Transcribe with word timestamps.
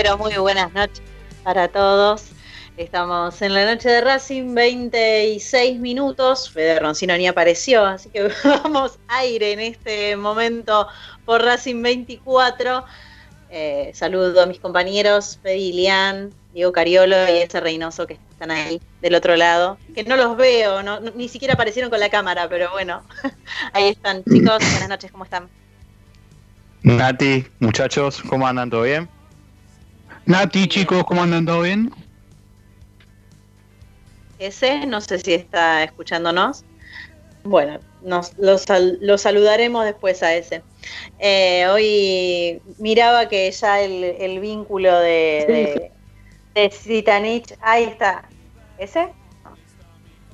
pero 0.00 0.16
muy 0.16 0.32
buenas 0.36 0.72
noches 0.74 1.02
para 1.42 1.66
todos. 1.66 2.26
Estamos 2.76 3.42
en 3.42 3.52
la 3.52 3.64
noche 3.74 3.88
de 3.88 4.00
Racing, 4.00 4.54
26 4.54 5.80
minutos. 5.80 6.48
Fede 6.50 6.78
Roncino 6.78 7.16
ni 7.16 7.26
apareció, 7.26 7.84
así 7.84 8.08
que 8.08 8.30
vamos 8.44 8.96
aire 9.08 9.50
en 9.54 9.58
este 9.58 10.14
momento 10.16 10.86
por 11.24 11.42
Racing 11.42 11.82
24. 11.82 12.84
Eh, 13.50 13.90
saludo 13.92 14.40
a 14.40 14.46
mis 14.46 14.60
compañeros, 14.60 15.40
Fede 15.42 15.56
Ilián, 15.56 16.32
Diego 16.54 16.70
Cariolo 16.70 17.16
y 17.34 17.38
ese 17.38 17.58
Reynoso 17.58 18.06
que 18.06 18.20
están 18.30 18.52
ahí 18.52 18.80
del 19.02 19.16
otro 19.16 19.34
lado. 19.34 19.78
Que 19.96 20.04
no 20.04 20.14
los 20.14 20.36
veo, 20.36 20.80
no- 20.84 21.00
ni 21.00 21.28
siquiera 21.28 21.54
aparecieron 21.54 21.90
con 21.90 21.98
la 21.98 22.08
cámara, 22.08 22.48
pero 22.48 22.70
bueno, 22.70 23.02
ahí 23.72 23.88
están. 23.88 24.22
Chicos, 24.22 24.58
buenas 24.58 24.88
noches, 24.90 25.10
¿cómo 25.10 25.24
están? 25.24 25.48
Nati, 26.84 27.44
muchachos, 27.58 28.22
¿cómo 28.28 28.46
andan? 28.46 28.70
¿Todo 28.70 28.82
bien? 28.82 29.17
Nati, 30.28 30.68
chicos, 30.68 31.04
¿cómo 31.04 31.22
andan? 31.22 31.46
¿Todo 31.46 31.62
bien? 31.62 31.90
ese, 34.38 34.84
no 34.86 35.00
sé 35.00 35.18
si 35.20 35.32
está 35.32 35.82
escuchándonos. 35.82 36.66
Bueno, 37.44 37.80
nos, 38.02 38.36
lo, 38.36 38.58
sal- 38.58 38.98
lo 39.00 39.16
saludaremos 39.16 39.86
después 39.86 40.22
a 40.22 40.34
ese. 40.34 40.62
Eh, 41.18 41.66
hoy 41.68 42.60
miraba 42.78 43.26
que 43.26 43.50
ya 43.50 43.80
el, 43.80 44.04
el 44.04 44.38
vínculo 44.40 44.98
de, 44.98 45.90
de, 46.54 46.60
de 46.60 46.70
Zitanich, 46.70 47.54
ahí 47.60 47.84
está. 47.84 48.28
¿Ese? 48.76 49.14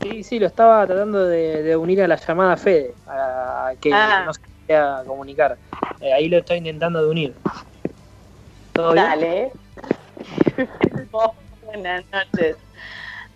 Sí, 0.02 0.24
sí, 0.24 0.38
lo 0.40 0.48
estaba 0.48 0.84
tratando 0.88 1.24
de, 1.24 1.62
de 1.62 1.76
unir 1.76 2.02
a 2.02 2.08
la 2.08 2.16
llamada 2.16 2.56
Fede, 2.56 2.94
a 3.06 3.72
que 3.80 3.90
Ah. 3.92 4.24
no 4.26 4.34
se 4.34 4.40
quería 4.66 5.04
comunicar. 5.06 5.56
Eh, 6.00 6.12
ahí 6.12 6.28
lo 6.28 6.38
estoy 6.38 6.58
intentando 6.58 7.00
de 7.00 7.10
unir. 7.10 7.34
¿Todo 8.72 8.92
bien? 8.92 9.52
Buenas 11.62 12.04
noches. 12.12 12.56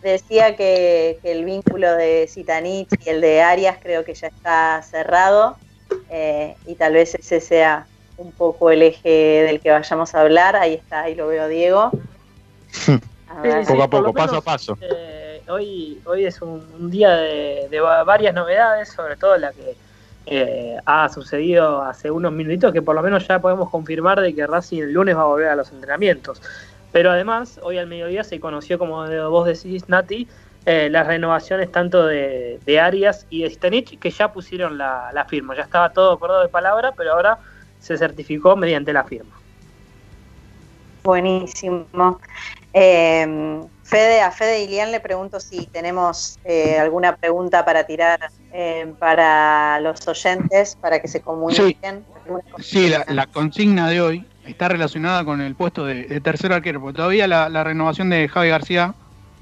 Decía 0.03 0.55
que, 0.57 1.19
que 1.23 1.33
el 1.33 1.45
vínculo 1.45 1.93
de 1.97 2.29
Zitanich 2.33 2.89
y 3.05 3.09
el 3.11 3.21
de 3.21 3.43
Arias 3.43 3.79
creo 3.83 4.05
que 4.05 4.15
ya 4.15 4.29
está 4.29 4.81
cerrado 4.83 5.59
eh, 6.11 6.57
y 6.67 6.77
tal 6.77 6.93
vez 6.93 7.15
ese 7.15 7.41
sea 7.41 7.89
un 8.17 8.33
poco 8.33 8.71
el 8.71 8.83
eje 8.83 9.09
del 9.45 9.61
que 9.61 9.71
vayamos 9.71 10.15
a 10.15 10.21
hablar. 10.21 10.57
Ahí 10.57 10.75
está, 10.75 11.03
ahí 11.03 11.15
lo 11.15 11.27
veo 11.29 11.49
Diego. 11.49 11.91
A 13.29 13.43
ver. 13.43 13.67
Poco 13.67 13.83
a 13.83 13.91
poco, 13.91 14.13
paso 14.15 14.37
a 14.37 14.41
paso. 14.43 14.79
eh, 14.81 15.43
hoy, 15.49 16.01
hoy 16.07 16.25
es 16.25 16.41
un, 16.41 16.51
un 16.75 16.91
día 16.91 17.11
de, 17.17 17.69
de 17.71 17.81
va- 17.81 18.03
varias 18.05 18.33
novedades, 18.35 18.89
sobre 18.91 19.17
todo 19.17 19.37
la 19.37 19.53
que 19.53 19.77
eh, 20.31 20.77
ha 20.85 21.09
sucedido 21.09 21.81
hace 21.81 22.11
unos 22.11 22.33
minutitos, 22.33 22.73
que 22.73 22.83
por 22.83 22.95
lo 22.95 23.03
menos 23.03 23.27
ya 23.27 23.41
podemos 23.41 23.71
confirmar 23.71 24.21
de 24.21 24.35
que 24.35 24.47
Racing 24.47 24.83
el 24.83 24.93
lunes 24.93 25.17
va 25.17 25.23
a 25.23 25.27
volver 25.27 25.49
a 25.49 25.57
los 25.57 25.73
entrenamientos. 25.73 26.43
Pero 26.93 27.11
además, 27.11 27.59
hoy 27.63 27.79
al 27.79 27.87
mediodía 27.87 28.25
se 28.25 28.39
conoció, 28.39 28.79
como 28.79 29.07
vos 29.31 29.47
decís, 29.47 29.89
Nati, 29.89 30.29
eh, 30.67 30.91
las 30.91 31.07
renovaciones 31.07 31.73
tanto 31.73 32.05
de, 32.05 32.61
de 32.67 32.81
Arias 32.81 33.27
y 33.31 33.43
de 33.43 33.51
Stanich, 33.51 33.99
que 33.99 34.11
ya 34.11 34.33
pusieron 34.33 34.77
la, 34.77 35.27
firma. 35.29 35.57
Ya 35.57 35.63
estaba 35.63 35.93
todo 35.93 36.13
acordado 36.13 36.43
de 36.43 36.49
palabra, 36.49 36.93
pero 36.95 37.13
ahora 37.13 37.39
se 37.81 37.97
certificó 37.97 38.55
mediante 38.55 38.93
la 38.93 39.05
firma. 39.05 39.35
Buenísimo. 41.05 42.21
Eh, 42.75 43.61
Fede, 43.83 44.21
a 44.21 44.31
Fede 44.31 44.65
y 44.65 44.69
Lian 44.69 44.93
le 44.93 45.01
pregunto 45.01 45.41
si 45.41 45.65
tenemos 45.67 46.39
eh, 46.45 46.79
alguna 46.79 47.17
pregunta 47.17 47.65
para 47.65 47.85
tirar 47.85 48.21
eh, 48.53 48.93
para 48.99 49.81
los 49.81 50.07
oyentes, 50.09 50.77
para 50.81 51.01
que 51.01 51.09
se 51.09 51.21
comuniquen. 51.21 52.05
Sí, 52.59 52.89
la, 52.89 53.05
la 53.09 53.27
consigna 53.27 53.89
de 53.89 54.01
hoy 54.01 54.27
está 54.47 54.69
relacionada 54.69 55.25
con 55.25 55.41
el 55.41 55.55
puesto 55.55 55.85
de, 55.85 56.05
de 56.05 56.21
tercer 56.21 56.53
arquero, 56.53 56.81
porque 56.81 56.97
todavía 56.97 57.27
la, 57.29 57.49
la 57.49 57.65
renovación 57.65 58.11
de 58.11 58.29
Javi 58.29 58.49
García 58.49 58.95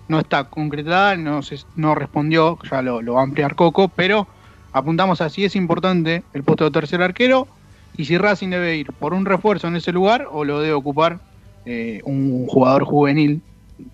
no 0.08 0.20
está 0.20 0.44
concretada, 0.44 1.16
no, 1.16 1.42
se- 1.42 1.64
no 1.74 1.94
respondió, 1.94 2.58
ya 2.70 2.82
lo, 2.82 3.02
lo 3.02 3.14
va 3.14 3.20
a 3.20 3.24
ampliar 3.24 3.54
Coco, 3.56 3.88
pero 3.88 4.26
apuntamos 4.72 5.20
a 5.20 5.28
si 5.30 5.44
es 5.44 5.56
importante 5.56 6.22
el 6.32 6.42
puesto 6.44 6.64
de 6.64 6.70
tercer 6.70 7.02
arquero 7.02 7.48
y 7.96 8.04
si 8.04 8.18
Racing 8.18 8.50
debe 8.50 8.76
ir 8.76 8.92
por 8.92 9.14
un 9.14 9.24
refuerzo 9.24 9.68
en 9.68 9.76
ese 9.76 9.90
lugar 9.90 10.28
o 10.30 10.44
lo 10.44 10.60
debe 10.60 10.74
ocupar 10.74 11.18
eh, 11.64 12.00
un 12.04 12.46
jugador 12.46 12.84
juvenil 12.84 13.40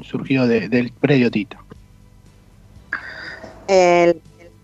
surgido 0.03 0.47
de- 0.47 0.69
del 0.69 0.93
predio 0.93 1.31
Tita. 1.31 1.59
El- 3.69 4.21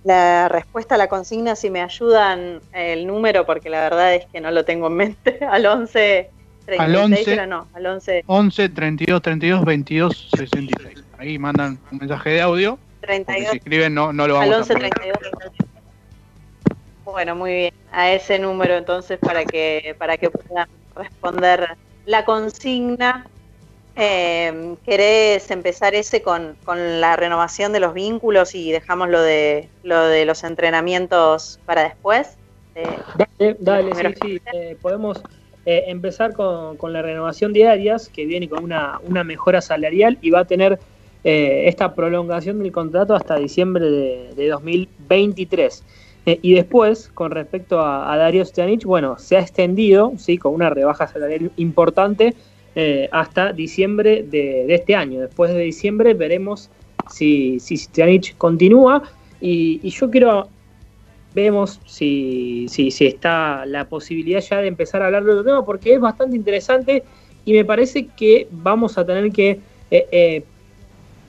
la 0.09 0.49
respuesta 0.49 0.95
a 0.95 0.99
la 0.99 1.07
consigna, 1.07 1.55
si 1.55 1.69
me 1.69 1.83
ayudan 1.83 2.61
el 2.73 3.07
número, 3.07 3.45
porque 3.45 3.69
la 3.69 3.81
verdad 3.83 4.15
es 4.15 4.25
que 4.27 4.41
no 4.41 4.51
lo 4.51 4.65
tengo 4.65 4.87
en 4.87 4.95
mente, 4.95 5.39
al 5.51 5.67
11 5.67 6.31
36, 6.65 6.81
Al 6.81 6.97
11. 6.97 7.33
era 7.33 7.47
no, 7.47 7.67
al 7.73 7.87
11 7.87 8.25
11 8.27 8.69
32 8.71 9.23
32 9.23 9.65
22 9.65 10.29
66. 10.37 11.05
Ahí 11.19 11.39
mandan 11.39 11.79
un 11.91 11.99
mensaje 11.99 12.31
de 12.31 12.41
audio. 12.41 12.79
Porque 13.01 13.15
32 13.15 13.51
si 13.51 13.57
escriben 13.59 13.95
no, 13.95 14.13
no 14.13 14.27
lo 14.27 14.39
al 14.39 14.51
vamos 14.51 14.71
11 14.71 14.73
a 14.73 14.77
poner. 14.77 14.93
32. 14.93 15.53
Bueno, 17.05 17.37
muy 17.37 17.53
bien. 17.53 17.75
A 17.91 18.11
ese 18.11 18.39
número 18.39 18.77
entonces 18.77 19.19
para 19.19 19.45
que 19.45 19.95
para 19.99 20.17
que 20.19 20.31
puedan 20.31 20.69
responder 20.95 21.77
la 22.05 22.25
consigna. 22.25 23.27
Eh, 24.01 24.77
¿Querés 24.85 25.51
empezar 25.51 25.95
ese 25.97 26.23
con, 26.23 26.55
con 26.65 27.01
la 27.01 27.17
renovación 27.17 27.73
de 27.73 27.81
los 27.81 27.95
vínculos 27.95 28.55
y 28.55 28.71
dejamos 28.71 29.09
lo 29.09 29.21
de 29.21 29.69
lo 29.83 30.07
de 30.07 30.25
los 30.25 30.45
entrenamientos 30.45 31.59
para 31.67 31.83
después? 31.83 32.37
Eh, 32.77 33.57
Dale, 33.59 33.93
sí, 33.95 34.15
sí. 34.23 34.41
eh, 34.55 34.77
podemos 34.81 35.21
eh, 35.67 35.85
empezar 35.89 36.33
con, 36.33 36.77
con 36.77 36.93
la 36.93 37.03
renovación 37.03 37.53
de 37.53 37.67
Arias, 37.67 38.09
que 38.09 38.25
viene 38.25 38.49
con 38.49 38.63
una, 38.63 39.01
una 39.05 39.25
mejora 39.25 39.61
salarial 39.61 40.17
y 40.23 40.31
va 40.31 40.41
a 40.41 40.45
tener 40.45 40.79
eh, 41.25 41.65
esta 41.67 41.95
prolongación 41.95 42.63
del 42.63 42.71
contrato 42.71 43.17
hasta 43.17 43.35
diciembre 43.37 43.85
de, 43.91 44.35
de 44.37 44.49
2023. 44.49 45.83
Eh, 46.27 46.39
y 46.43 46.55
después, 46.55 47.11
con 47.15 47.33
respecto 47.33 47.81
a, 47.81 48.13
a 48.13 48.17
Darío 48.17 48.45
Stanic, 48.45 48.85
bueno, 48.85 49.19
se 49.19 49.37
ha 49.37 49.41
extendido, 49.41 50.13
¿sí? 50.19 50.39
Con 50.39 50.55
una 50.55 50.71
rebaja 50.71 51.09
salarial 51.09 51.51
importante 51.57 52.35
eh, 52.81 53.09
hasta 53.11 53.53
diciembre 53.53 54.23
de, 54.23 54.73
este 54.73 54.95
año. 54.95 55.19
Después 55.21 55.53
de 55.53 55.59
diciembre 55.59 56.15
veremos 56.15 56.71
si, 57.11 57.59
si 57.59 57.89
continúa. 58.39 59.03
Y, 59.41 59.81
yo 59.91 60.09
quiero 60.09 60.49
vemos 61.35 61.81
si, 61.87 62.67
si, 62.69 62.93
si, 62.93 63.07
está 63.09 63.67
la 63.67 63.89
posibilidad 63.89 64.39
ya 64.39 64.61
de 64.61 64.69
empezar 64.69 65.03
a 65.03 65.07
hablar 65.07 65.25
de 65.25 65.33
otro 65.33 65.43
tema, 65.43 65.65
porque 65.65 65.95
es 65.95 66.01
bastante 66.01 66.37
interesante 66.37 67.03
y 67.45 67.53
me 67.53 67.65
parece 67.65 68.07
que 68.17 68.47
vamos 68.53 68.97
a 68.97 69.05
tener 69.05 69.33
que 69.33 69.59
eh, 69.91 70.07
eh, 70.13 70.45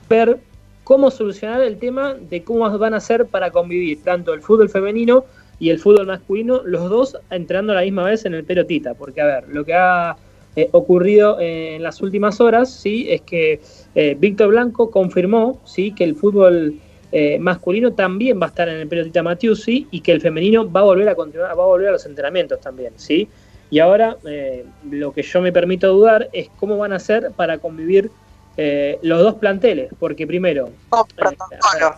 ver 0.08 0.38
cómo 0.84 1.10
solucionar 1.10 1.62
el 1.62 1.78
tema 1.78 2.14
de 2.14 2.44
cómo 2.44 2.78
van 2.78 2.94
a 2.94 3.00
ser 3.00 3.26
para 3.26 3.50
convivir 3.50 4.04
tanto 4.04 4.34
el 4.34 4.40
fútbol 4.40 4.68
femenino 4.68 5.24
y 5.58 5.70
el 5.70 5.80
fútbol 5.80 6.06
masculino, 6.06 6.62
los 6.64 6.88
dos 6.88 7.16
entrando 7.30 7.72
a 7.72 7.76
la 7.76 7.82
misma 7.82 8.04
vez 8.04 8.24
en 8.24 8.34
el 8.34 8.44
pelotita, 8.44 8.94
porque 8.94 9.20
a 9.20 9.26
ver, 9.26 9.48
lo 9.48 9.64
que 9.64 9.74
ha 9.74 10.16
eh, 10.56 10.68
ocurrido 10.72 11.38
en 11.40 11.82
las 11.82 12.00
últimas 12.02 12.40
horas, 12.40 12.70
sí, 12.70 13.06
es 13.08 13.22
que 13.22 13.60
eh, 13.94 14.16
Víctor 14.18 14.48
Blanco 14.48 14.90
confirmó, 14.90 15.60
sí, 15.64 15.92
que 15.92 16.04
el 16.04 16.16
fútbol 16.16 16.80
eh, 17.12 17.40
masculino 17.40 17.92
también 17.92 18.40
va 18.40 18.46
a 18.46 18.48
estar 18.50 18.68
en 18.68 18.76
el 18.76 18.86
pelotita 18.86 19.22
Matiusi 19.22 19.88
y 19.90 20.00
que 20.00 20.12
el 20.12 20.20
femenino 20.20 20.70
va 20.70 20.80
a 20.80 20.84
volver 20.84 21.08
a 21.08 21.16
continuar, 21.16 21.58
va 21.58 21.64
a 21.64 21.66
volver 21.66 21.88
a 21.88 21.92
los 21.92 22.06
entrenamientos 22.06 22.60
también, 22.60 22.92
sí. 22.96 23.28
Y 23.68 23.80
ahora 23.80 24.16
eh, 24.24 24.64
lo 24.88 25.12
que 25.12 25.22
yo 25.22 25.40
me 25.40 25.52
permito 25.52 25.92
dudar 25.92 26.28
es 26.32 26.48
cómo 26.58 26.76
van 26.78 26.92
a 26.92 26.96
hacer 26.96 27.32
para 27.34 27.58
convivir 27.58 28.10
eh, 28.56 28.98
los 29.02 29.20
dos 29.20 29.34
planteles, 29.36 29.92
porque 29.98 30.26
primero... 30.26 30.70
Protocolo. 31.16 31.96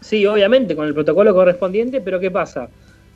Sí, 0.00 0.26
obviamente, 0.26 0.76
con 0.76 0.86
el 0.86 0.94
protocolo 0.94 1.32
correspondiente, 1.32 2.00
pero 2.00 2.20
¿qué 2.20 2.30
pasa? 2.30 2.68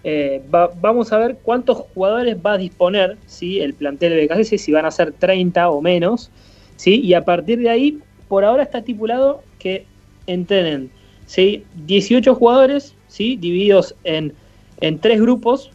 Eh, 0.05 0.43
va, 0.55 0.71
vamos 0.81 1.13
a 1.13 1.19
ver 1.19 1.39
cuántos 1.43 1.79
jugadores 1.95 2.37
va 2.45 2.53
a 2.53 2.59
disponer 2.59 3.19
¿sí? 3.27 3.61
el 3.61 3.75
plantel 3.75 4.13
de 4.13 4.27
BKC, 4.27 4.59
si 4.59 4.73
van 4.73 4.87
a 4.87 4.91
ser 4.91 5.13
30 5.13 5.69
o 5.71 5.81
menos, 5.81 6.31
¿sí? 6.77 7.01
y 7.01 7.15
a 7.15 7.25
partir 7.25 7.59
de 7.59 7.71
ahí, 7.71 7.99
por 8.29 8.45
ahora 8.45 8.63
está 8.63 8.79
estipulado 8.79 9.43
que 9.59 9.87
entrenen 10.27 10.91
¿sí? 11.27 11.65
18 11.87 12.35
jugadores 12.35 12.95
¿sí? 13.09 13.37
divididos 13.37 13.95
en, 14.05 14.35
en 14.81 14.99
tres 14.99 15.21
grupos, 15.21 15.71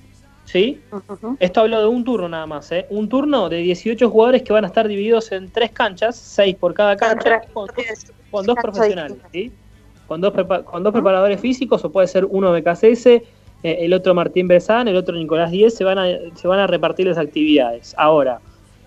¿sí? 0.45 0.81
Esto 1.39 1.61
hablo 1.61 1.79
de 1.79 1.87
un 1.87 2.03
turno 2.03 2.29
nada 2.29 2.45
más, 2.45 2.71
¿eh? 2.71 2.85
Un 2.89 3.09
turno 3.09 3.49
de 3.49 3.57
18 3.57 4.09
jugadores 4.09 4.43
que 4.43 4.53
van 4.53 4.63
a 4.65 4.67
estar 4.67 4.87
divididos 4.87 5.31
en 5.31 5.49
tres 5.49 5.71
canchas, 5.71 6.15
seis 6.15 6.55
por 6.55 6.73
cada 6.73 6.95
cancha, 6.97 7.41
con, 7.53 7.67
con 8.31 8.45
dos 8.45 8.55
profesionales, 8.61 9.17
¿sí? 9.31 9.51
Con 10.07 10.21
dos, 10.21 10.33
con 10.65 10.83
dos 10.83 10.93
preparadores 10.93 11.39
físicos, 11.39 11.83
o 11.85 11.91
puede 11.91 12.07
ser 12.07 12.25
uno 12.25 12.51
BKCS, 12.51 13.05
eh, 13.05 13.23
el 13.63 13.93
otro 13.93 14.13
Martín 14.13 14.47
Besán, 14.47 14.87
el 14.87 14.95
otro 14.95 15.15
Nicolás 15.15 15.51
Díez, 15.51 15.75
se 15.75 15.83
van, 15.83 15.97
a, 15.97 16.05
se 16.35 16.47
van 16.47 16.59
a 16.59 16.67
repartir 16.67 17.07
las 17.07 17.17
actividades. 17.17 17.95
Ahora, 17.97 18.39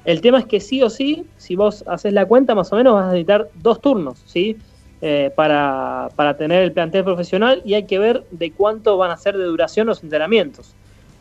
el 0.05 0.21
tema 0.21 0.39
es 0.39 0.47
que 0.47 0.61
sí 0.61 0.83
o 0.83 0.91
sí, 0.91 1.25
si 1.37 1.57
vos 1.57 1.83
haces 1.87 2.13
la 2.13 2.27
cuenta, 2.27 2.55
más 2.55 2.73
o 2.73 2.77
menos 2.77 2.95
vas 2.95 3.05
a 3.05 3.09
necesitar 3.09 3.49
dos 3.55 3.81
turnos, 3.81 4.23
¿sí? 4.27 4.57
Eh, 5.03 5.31
para, 5.35 6.09
para 6.17 6.37
tener 6.37 6.63
el 6.63 6.73
plantel 6.73 7.05
profesional 7.05 7.61
y 7.65 7.75
hay 7.75 7.85
que 7.85 7.99
ver 7.99 8.25
de 8.31 8.51
cuánto 8.51 8.97
van 8.97 9.11
a 9.11 9.17
ser 9.17 9.37
de 9.37 9.45
duración 9.45 9.87
los 9.87 10.03
entrenamientos. 10.03 10.75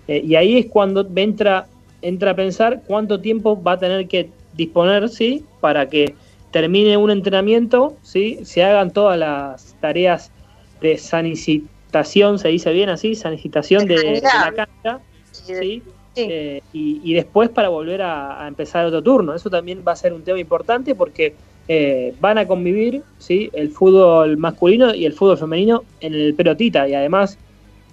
Eh, 0.08 0.22
y 0.24 0.36
ahí 0.36 0.58
es 0.58 0.68
cuando 0.68 1.06
entra, 1.16 1.68
entra 2.01 2.31
a 2.31 2.36
pensar 2.36 2.84
cuánto 2.88 3.19
tiempo 3.19 3.62
va 3.62 3.74
a 3.74 3.80
tener 3.80 4.08
que 4.08 4.30
disponer, 4.54 5.10
¿sí? 5.10 5.44
Para 5.60 5.90
que 5.90 6.16
termine 6.51 6.96
un 6.96 7.12
entrenamiento, 7.12 7.98
¿sí? 8.01 8.40
Se 8.44 8.63
hagan 8.63 8.92
todas 8.92 9.18
las 9.18 9.75
tareas 9.81 10.31
de 10.80 10.98
se 12.03 12.50
dice 12.50 12.71
bien 12.74 12.89
así, 12.89 13.15
sanicitación 13.15 13.88
de, 13.88 13.95
de 13.95 14.21
la 14.21 14.65
cancha, 14.83 15.03
¿sí? 15.59 15.83
Sí. 16.13 16.21
Eh, 16.30 16.62
y, 16.71 17.01
y 17.12 17.13
después 17.13 17.50
para 17.50 17.68
volver 17.69 18.01
a, 18.01 18.44
a 18.44 18.47
empezar 18.47 18.86
otro 18.86 19.03
turno. 19.03 19.36
Eso 19.36 19.50
también 19.50 19.83
va 19.86 19.92
a 19.92 19.95
ser 19.97 20.13
un 20.13 20.24
tema 20.24 20.39
importante 20.39 20.95
porque 20.95 21.36
eh, 21.68 22.13
van 22.19 22.38
a 22.38 22.47
convivir 22.47 23.03
¿sí? 23.18 23.50
el 23.53 23.69
fútbol 23.71 24.38
masculino 24.38 24.94
y 24.95 25.06
el 25.06 25.13
fútbol 25.13 25.38
femenino 25.38 25.83
en 26.00 26.13
el 26.13 26.33
pelotita. 26.36 26.88
Y 26.88 26.94
además 26.94 27.38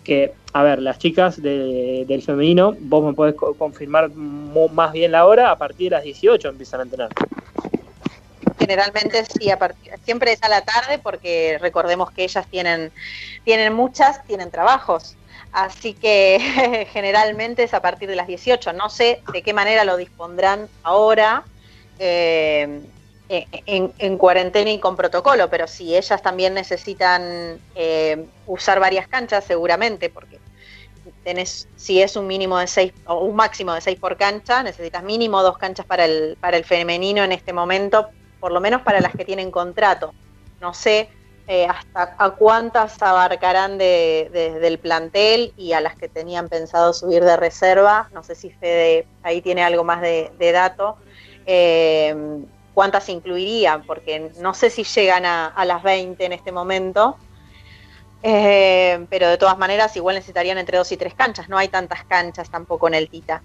que, 0.05 0.35
a 0.53 0.63
ver, 0.63 0.81
las 0.83 0.99
chicas 0.99 1.41
de- 1.43 2.05
del 2.07 2.23
femenino, 2.23 2.77
vos 2.81 3.05
me 3.05 3.13
podés 3.13 3.35
co- 3.35 3.55
confirmar 3.57 4.13
más 4.15 4.93
bien 4.93 5.11
la 5.13 5.27
hora, 5.27 5.51
a 5.51 5.59
partir 5.59 5.91
de 5.91 5.97
las 5.97 6.05
18 6.05 6.49
empiezan 6.49 6.81
a 6.81 6.83
entrenar. 6.85 7.09
Generalmente 8.73 9.23
sí, 9.27 9.51
a 9.51 9.59
partir, 9.59 9.93
siempre 10.03 10.33
es 10.33 10.43
a 10.43 10.49
la 10.49 10.63
tarde 10.63 10.99
porque 10.99 11.59
recordemos 11.61 12.11
que 12.11 12.25
ellas 12.25 12.47
tienen, 12.51 12.91
tienen 13.45 13.75
muchas, 13.75 14.25
tienen 14.25 14.51
trabajos. 14.51 15.15
Así 15.53 15.93
que 15.93 16.87
generalmente 16.95 17.65
es 17.65 17.75
a 17.75 17.83
partir 17.83 18.09
de 18.09 18.17
las 18.17 18.27
18. 18.27 18.73
No 18.73 18.89
sé 18.89 19.21
de 19.31 19.43
qué 19.43 19.53
manera 19.53 19.85
lo 19.85 19.99
dispondrán 19.99 20.71
ahora 20.85 21.45
eh, 21.99 22.81
en, 23.29 23.93
en 23.99 24.17
cuarentena 24.17 24.71
y 24.71 24.81
con 24.81 24.97
protocolo, 24.97 25.51
pero 25.51 25.67
si 25.67 25.95
ellas 25.95 26.23
también 26.23 26.55
necesitan 26.55 27.61
eh, 27.75 28.25
usar 28.47 28.81
varias 28.81 29.07
canchas, 29.07 29.45
seguramente, 29.45 30.09
porque 30.09 30.39
tenés, 31.25 31.69
si 31.77 32.01
es 32.01 32.17
un 32.17 32.27
mínimo 32.27 32.59
de 32.59 32.69
seis 32.69 32.95
o 33.05 33.17
un 33.23 33.37
máximo 33.37 33.75
de 33.75 33.83
seis 33.83 33.99
por 33.99 34.17
cancha, 34.17 34.63
necesitas 34.63 35.03
mínimo 35.03 35.43
dos 35.43 35.59
canchas 35.59 35.85
para 35.85 36.07
el, 36.07 36.39
para 36.41 36.57
el 36.57 36.65
femenino 36.65 37.23
en 37.23 37.33
este 37.33 37.53
momento, 37.53 38.09
por 38.43 38.51
lo 38.51 38.61
menos 38.61 38.83
para 38.83 39.01
las 39.01 39.13
que 39.13 39.25
tienen 39.25 39.53
contrato. 39.53 40.17
No 40.59 40.75
sé 40.75 41.09
eh, 41.47 41.65
hasta 41.65 42.17
a 42.19 42.31
cuántas 42.33 43.01
abarcarán 43.01 43.79
de, 43.79 44.31
de- 44.33 44.59
del 44.59 44.81
plantel 44.81 45.53
y 45.57 45.75
a 45.75 45.81
las 45.81 45.95
que 45.95 46.09
tenían 46.09 46.49
pensado 46.49 46.93
subir 46.93 47.23
de 47.23 47.37
reserva. 47.37 48.09
No 48.11 48.25
sé 48.25 48.35
si 48.35 48.51
Fede 48.51 49.07
ahí 49.23 49.43
tiene 49.43 49.63
algo 49.63 49.85
más 49.85 50.01
de, 50.01 50.33
de 50.41 50.51
dato. 50.51 50.99
Eh, 51.47 52.17
¿Cuántas 52.73 53.09
incluirían? 53.11 53.85
Porque 53.87 54.33
no 54.39 54.55
sé 54.55 54.71
si 54.71 54.83
llegan 54.83 55.25
a, 55.25 55.55
las 55.65 55.85
20 55.85 56.25
en 56.25 56.33
este 56.33 56.51
momento. 56.51 57.17
Eh, 58.25 59.07
pero 59.09 59.29
de 59.29 59.39
todas 59.39 59.57
maneras 59.57 59.95
igual 59.97 60.17
necesitarían 60.17 60.59
entre 60.59 60.79
dos 60.79 60.91
y 60.91 60.97
tres 60.97 61.15
canchas. 61.15 61.49
No 61.49 61.59
hay 61.59 61.69
tantas 61.69 62.05
canchas 62.07 62.51
tampoco 62.51 62.89
en 62.89 62.95
el 62.95 63.09
Tita. 63.09 63.45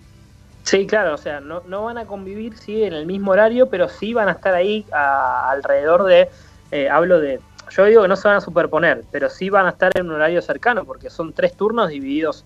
Sí, 0.68 0.86
claro, 0.86 1.14
o 1.14 1.18
sea, 1.18 1.40
no, 1.40 1.64
no 1.66 1.86
van 1.86 1.98
a 1.98 2.06
convivir 2.06 2.58
sí 2.58 2.84
en 2.84 2.92
el 2.92 3.06
mismo 3.06 3.32
horario, 3.32 3.70
pero 3.70 3.88
sí 3.88 4.14
van 4.14 4.28
a 4.28 4.34
estar 4.34 4.54
ahí 4.54 4.86
a- 4.92 5.50
alrededor 5.50 6.04
de, 6.04 6.30
eh, 6.72 6.90
hablo 6.90 7.22
de, 7.22 7.42
yo 7.70 7.86
digo 7.86 8.02
que 8.02 8.10
no 8.10 8.18
se 8.18 8.28
van 8.28 8.36
a 8.38 8.42
superponer, 8.42 9.06
pero 9.10 9.30
sí 9.30 9.50
van 9.50 9.66
a 9.66 9.70
estar 9.70 9.92
en 9.96 10.08
un 10.08 10.12
horario 10.16 10.42
cercano, 10.42 10.84
porque 10.86 11.10
son 11.10 11.34
tres 11.34 11.56
turnos 11.56 11.88
divididos 11.90 12.46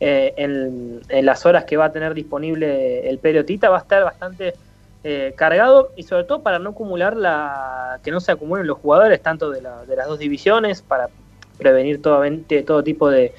eh, 0.00 0.34
en, 0.36 1.00
las 1.24 1.46
horas 1.46 1.64
que 1.64 1.76
va 1.76 1.84
a 1.86 1.92
tener 1.92 2.12
disponible 2.14 3.08
el 3.08 3.20
periodista, 3.20 3.68
va 3.70 3.76
a 3.76 3.80
estar 3.82 4.02
bastante 4.02 4.56
eh, 5.04 5.34
cargado 5.36 5.92
y 5.96 6.02
sobre 6.02 6.24
todo 6.24 6.42
para 6.42 6.58
no 6.58 6.70
acumular 6.70 7.16
la, 7.16 8.00
que 8.02 8.10
no 8.10 8.18
se 8.20 8.32
acumulen 8.32 8.66
los 8.66 8.78
jugadores 8.78 9.22
tanto 9.22 9.48
de, 9.50 9.62
la- 9.62 9.84
de 9.86 9.94
las 9.96 10.08
dos 10.08 10.18
divisiones, 10.18 10.82
para 10.82 11.10
prevenir 11.56 12.02
todo 12.02 12.82
tipo 12.82 13.10
de, 13.10 13.34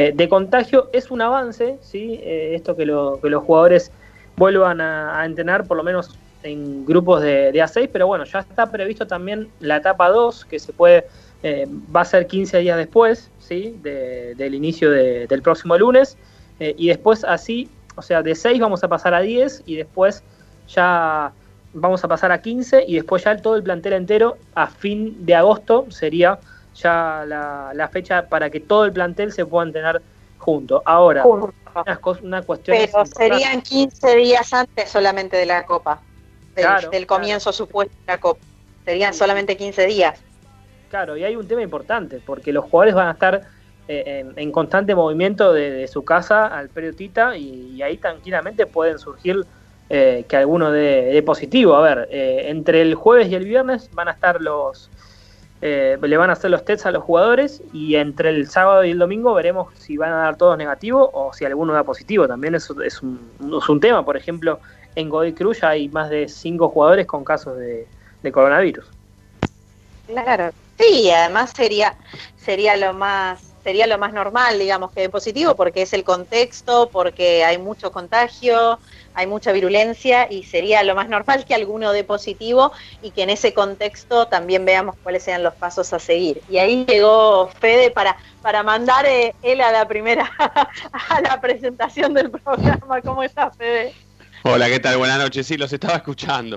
eh, 0.00 0.12
de 0.14 0.28
contagio 0.28 0.88
es 0.92 1.10
un 1.10 1.20
avance, 1.20 1.78
¿sí? 1.80 2.20
Eh, 2.22 2.52
esto 2.54 2.76
que, 2.76 2.84
que 2.84 3.28
los 3.30 3.42
jugadores 3.44 3.90
vuelvan 4.36 4.80
a, 4.80 5.24
entrenar 5.26 5.66
por 5.66 5.76
lo 5.76 5.82
menos 5.82 6.16
en 6.42 6.86
grupos 6.86 7.20
de, 7.22 7.52
de 7.52 7.62
A6, 7.62 7.90
pero 7.92 8.06
bueno, 8.06 8.24
ya 8.24 8.38
está 8.38 8.70
previsto 8.70 9.06
también 9.06 9.48
la 9.60 9.76
etapa 9.76 10.08
2, 10.08 10.46
que 10.46 10.58
se 10.58 10.72
puede, 10.72 11.06
eh, 11.42 11.66
va 11.94 12.00
a 12.00 12.04
ser 12.04 12.26
15 12.26 12.58
días 12.58 12.78
después, 12.78 13.30
¿sí? 13.38 13.78
De- 13.82 14.34
del 14.36 14.54
inicio 14.54 14.90
de- 14.90 15.26
del 15.26 15.42
próximo 15.42 15.76
lunes, 15.76 16.16
y 16.76 16.88
después 16.88 17.24
así, 17.24 17.70
o 17.96 18.02
sea, 18.02 18.22
de 18.22 18.34
6 18.34 18.60
vamos 18.60 18.84
a 18.84 18.88
pasar 18.88 19.14
a 19.14 19.20
10 19.20 19.62
y 19.64 19.76
después 19.76 20.22
ya 20.68 21.32
vamos 21.72 22.04
a 22.04 22.08
pasar 22.08 22.32
a 22.32 22.42
15 22.42 22.84
y 22.86 22.96
después 22.96 23.24
ya 23.24 23.36
todo 23.36 23.56
el 23.56 23.62
plantel 23.62 23.94
entero 23.94 24.36
a 24.54 24.66
fin 24.66 25.24
de 25.24 25.34
agosto 25.34 25.86
sería 25.88 26.38
ya 26.82 27.24
la, 27.26 27.72
la 27.74 27.88
fecha 27.88 28.28
para 28.28 28.50
que 28.50 28.60
todo 28.60 28.84
el 28.84 28.92
plantel 28.92 29.32
se 29.32 29.46
pueda 29.46 29.66
entrenar 29.66 30.02
junto. 30.38 30.82
Ahora, 30.84 31.24
una, 31.24 32.42
cuestión 32.42 32.76
es 32.76 32.90
Pero 32.90 33.06
serían 33.06 33.62
15 33.62 34.16
días 34.16 34.52
antes 34.52 34.88
solamente 34.88 35.36
de 35.36 35.46
la 35.46 35.64
Copa, 35.64 36.00
del, 36.54 36.64
Claro, 36.64 36.90
del 36.90 37.06
comienzo 37.06 37.52
supuesto 37.52 37.94
de 38.06 38.12
la 38.12 38.18
Copa. 38.18 38.40
Serían 38.84 39.14
solamente 39.14 39.56
15 39.56 39.86
días. 39.86 40.20
Claro, 40.88 41.16
y 41.16 41.24
hay 41.24 41.36
un 41.36 41.46
tema 41.46 41.62
importante, 41.62 42.20
porque 42.24 42.52
los 42.52 42.64
jugadores 42.64 42.94
van 42.94 43.08
a 43.08 43.12
estar 43.12 43.42
eh, 43.86 44.24
en, 44.24 44.32
en 44.36 44.50
constante 44.50 44.94
movimiento 44.94 45.52
de, 45.52 45.70
de 45.70 45.88
su 45.88 46.04
casa 46.04 46.46
al 46.46 46.68
periodista 46.68 47.36
y, 47.36 47.74
y 47.76 47.82
ahí 47.82 47.98
tranquilamente 47.98 48.66
pueden 48.66 48.98
surgir 48.98 49.46
eh, 49.92 50.24
que 50.28 50.36
alguno 50.36 50.70
dé 50.70 51.20
positivo. 51.26 51.74
A 51.74 51.80
ver, 51.80 52.08
eh, 52.12 52.44
entre 52.46 52.80
el 52.80 52.94
jueves 52.94 53.28
y 53.28 53.34
el 53.34 53.44
viernes 53.44 53.90
van 53.92 54.06
a 54.06 54.12
estar 54.12 54.40
los... 54.40 54.88
eh, 55.62 55.98
le 56.00 56.16
van 56.16 56.30
a 56.30 56.32
hacer 56.32 56.50
los 56.50 56.64
tests 56.64 56.86
a 56.86 56.90
los 56.90 57.02
jugadores 57.02 57.62
y 57.72 57.96
entre 57.96 58.30
el 58.30 58.48
sábado 58.48 58.84
y 58.84 58.90
el 58.90 58.98
domingo 58.98 59.34
veremos 59.34 59.72
si 59.78 59.96
van 59.96 60.12
a 60.12 60.16
dar 60.16 60.36
todos 60.36 60.56
negativos 60.56 61.10
o 61.12 61.32
si 61.32 61.44
alguno 61.44 61.72
da 61.72 61.84
positivo. 61.84 62.26
También 62.26 62.54
eso 62.54 62.80
es 62.82 63.02
un, 63.02 63.80
tema. 63.80 64.04
Por 64.04 64.16
ejemplo, 64.16 64.60
en 64.94 65.10
Godoy 65.10 65.34
Cruz 65.34 65.60
ya 65.60 65.70
hay 65.70 65.88
más 65.88 66.08
de 66.08 66.28
cinco 66.28 66.70
jugadores 66.70 67.06
con 67.06 67.24
casos 67.24 67.58
de, 67.58 67.86
de 68.22 68.32
coronavirus. 68.32 68.86
Claro. 70.06 70.50
Sí, 70.78 71.10
además 71.10 71.52
sería, 71.54 71.94
sería 72.38 72.76
lo 72.76 72.94
más 72.94 73.49
sería 73.62 73.86
lo 73.86 73.98
más 73.98 74.12
normal, 74.12 74.58
digamos, 74.58 74.92
que 74.92 75.02
de 75.02 75.08
positivo, 75.08 75.54
porque 75.54 75.82
es 75.82 75.92
el 75.92 76.04
contexto, 76.04 76.88
porque 76.90 77.44
hay 77.44 77.58
mucho 77.58 77.92
contagio, 77.92 78.78
hay 79.14 79.26
mucha 79.26 79.52
virulencia 79.52 80.26
y 80.30 80.44
sería 80.44 80.82
lo 80.82 80.94
más 80.94 81.08
normal 81.08 81.44
que 81.44 81.54
alguno 81.54 81.92
de 81.92 82.04
positivo 82.04 82.72
y 83.02 83.10
que 83.10 83.22
en 83.22 83.30
ese 83.30 83.52
contexto 83.52 84.26
también 84.26 84.64
veamos 84.64 84.96
cuáles 85.02 85.22
sean 85.22 85.42
los 85.42 85.54
pasos 85.54 85.92
a 85.92 85.98
seguir. 85.98 86.40
Y 86.48 86.58
ahí 86.58 86.84
llegó 86.86 87.48
Fede 87.60 87.90
para, 87.90 88.16
para 88.42 88.62
mandar 88.62 89.06
eh, 89.06 89.34
él 89.42 89.60
a 89.60 89.72
la 89.72 89.86
primera, 89.86 90.30
a 91.08 91.20
la 91.20 91.40
presentación 91.40 92.14
del 92.14 92.30
programa. 92.30 93.00
¿Cómo 93.02 93.22
está, 93.22 93.50
Fede? 93.50 93.94
Hola, 94.42 94.68
¿qué 94.68 94.80
tal? 94.80 94.96
Buenas 94.96 95.18
noches. 95.18 95.46
Sí, 95.46 95.56
los 95.56 95.72
estaba 95.72 95.96
escuchando. 95.96 96.56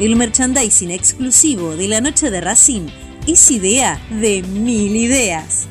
el 0.00 0.16
merchandising 0.16 0.90
exclusivo 0.90 1.76
de 1.76 1.88
la 1.88 2.00
noche 2.00 2.30
de 2.30 2.40
Racing 2.40 2.88
es 3.26 3.50
idea 3.50 4.00
de 4.10 4.42
mil 4.42 4.96
ideas. 4.96 5.66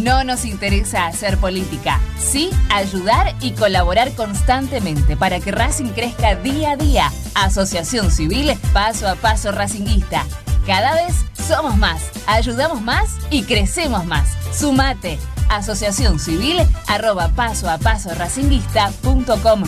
No 0.00 0.24
nos 0.24 0.44
interesa 0.44 1.06
hacer 1.06 1.36
política, 1.38 2.00
sí 2.18 2.50
ayudar 2.70 3.34
y 3.40 3.50
colaborar 3.52 4.12
constantemente 4.12 5.16
para 5.16 5.38
que 5.38 5.50
Racing 5.50 5.90
crezca 5.90 6.34
día 6.36 6.72
a 6.72 6.76
día. 6.76 7.12
Asociación 7.34 8.10
Civil 8.10 8.50
Paso 8.72 9.06
a 9.06 9.16
Paso 9.16 9.52
Racinguista. 9.52 10.24
Cada 10.66 10.94
vez 10.94 11.14
somos 11.46 11.76
más, 11.76 12.02
ayudamos 12.26 12.80
más 12.82 13.16
y 13.30 13.42
crecemos 13.42 14.04
más. 14.06 14.28
Sumate 14.52 15.18
asociación 15.48 16.18
civil 16.18 16.58
arroba 16.86 17.28
paso 17.28 17.68
a 17.68 17.78
paso 17.78 18.10
racinguista.com. 18.14 19.64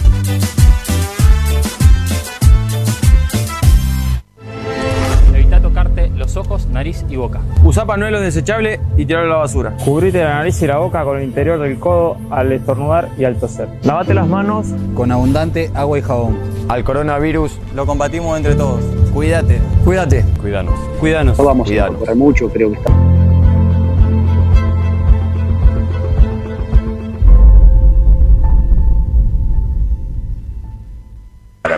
Evita 5.34 5.60
tocarte 5.60 6.08
los 6.10 6.36
ojos, 6.36 6.66
nariz 6.66 7.04
y 7.08 7.16
boca. 7.16 7.40
Usa 7.64 7.86
panuelo 7.86 8.20
desechable 8.20 8.80
y 8.96 9.06
tirarlo 9.06 9.32
a 9.32 9.36
la 9.36 9.40
basura. 9.42 9.76
Cubrite 9.84 10.22
la 10.22 10.34
nariz 10.34 10.60
y 10.62 10.66
la 10.66 10.78
boca 10.78 11.04
con 11.04 11.18
el 11.18 11.24
interior 11.24 11.58
del 11.60 11.78
codo 11.78 12.16
al 12.30 12.52
estornudar 12.52 13.08
y 13.18 13.24
al 13.24 13.36
toser. 13.36 13.68
Lavate 13.82 14.14
las 14.14 14.26
manos 14.26 14.68
con 14.94 15.10
abundante 15.12 15.70
agua 15.74 15.98
y 15.98 16.02
jabón. 16.02 16.38
Al 16.68 16.84
coronavirus 16.84 17.58
lo 17.74 17.86
combatimos 17.86 18.36
entre 18.36 18.54
todos. 18.54 18.80
Cuídate. 19.12 19.60
Cuídate. 19.84 20.24
Cuídanos. 20.40 20.78
Cuídanos. 21.00 21.38
No 21.38 21.44
vamos 21.44 21.70
a 21.70 21.88
correr 21.88 22.16
mucho, 22.16 22.48
creo 22.48 22.70
que 22.70 22.78
está. 22.78 22.92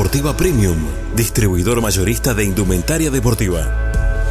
Deportiva 0.00 0.34
Premium, 0.34 0.78
distribuidor 1.14 1.82
mayorista 1.82 2.32
de 2.32 2.42
indumentaria 2.42 3.10
deportiva. 3.10 3.66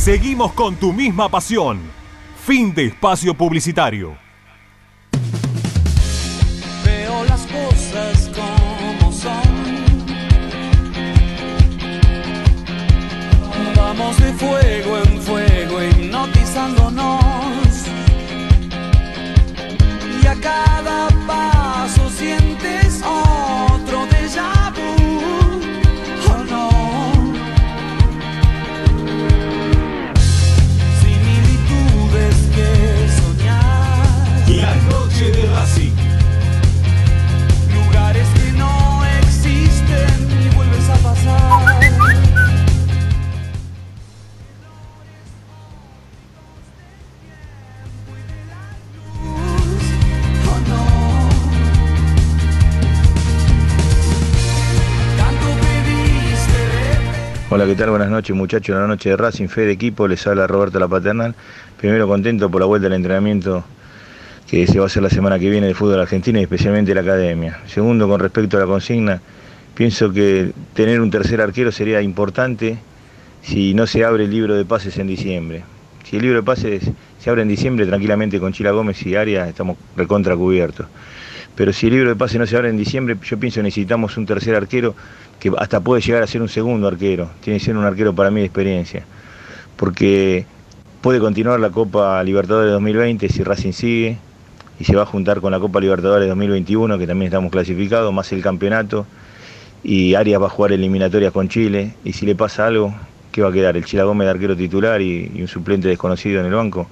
Seguimos 0.00 0.54
con 0.54 0.76
tu 0.76 0.94
misma 0.94 1.28
pasión. 1.28 1.78
Fin 2.46 2.74
de 2.74 2.86
espacio 2.86 3.34
publicitario. 3.34 4.16
Veo 6.82 7.24
las 7.24 7.42
cosas 7.42 8.30
como 8.34 9.12
son. 9.12 9.42
Vamos 13.76 14.18
de 14.18 14.32
fuego 14.32 14.98
en 15.04 15.20
fuego, 15.20 15.82
hipnotizándonos. 15.82 17.29
A 20.30 20.36
cada 20.36 21.08
paso 21.26 22.08
sientes 22.08 22.59
Hola, 57.60 57.68
¿qué 57.68 57.76
tal? 57.76 57.90
Buenas 57.90 58.08
noches, 58.08 58.34
muchachos. 58.34 58.74
La 58.74 58.86
noche 58.86 59.10
de 59.10 59.18
Racing, 59.18 59.48
fe 59.48 59.66
de 59.66 59.72
equipo. 59.72 60.08
Les 60.08 60.26
habla 60.26 60.46
Roberto 60.46 60.80
La 60.80 60.88
Paternal. 60.88 61.34
Primero 61.78 62.08
contento 62.08 62.50
por 62.50 62.62
la 62.62 62.66
vuelta 62.66 62.86
al 62.86 62.94
entrenamiento 62.94 63.62
que 64.48 64.66
se 64.66 64.78
va 64.78 64.84
a 64.84 64.86
hacer 64.86 65.02
la 65.02 65.10
semana 65.10 65.38
que 65.38 65.50
viene 65.50 65.66
de 65.66 65.74
fútbol 65.74 66.00
argentino 66.00 66.38
y 66.38 66.42
especialmente 66.44 66.94
la 66.94 67.02
academia. 67.02 67.58
Segundo, 67.66 68.08
con 68.08 68.18
respecto 68.18 68.56
a 68.56 68.60
la 68.60 68.66
consigna, 68.66 69.20
pienso 69.74 70.10
que 70.10 70.54
tener 70.72 71.02
un 71.02 71.10
tercer 71.10 71.42
arquero 71.42 71.70
sería 71.70 72.00
importante 72.00 72.78
si 73.42 73.74
no 73.74 73.86
se 73.86 74.06
abre 74.06 74.24
el 74.24 74.30
libro 74.30 74.54
de 74.54 74.64
pases 74.64 74.96
en 74.96 75.08
diciembre. 75.08 75.62
Si 76.04 76.16
el 76.16 76.22
libro 76.22 76.38
de 76.38 76.42
pases 76.42 76.90
se 77.18 77.28
abre 77.28 77.42
en 77.42 77.48
diciembre, 77.48 77.84
tranquilamente 77.84 78.40
con 78.40 78.54
Chila 78.54 78.70
Gómez 78.70 79.04
y 79.04 79.16
Arias 79.16 79.46
estamos 79.50 79.76
recontra 79.98 80.34
cubiertos. 80.34 80.86
Pero 81.54 81.72
si 81.72 81.86
el 81.86 81.94
libro 81.94 82.08
de 82.10 82.16
pases 82.16 82.38
no 82.38 82.46
se 82.46 82.56
abre 82.56 82.70
en 82.70 82.76
diciembre, 82.76 83.16
yo 83.22 83.38
pienso 83.38 83.56
que 83.56 83.64
necesitamos 83.64 84.16
un 84.16 84.26
tercer 84.26 84.54
arquero 84.54 84.94
que 85.38 85.52
hasta 85.58 85.80
puede 85.80 86.00
llegar 86.00 86.22
a 86.22 86.26
ser 86.26 86.42
un 86.42 86.48
segundo 86.48 86.86
arquero. 86.86 87.30
Tiene 87.40 87.58
que 87.58 87.64
ser 87.64 87.76
un 87.76 87.84
arquero 87.84 88.14
para 88.14 88.30
mí 88.30 88.40
de 88.40 88.46
experiencia. 88.46 89.04
Porque 89.76 90.46
puede 91.00 91.18
continuar 91.18 91.60
la 91.60 91.70
Copa 91.70 92.22
Libertadores 92.22 92.72
2020 92.72 93.28
si 93.28 93.42
Racing 93.42 93.72
sigue 93.72 94.18
y 94.78 94.84
se 94.84 94.96
va 94.96 95.02
a 95.02 95.06
juntar 95.06 95.40
con 95.40 95.52
la 95.52 95.58
Copa 95.58 95.80
Libertadores 95.80 96.28
2021, 96.28 96.98
que 96.98 97.06
también 97.06 97.26
estamos 97.26 97.50
clasificados, 97.50 98.12
más 98.12 98.32
el 98.32 98.42
campeonato. 98.42 99.06
Y 99.82 100.14
Arias 100.14 100.40
va 100.40 100.46
a 100.46 100.50
jugar 100.50 100.72
eliminatorias 100.72 101.32
con 101.32 101.48
Chile. 101.48 101.94
Y 102.04 102.12
si 102.12 102.26
le 102.26 102.34
pasa 102.34 102.66
algo, 102.66 102.94
¿qué 103.32 103.42
va 103.42 103.48
a 103.48 103.52
quedar? 103.52 103.76
El 103.76 103.84
Chila 103.84 104.04
Gómez 104.04 104.26
de 104.26 104.30
arquero 104.30 104.56
titular 104.56 105.00
y, 105.00 105.30
y 105.34 105.42
un 105.42 105.48
suplente 105.48 105.88
desconocido 105.88 106.40
en 106.40 106.46
el 106.46 106.52
banco 106.52 106.86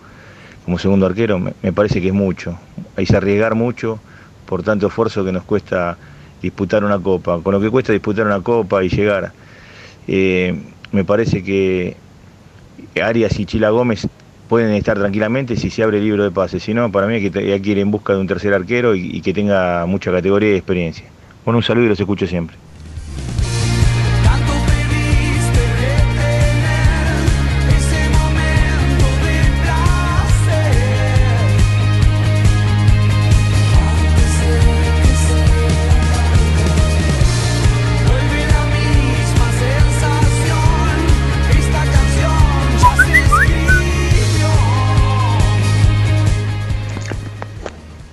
como 0.69 0.79
segundo 0.79 1.07
arquero, 1.07 1.39
me, 1.39 1.55
me 1.63 1.73
parece 1.73 1.99
que 1.99 2.09
es 2.09 2.13
mucho. 2.13 2.59
Hay 2.95 3.07
que 3.07 3.17
arriesgar 3.17 3.55
mucho 3.55 3.99
por 4.49 4.63
tanto 4.63 4.87
esfuerzo 4.87 5.23
que 5.25 5.31
nos 5.31 5.45
cuesta 5.45 5.99
disputar 6.41 6.83
una 6.83 6.99
copa. 6.99 7.39
Con 7.43 7.53
lo 7.53 7.61
que 7.61 7.69
cuesta 7.69 7.93
disputar 7.93 8.27
una 8.27 8.41
copa 8.41 8.83
y 8.83 8.89
llegar, 8.89 9.31
eh, 10.07 10.59
me 10.91 11.05
parece 11.05 11.45
que 11.45 11.97
Arias 13.01 13.39
y 13.39 13.45
Chila 13.45 13.69
Gómez 13.69 14.09
pueden 14.49 14.73
estar 14.73 14.99
tranquilamente 14.99 15.55
si 15.57 15.69
se 15.69 15.83
abre 15.83 15.99
el 15.99 16.05
libro 16.05 16.25
de 16.25 16.31
pases. 16.31 16.63
Si 16.63 16.73
no, 16.73 16.91
para 16.91 17.07
mí 17.07 17.15
hay 17.15 17.31
que, 17.31 17.39
hay 17.53 17.61
que 17.61 17.71
ir 17.71 17.79
en 17.79 17.91
busca 17.91 18.15
de 18.15 18.21
un 18.21 18.27
tercer 18.27 18.55
arquero 18.55 18.95
y, 18.95 19.21
que 19.21 19.35
tenga 19.35 19.85
mucha 19.85 20.11
categoría 20.11 20.55
y 20.55 20.57
experiencia. 20.57 21.05
Bueno, 21.45 21.59
un 21.59 21.63
saludo 21.63 21.85
y 21.85 21.89
los 21.91 22.01
escucho 22.01 22.27
siempre. 22.27 22.57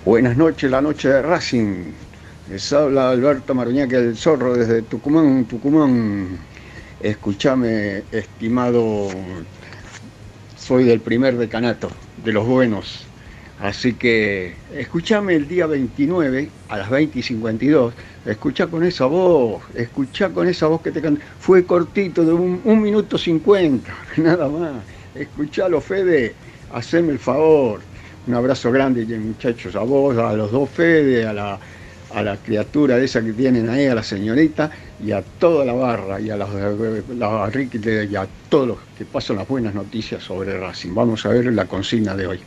Buenas 0.06 0.38
noches, 0.38 0.70
la 0.70 0.82
noche 0.82 1.10
de 1.10 1.20
Racing. 1.24 1.86
Les 2.52 2.72
habla 2.74 3.10
Alberto 3.10 3.56
Maruñaque 3.56 3.96
el 3.96 4.16
Zorro 4.16 4.54
desde 4.54 4.84
Tucumán, 4.84 5.46
Tucumán. 5.46 6.38
Escúchame, 7.00 8.04
estimado, 8.12 9.08
soy 10.56 10.84
del 10.84 11.00
primer 11.00 11.38
decanato, 11.38 11.90
de 12.24 12.34
los 12.34 12.46
buenos. 12.46 13.08
Así 13.60 13.96
que 13.96 14.54
escúchame 14.76 15.34
el 15.34 15.48
día 15.48 15.66
29 15.66 16.52
a 16.70 16.78
las 16.78 16.90
20 16.92 17.18
y 17.18 17.24
52. 17.24 17.96
Escucha 18.28 18.68
con 18.68 18.84
esa 18.84 19.08
voz, 19.08 19.64
escucha 19.74 20.30
con 20.30 20.48
esa 20.48 20.68
voz 20.68 20.82
que 20.84 20.92
te 20.92 21.02
canta. 21.02 21.26
Fue 21.40 21.66
cortito, 21.66 22.24
de 22.24 22.32
un, 22.32 22.62
un 22.64 22.80
minuto 22.80 23.18
50, 23.18 23.92
nada 24.18 24.48
más. 24.50 24.84
Escuchalo, 25.16 25.82
Fede, 25.82 26.36
haceme 26.72 27.12
el 27.12 27.18
favor. 27.18 27.82
Un 28.28 28.34
abrazo 28.34 28.72
grande, 28.72 29.06
muchachos, 29.20 29.76
a 29.76 29.82
vos, 29.82 30.18
a 30.18 30.34
los 30.34 30.52
dos 30.52 30.70
Fede, 30.70 31.28
a 31.28 31.34
la, 31.34 31.60
a 32.14 32.24
la 32.24 32.38
criatura 32.38 32.98
esa 32.98 33.24
que 33.24 33.34
tienen 33.34 33.70
ahí, 33.70 33.86
a 33.86 33.94
la 33.94 34.02
señorita, 34.04 34.72
y 35.00 35.12
a 35.12 35.22
toda 35.22 35.64
la 35.64 35.74
barra, 35.74 36.20
y 36.20 36.32
a 36.32 36.38
la, 36.38 37.50
Ricky, 37.52 37.80
y 38.10 38.16
a 38.16 38.28
todos 38.50 38.68
los 38.68 38.78
que 38.98 39.06
pasan 39.06 39.36
las 39.36 39.48
buenas 39.48 39.76
noticias 39.76 40.24
sobre 40.24 40.60
Racing. 40.60 40.94
Vamos 40.96 41.26
a 41.26 41.30
ver 41.30 41.54
la 41.54 41.66
consigna 41.66 42.16
de 42.16 42.28
hoy. 42.28 42.40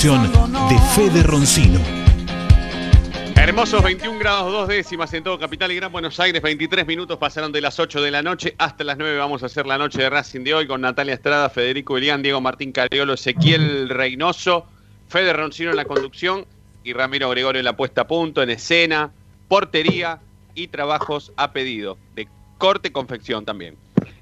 Conducción 0.00 0.68
de 0.68 0.78
Fede 0.94 1.22
Roncino. 1.22 1.78
Hermosos 3.36 3.82
21 3.82 4.18
grados 4.18 4.50
2 4.50 4.68
décimas 4.68 5.12
en 5.12 5.22
todo 5.22 5.38
Capital 5.38 5.70
y 5.72 5.76
Gran 5.76 5.92
Buenos 5.92 6.18
Aires, 6.20 6.40
23 6.40 6.86
minutos 6.86 7.18
pasaron 7.18 7.52
de 7.52 7.60
las 7.60 7.78
8 7.78 8.00
de 8.00 8.10
la 8.10 8.22
noche 8.22 8.54
hasta 8.56 8.82
las 8.82 8.96
9 8.96 9.18
vamos 9.18 9.42
a 9.42 9.46
hacer 9.46 9.66
la 9.66 9.76
noche 9.76 10.00
de 10.00 10.08
Racing 10.08 10.42
de 10.42 10.54
hoy 10.54 10.66
con 10.66 10.80
Natalia 10.80 11.12
Estrada, 11.12 11.50
Federico 11.50 11.98
Elián, 11.98 12.22
Diego 12.22 12.40
Martín 12.40 12.72
Cariolo, 12.72 13.12
Ezequiel 13.12 13.90
Reynoso, 13.90 14.64
Fede 15.08 15.34
Roncino 15.34 15.70
en 15.70 15.76
la 15.76 15.84
conducción 15.84 16.46
y 16.82 16.94
Ramiro 16.94 17.28
Gregorio 17.28 17.58
en 17.58 17.66
la 17.66 17.76
puesta 17.76 18.02
a 18.02 18.06
punto, 18.06 18.42
en 18.42 18.50
escena, 18.50 19.10
portería 19.48 20.20
y 20.54 20.68
trabajos 20.68 21.32
a 21.36 21.52
pedido, 21.52 21.98
de 22.14 22.26
corte 22.56 22.90
confección 22.90 23.44
también. 23.44 23.76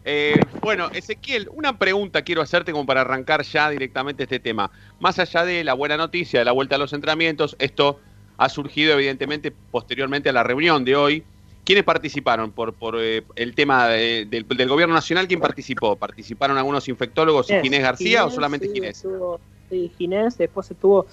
Eh, 0.04 0.36
bueno, 0.62 0.88
Ezequiel, 0.92 1.48
una 1.52 1.78
pregunta 1.78 2.22
quiero 2.22 2.40
hacerte 2.42 2.72
como 2.72 2.86
para 2.86 3.02
arrancar 3.02 3.42
ya 3.42 3.68
directamente 3.70 4.22
este 4.24 4.40
tema. 4.40 4.70
Más 4.98 5.18
allá 5.18 5.44
de 5.44 5.64
la 5.64 5.74
buena 5.74 5.96
noticia 5.96 6.38
de 6.38 6.44
la 6.44 6.52
vuelta 6.52 6.76
a 6.76 6.78
los 6.78 6.92
entrenamientos, 6.92 7.56
esto 7.58 8.00
ha 8.36 8.48
surgido 8.48 8.94
evidentemente 8.94 9.50
posteriormente 9.50 10.28
a 10.28 10.32
la 10.32 10.42
reunión 10.42 10.84
de 10.84 10.96
hoy, 10.96 11.24
¿Quiénes 11.64 11.84
participaron 11.84 12.52
por, 12.52 12.74
por 12.78 12.96
eh, 12.98 13.26
el 13.36 13.54
tema 13.54 13.88
de- 13.88 14.24
del, 14.24 14.48
del 14.48 14.68
gobierno 14.70 14.94
nacional? 14.94 15.28
¿Quién 15.28 15.38
participó? 15.38 15.96
¿Participaron 15.96 16.56
algunos 16.56 16.88
infectólogos 16.88 17.50
y 17.50 17.52
Ginés, 17.52 17.62
Ginés 17.64 17.82
García 17.82 18.24
o 18.24 18.30
solamente 18.30 18.68
sí, 18.68 18.72
Ginés? 18.72 18.96
estuvo- 18.96 19.38
sí, 19.68 19.92
Ginés, 19.98 20.38
después 20.38 20.70
estuvo 20.70 21.06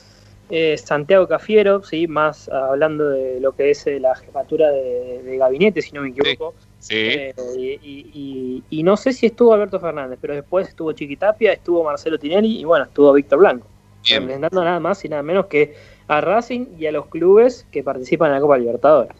eh, 0.49 0.77
Santiago 0.77 1.27
Cafiero, 1.27 1.81
sí, 1.83 2.07
más 2.07 2.47
hablando 2.49 3.09
de 3.09 3.39
lo 3.39 3.53
que 3.55 3.71
es 3.71 3.85
eh, 3.87 3.99
la 3.99 4.15
jefatura 4.15 4.69
de, 4.71 5.21
de 5.23 5.37
gabinete, 5.37 5.81
si 5.81 5.91
no 5.93 6.01
me 6.01 6.09
equivoco. 6.09 6.53
Sí. 6.79 6.95
Eh, 6.95 7.33
y, 7.57 7.65
y- 7.81 8.11
y- 8.13 8.63
y 8.69 8.83
no 8.83 8.95
sé 8.95 9.11
si 9.13 9.25
estuvo 9.25 9.53
Alberto 9.53 9.79
Fernández, 9.79 10.19
pero 10.21 10.35
después 10.35 10.67
estuvo 10.67 10.91
Chiquitapia, 10.91 11.51
estuvo 11.53 11.83
Marcelo 11.83 12.19
Tinelli 12.19 12.59
y 12.59 12.63
bueno, 12.63 12.85
estuvo 12.85 13.11
Víctor 13.13 13.39
Blanco. 13.39 13.67
Bien. 14.07 14.21
Representando 14.21 14.63
nada 14.63 14.79
más 14.79 15.03
y 15.03 15.09
nada 15.09 15.23
menos 15.23 15.47
que 15.47 15.75
a 16.07 16.21
Racing 16.21 16.67
y 16.77 16.85
a 16.85 16.91
los 16.91 17.07
clubes 17.07 17.65
que 17.71 17.81
participan 17.81 18.27
en 18.29 18.35
la 18.35 18.41
Copa 18.41 18.57
Libertadores. 18.59 19.11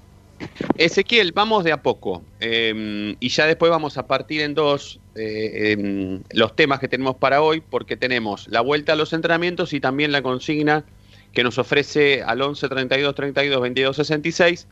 Ezequiel, 0.78 1.32
vamos 1.32 1.64
de 1.64 1.72
a 1.72 1.82
poco. 1.82 2.22
eh, 2.40 3.16
y 3.20 3.30
ya 3.30 3.48
después 3.48 3.72
vamos 3.72 3.98
a 3.98 4.06
partir 4.06 4.42
en 4.42 4.54
dos 4.54 5.00
eh, 5.16 5.72
em, 5.72 6.22
los 6.34 6.56
temas 6.56 6.80
que 6.80 6.88
tenemos 6.88 7.16
para 7.16 7.42
hoy, 7.42 7.62
porque 7.62 7.96
tenemos 7.98 8.48
la 8.50 8.62
vuelta 8.62 8.94
a 8.94 8.96
los 8.96 9.14
entrenamientos 9.14 9.74
y 9.74 9.80
también 9.80 10.12
la 10.12 10.22
consigna 10.22 10.84
que 11.36 11.44
nos 11.44 11.60
ofrece 11.60 12.24
al 12.24 12.42
11 12.42 12.70
32 12.70 13.14
32 13.14 13.62
22 13.62 13.96
66 13.98 14.68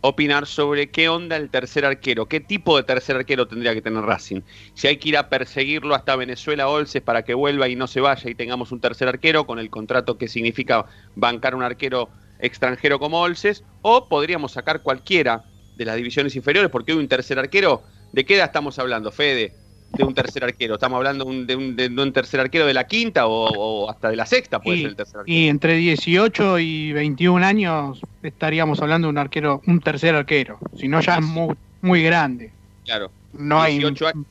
opinar 0.00 0.46
sobre 0.46 0.90
qué 0.90 1.08
onda 1.08 1.36
el 1.36 1.48
tercer 1.48 1.84
arquero, 1.84 2.26
qué 2.26 2.40
tipo 2.40 2.76
de 2.76 2.82
tercer 2.82 3.16
arquero 3.16 3.48
tendría 3.48 3.74
que 3.74 3.82
tener 3.82 4.04
Racing. 4.04 4.42
Si 4.74 4.86
hay 4.86 4.96
que 4.98 5.08
ir 5.08 5.16
a 5.16 5.28
perseguirlo 5.28 5.94
hasta 5.94 6.16
Venezuela 6.16 6.68
Olces 6.68 7.02
para 7.02 7.22
que 7.22 7.34
vuelva 7.34 7.68
y 7.68 7.76
no 7.76 7.86
se 7.86 8.00
vaya 8.00 8.30
y 8.30 8.34
tengamos 8.34 8.70
un 8.72 8.80
tercer 8.80 9.08
arquero 9.08 9.46
con 9.46 9.58
el 9.58 9.70
contrato 9.70 10.18
que 10.18 10.28
significa 10.28 10.86
bancar 11.16 11.54
un 11.54 11.62
arquero 11.62 12.10
extranjero 12.40 12.98
como 12.98 13.20
Olces, 13.20 13.64
o 13.82 14.08
podríamos 14.08 14.52
sacar 14.52 14.82
cualquiera 14.82 15.44
de 15.76 15.84
las 15.84 15.96
divisiones 15.96 16.36
inferiores, 16.36 16.70
porque 16.70 16.92
hoy 16.92 16.98
un 16.98 17.08
tercer 17.08 17.38
arquero, 17.38 17.82
¿de 18.12 18.24
qué 18.24 18.36
edad 18.36 18.46
estamos 18.46 18.78
hablando, 18.78 19.10
Fede? 19.10 19.54
De 19.90 20.04
un 20.04 20.12
tercer 20.14 20.44
arquero, 20.44 20.74
¿estamos 20.74 20.98
hablando 20.98 21.24
un- 21.24 21.46
de, 21.46 21.56
un, 21.56 21.74
de 21.74 21.86
un 21.88 22.12
tercer 22.12 22.40
arquero 22.40 22.66
de 22.66 22.74
la 22.74 22.86
quinta 22.86 23.26
o, 23.26 23.48
o 23.48 23.90
hasta 23.90 24.10
de 24.10 24.16
la 24.16 24.26
sexta 24.26 24.60
puede 24.60 24.76
Y, 24.78 24.80
ser 24.82 24.90
el 24.90 24.96
tercer 24.96 25.20
arquero? 25.20 25.36
y 25.38 25.48
entre 25.48 25.74
18 25.76 26.58
y 26.58 26.92
21 26.92 27.42
años 27.44 28.00
estaríamos 28.22 28.80
hablando 28.82 29.06
de 29.08 29.10
un 29.10 29.18
arquero, 29.18 29.62
un 29.66 29.80
tercer 29.80 30.14
arquero. 30.14 30.58
Si 30.78 30.88
no, 30.88 31.00
ya 31.00 31.16
es 31.16 31.22
muy, 31.24 31.54
muy 31.80 32.02
grande. 32.02 32.52
Claro. 32.84 33.10
No 33.32 33.60
hay 33.62 33.78
18 33.78 34.06
años. 34.08 34.26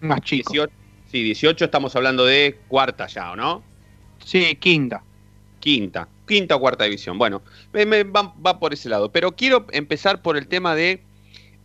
más 0.00 0.20
chico. 0.20 0.52
18, 0.52 0.72
sí, 1.10 1.22
18 1.22 1.64
estamos 1.64 1.96
hablando 1.96 2.24
de 2.26 2.58
cuarta 2.68 3.06
ya, 3.06 3.32
¿o 3.32 3.36
no? 3.36 3.62
Sí, 4.24 4.54
quinta. 4.56 5.02
Quinta, 5.60 6.08
quinta 6.26 6.56
o 6.56 6.60
cuarta 6.60 6.84
división. 6.84 7.16
Bueno, 7.18 7.42
me- 7.72 7.86
me- 7.86 8.04
va, 8.04 8.34
va 8.44 8.58
por 8.58 8.72
ese 8.74 8.88
lado. 8.90 9.10
Pero 9.10 9.32
quiero 9.32 9.66
empezar 9.72 10.20
por 10.22 10.36
el 10.36 10.46
tema 10.46 10.74
de, 10.74 11.00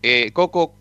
eh, 0.03 0.31
Coco, 0.33 0.73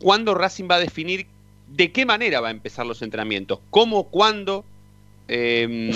¿cuándo 0.00 0.34
Racing 0.34 0.68
va 0.70 0.76
a 0.76 0.80
definir 0.80 1.26
de 1.70 1.92
qué 1.92 2.04
manera 2.04 2.40
va 2.40 2.48
a 2.48 2.52
empezar 2.52 2.86
los 2.86 3.02
entrenamientos? 3.02 3.60
¿Cómo, 3.70 4.10
cuándo? 4.10 4.64
eh, 5.32 5.92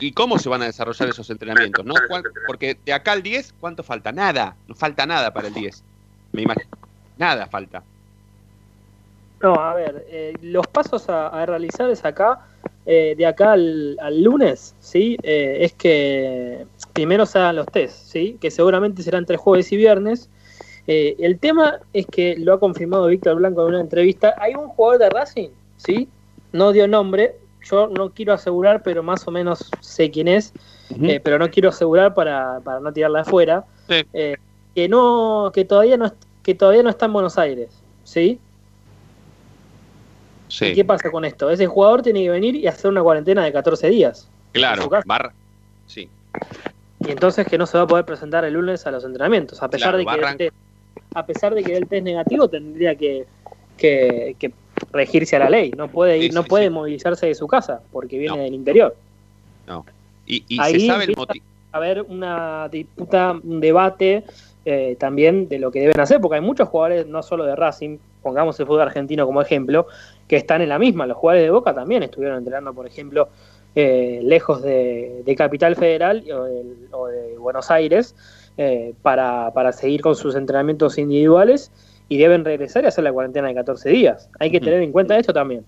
y, 0.00 0.10
cómo 0.12 0.36
se 0.38 0.48
van 0.48 0.62
a 0.62 0.66
desarrollar 0.66 1.08
esos 1.08 1.30
entrenamientos? 1.30 1.86
¿no? 1.86 1.94
¿Cuál- 2.08 2.24
porque 2.46 2.76
de 2.84 2.92
acá 2.92 3.12
al 3.12 3.22
10, 3.22 3.54
¿cuánto 3.60 3.84
falta? 3.84 4.10
Nada, 4.10 4.56
no 4.66 4.74
falta 4.74 5.06
nada 5.06 5.32
para 5.32 5.46
el 5.48 5.54
10. 5.54 5.84
Me 6.32 6.42
imagino. 6.42 6.66
Nada 7.16 7.46
falta. 7.46 7.84
No, 9.40 9.54
a 9.54 9.74
ver, 9.74 10.04
eh, 10.10 10.34
los 10.42 10.66
pasos 10.66 11.08
a, 11.08 11.28
a 11.28 11.46
realizar 11.46 11.88
es 11.90 12.04
acá, 12.04 12.40
eh, 12.84 13.14
de 13.16 13.26
acá 13.26 13.52
al, 13.52 13.96
al 14.00 14.20
lunes, 14.22 14.74
¿sí? 14.80 15.16
Eh, 15.22 15.58
es 15.60 15.74
que 15.74 16.66
primero 16.92 17.24
se 17.26 17.38
hagan 17.38 17.54
los 17.56 17.66
test, 17.66 18.10
¿sí? 18.10 18.36
Que 18.40 18.50
seguramente 18.50 19.02
serán 19.04 19.20
entre 19.20 19.36
jueves 19.36 19.70
y 19.70 19.76
viernes. 19.76 20.28
Eh, 20.90 21.16
el 21.18 21.38
tema 21.38 21.80
es 21.92 22.06
que 22.06 22.34
lo 22.38 22.54
ha 22.54 22.58
confirmado 22.58 23.06
Víctor 23.08 23.36
Blanco 23.36 23.62
en 23.62 23.74
una 23.74 23.80
entrevista. 23.82 24.34
Hay 24.38 24.54
un 24.54 24.68
jugador 24.68 24.98
de 24.98 25.10
Racing, 25.10 25.50
¿sí? 25.76 26.08
No 26.52 26.72
dio 26.72 26.88
nombre, 26.88 27.36
yo 27.62 27.88
no 27.88 28.10
quiero 28.10 28.32
asegurar, 28.32 28.82
pero 28.82 29.02
más 29.02 29.28
o 29.28 29.30
menos 29.30 29.70
sé 29.80 30.10
quién 30.10 30.28
es, 30.28 30.54
eh, 31.02 31.20
pero 31.22 31.38
no 31.38 31.50
quiero 31.50 31.68
asegurar 31.68 32.14
para, 32.14 32.60
para 32.64 32.80
no 32.80 32.90
tirarla 32.90 33.20
afuera. 33.20 33.66
Eh, 34.14 34.36
que 34.74 34.88
no, 34.88 35.50
que 35.52 35.66
todavía 35.66 35.98
no, 35.98 36.10
que 36.42 36.54
todavía 36.54 36.82
no 36.82 36.88
está 36.88 37.04
en 37.04 37.12
Buenos 37.12 37.36
Aires, 37.36 37.68
¿sí? 38.04 38.40
Sí. 40.48 40.66
¿Y 40.68 40.74
qué 40.74 40.84
pasa 40.86 41.10
con 41.10 41.26
esto? 41.26 41.50
Ese 41.50 41.66
jugador 41.66 42.00
tiene 42.00 42.22
que 42.22 42.30
venir 42.30 42.56
y 42.56 42.66
hacer 42.66 42.90
una 42.90 43.02
cuarentena 43.02 43.44
de 43.44 43.52
14 43.52 43.90
días. 43.90 44.26
Claro, 44.52 44.88
barra. 45.04 45.34
Sí. 45.86 46.08
Y 47.00 47.10
entonces 47.10 47.46
que 47.46 47.58
no 47.58 47.66
se 47.66 47.76
va 47.76 47.84
a 47.84 47.86
poder 47.86 48.06
presentar 48.06 48.46
el 48.46 48.54
lunes 48.54 48.86
a 48.86 48.90
los 48.90 49.04
entrenamientos. 49.04 49.62
A 49.62 49.68
pesar 49.68 50.00
Claro, 50.00 50.28
de 50.28 50.36
que 50.38 50.52
a 51.14 51.26
pesar 51.26 51.54
de 51.54 51.62
que 51.62 51.76
el 51.76 51.86
test 51.88 52.04
negativo 52.04 52.48
tendría 52.48 52.94
que, 52.94 53.26
que, 53.76 54.36
que 54.38 54.52
regirse 54.92 55.36
a 55.36 55.40
la 55.40 55.50
ley. 55.50 55.72
No 55.76 55.88
puede 55.88 56.18
ir, 56.18 56.30
Sí, 56.30 56.34
no 56.34 56.42
sí, 56.42 56.48
puede 56.48 56.70
movilizarse 56.70 57.26
de 57.26 57.34
su 57.34 57.46
casa 57.46 57.80
porque 57.92 58.18
viene 58.18 58.38
del 58.44 58.54
interior. 58.54 58.96
No. 59.66 59.84
Y, 60.26 60.44
y 60.48 60.60
Ahí 60.60 60.80
se 60.80 60.86
sabe 60.86 61.04
el 61.04 61.16
motivo. 61.16 61.44
a 61.72 61.76
haber 61.76 62.02
una 62.02 62.68
disputa, 62.70 63.32
un 63.42 63.60
debate 63.60 64.24
eh, 64.64 64.96
también 64.98 65.48
de 65.48 65.58
lo 65.58 65.70
que 65.70 65.80
deben 65.80 66.00
hacer, 66.00 66.20
porque 66.20 66.36
hay 66.36 66.42
muchos 66.42 66.68
jugadores, 66.68 67.06
no 67.06 67.22
solo 67.22 67.44
de 67.44 67.56
Racing, 67.56 67.98
pongamos 68.22 68.58
el 68.60 68.66
fútbol 68.66 68.82
argentino 68.82 69.26
como 69.26 69.40
ejemplo, 69.40 69.86
que 70.26 70.36
están 70.36 70.60
en 70.60 70.68
la 70.68 70.78
misma. 70.78 71.06
Los 71.06 71.16
jugadores 71.16 71.46
de 71.46 71.50
Boca 71.50 71.74
también 71.74 72.02
estuvieron 72.02 72.38
entrenando, 72.38 72.74
por 72.74 72.86
ejemplo, 72.86 73.28
eh, 73.74 74.20
lejos 74.24 74.62
de, 74.62 75.22
de 75.24 75.36
Capital 75.36 75.76
Federal 75.76 76.24
o 76.90 77.06
de 77.06 77.38
Buenos 77.38 77.70
Aires 77.70 78.14
eh, 78.58 78.92
para, 79.02 79.52
para 79.54 79.72
seguir 79.72 80.02
con 80.02 80.14
sus 80.14 80.34
entrenamientos 80.34 80.98
individuales 80.98 81.72
y 82.10 82.18
deben 82.18 82.44
regresar 82.44 82.84
y 82.84 82.88
hacer 82.88 83.04
la 83.04 83.12
cuarentena 83.12 83.48
de 83.48 83.54
14 83.54 83.88
días. 83.88 84.28
Hay 84.38 84.50
que 84.50 84.60
tener 84.60 84.82
en 84.82 84.92
cuenta 84.92 85.16
esto 85.18 85.32
también. 85.32 85.64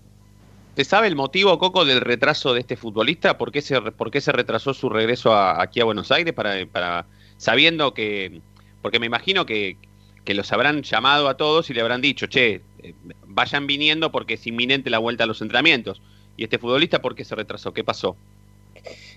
¿Se 0.75 0.85
sabe 0.85 1.07
el 1.07 1.15
motivo, 1.15 1.57
Coco, 1.59 1.83
del 1.85 2.01
retraso 2.01 2.53
de 2.53 2.61
este 2.61 2.77
futbolista? 2.77 3.37
¿Por 3.37 3.51
qué 3.51 3.61
se, 3.61 3.79
por 3.81 4.09
qué 4.11 4.21
se 4.21 4.31
retrasó 4.31 4.73
su 4.73 4.89
regreso 4.89 5.33
a- 5.33 5.61
aquí 5.61 5.81
a 5.81 5.85
Buenos 5.85 6.11
Aires? 6.11 6.33
Para, 6.33 6.65
para 6.71 7.05
Sabiendo 7.37 7.93
que. 7.93 8.39
Porque 8.81 8.99
me 8.99 9.05
imagino 9.07 9.45
que, 9.45 9.77
que 10.23 10.33
los 10.33 10.51
habrán 10.53 10.81
llamado 10.83 11.27
a 11.27 11.35
todos 11.37 11.69
y 11.69 11.73
le 11.73 11.81
habrán 11.81 12.01
dicho, 12.01 12.27
che, 12.27 12.61
eh, 12.83 12.93
vayan 13.27 13.67
viniendo 13.67 14.11
porque 14.11 14.35
es 14.35 14.47
inminente 14.47 14.89
la 14.89 14.99
vuelta 14.99 15.23
a 15.25 15.27
los 15.27 15.41
entrenamientos. 15.41 16.01
¿Y 16.37 16.43
este 16.45 16.57
futbolista 16.57 17.01
por 17.01 17.15
qué 17.15 17.25
se 17.25 17.35
retrasó? 17.35 17.73
¿Qué 17.73 17.83
pasó? 17.83 18.15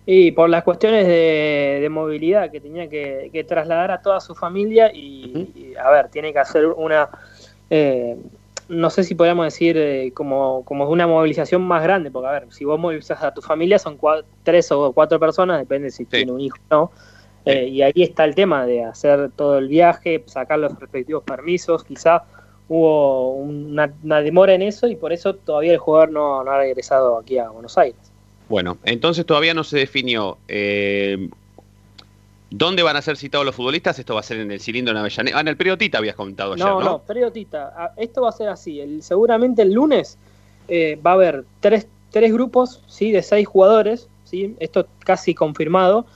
Y 0.06 0.32
por 0.32 0.50
las 0.50 0.64
cuestiones 0.64 1.06
de, 1.06 1.78
de 1.80 1.88
movilidad 1.88 2.50
que 2.50 2.60
tenía 2.60 2.88
que, 2.88 3.30
que 3.32 3.44
trasladar 3.44 3.90
a 3.90 4.02
toda 4.02 4.20
su 4.20 4.34
familia 4.34 4.92
y, 4.92 5.50
y, 5.54 5.74
a 5.76 5.90
ver, 5.90 6.08
tiene 6.08 6.32
que 6.32 6.40
hacer 6.40 6.66
una, 6.66 7.08
eh, 7.70 8.16
no 8.68 8.90
sé 8.90 9.04
si 9.04 9.14
podríamos 9.14 9.46
decir 9.46 9.76
eh, 9.76 10.12
como, 10.14 10.64
como 10.64 10.88
una 10.88 11.06
movilización 11.06 11.62
más 11.62 11.82
grande, 11.82 12.10
porque 12.10 12.28
a 12.28 12.32
ver, 12.32 12.46
si 12.50 12.64
vos 12.64 12.78
movilizas 12.78 13.22
a 13.22 13.32
tu 13.32 13.42
familia 13.42 13.78
son 13.78 13.98
tres 14.42 14.70
o 14.72 14.92
cuatro 14.92 15.18
personas, 15.20 15.58
depende 15.58 15.90
si 15.90 16.04
tiene 16.04 16.32
un 16.32 16.40
hijo 16.40 16.56
o 16.70 16.74
no, 16.74 16.90
eh, 17.44 17.66
y 17.66 17.82
ahí 17.82 17.92
está 17.96 18.24
el 18.24 18.34
tema 18.34 18.64
de 18.64 18.84
hacer 18.84 19.30
todo 19.36 19.58
el 19.58 19.68
viaje, 19.68 20.22
sacar 20.26 20.58
los 20.58 20.78
respectivos 20.78 21.24
permisos, 21.24 21.84
quizá 21.84 22.24
hubo 22.68 23.34
una, 23.34 23.92
una 24.02 24.22
demora 24.22 24.54
en 24.54 24.62
eso 24.62 24.86
y 24.86 24.96
por 24.96 25.12
eso 25.12 25.34
todavía 25.34 25.72
el 25.72 25.78
jugador 25.78 26.10
no, 26.10 26.42
no 26.42 26.50
ha 26.50 26.58
regresado 26.58 27.18
aquí 27.18 27.36
a 27.36 27.50
Buenos 27.50 27.76
Aires. 27.76 28.13
Bueno, 28.48 28.78
entonces 28.84 29.24
todavía 29.24 29.54
no 29.54 29.64
se 29.64 29.78
definió 29.78 30.38
eh, 30.48 31.28
dónde 32.50 32.82
van 32.82 32.96
a 32.96 33.02
ser 33.02 33.16
citados 33.16 33.44
los 33.46 33.54
futbolistas. 33.54 33.98
Esto 33.98 34.14
va 34.14 34.20
a 34.20 34.22
ser 34.22 34.38
en 34.40 34.50
el 34.52 34.60
cilindro 34.60 34.92
en 34.92 34.98
Avellaneda. 34.98 35.38
Ah, 35.38 35.40
en 35.40 35.48
el 35.48 35.56
periodista 35.56 35.98
habías 35.98 36.14
comentado 36.14 36.52
ayer, 36.54 36.64
No, 36.66 36.78
¿no? 36.80 36.84
no, 36.84 36.98
periodista. 37.00 37.72
ah, 37.76 37.92
Esto 37.96 38.22
va 38.22 38.28
a 38.28 38.32
ser 38.32 38.48
así. 38.48 38.80
El, 38.80 39.02
seguramente 39.02 39.62
el 39.62 39.72
lunes 39.72 40.18
eh, 40.68 40.98
va 41.04 41.12
a 41.12 41.14
haber 41.14 41.44
tres, 41.60 41.86
tres 42.10 42.32
grupos, 42.32 42.82
¿sí? 42.86 43.10
De 43.12 43.22
seis 43.22 43.46
jugadores, 43.46 44.08
¿sí? 44.24 44.54
Esto 44.60 44.86
casi 45.00 45.34
confirmado. 45.34 46.06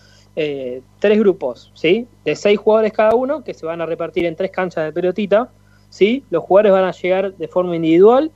eh, 0.41 0.83
tres 1.01 1.19
grupos, 1.19 1.73
¿sí? 1.75 2.07
De 2.25 2.37
seis 2.37 2.59
jugadores 2.61 2.93
cada 2.93 3.15
uno 3.17 3.43
que 3.43 3.55
se 3.55 3.67
van 3.67 3.81
a 3.81 3.87
repartir 3.87 4.25
en 4.25 4.37
tres 4.37 4.53
canchas 4.53 4.85
de 4.85 4.93
pelotita, 4.93 5.51
¿sí? 5.91 6.23
Los 6.31 6.45
jugadores 6.45 6.71
van 6.73 6.85
a 6.85 6.93
llegar 6.93 7.35
de 7.35 7.49
forma 7.49 7.75
individual 7.75 8.31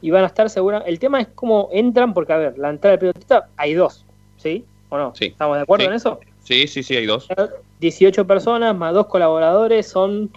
y 0.00 0.10
van 0.10 0.24
a 0.24 0.26
estar 0.28 0.48
seguros. 0.50 0.82
El 0.86 0.98
tema 0.98 1.20
es 1.20 1.28
cómo 1.34 1.68
entran, 1.72 2.14
porque, 2.14 2.32
a 2.32 2.36
ver, 2.36 2.58
la 2.58 2.70
entrada 2.70 2.96
de 2.96 2.98
pelotita 2.98 3.48
hay 3.56 3.74
dos, 3.74 4.04
¿sí? 4.36 4.64
¿O 4.90 4.96
no? 4.98 5.12
Sí. 5.14 5.26
¿Estamos 5.26 5.56
de 5.56 5.62
acuerdo 5.62 5.84
Sí. 5.84 5.88
en 5.88 5.94
eso? 5.94 6.20
Sí, 6.44 6.66
sí, 6.66 6.82
sí, 6.82 6.96
hay 6.96 7.06
dos. 7.06 7.28
18 7.80 8.26
personas 8.26 8.74
más 8.76 8.94
dos 8.94 9.06
colaboradores 9.06 9.86
son 9.88 10.30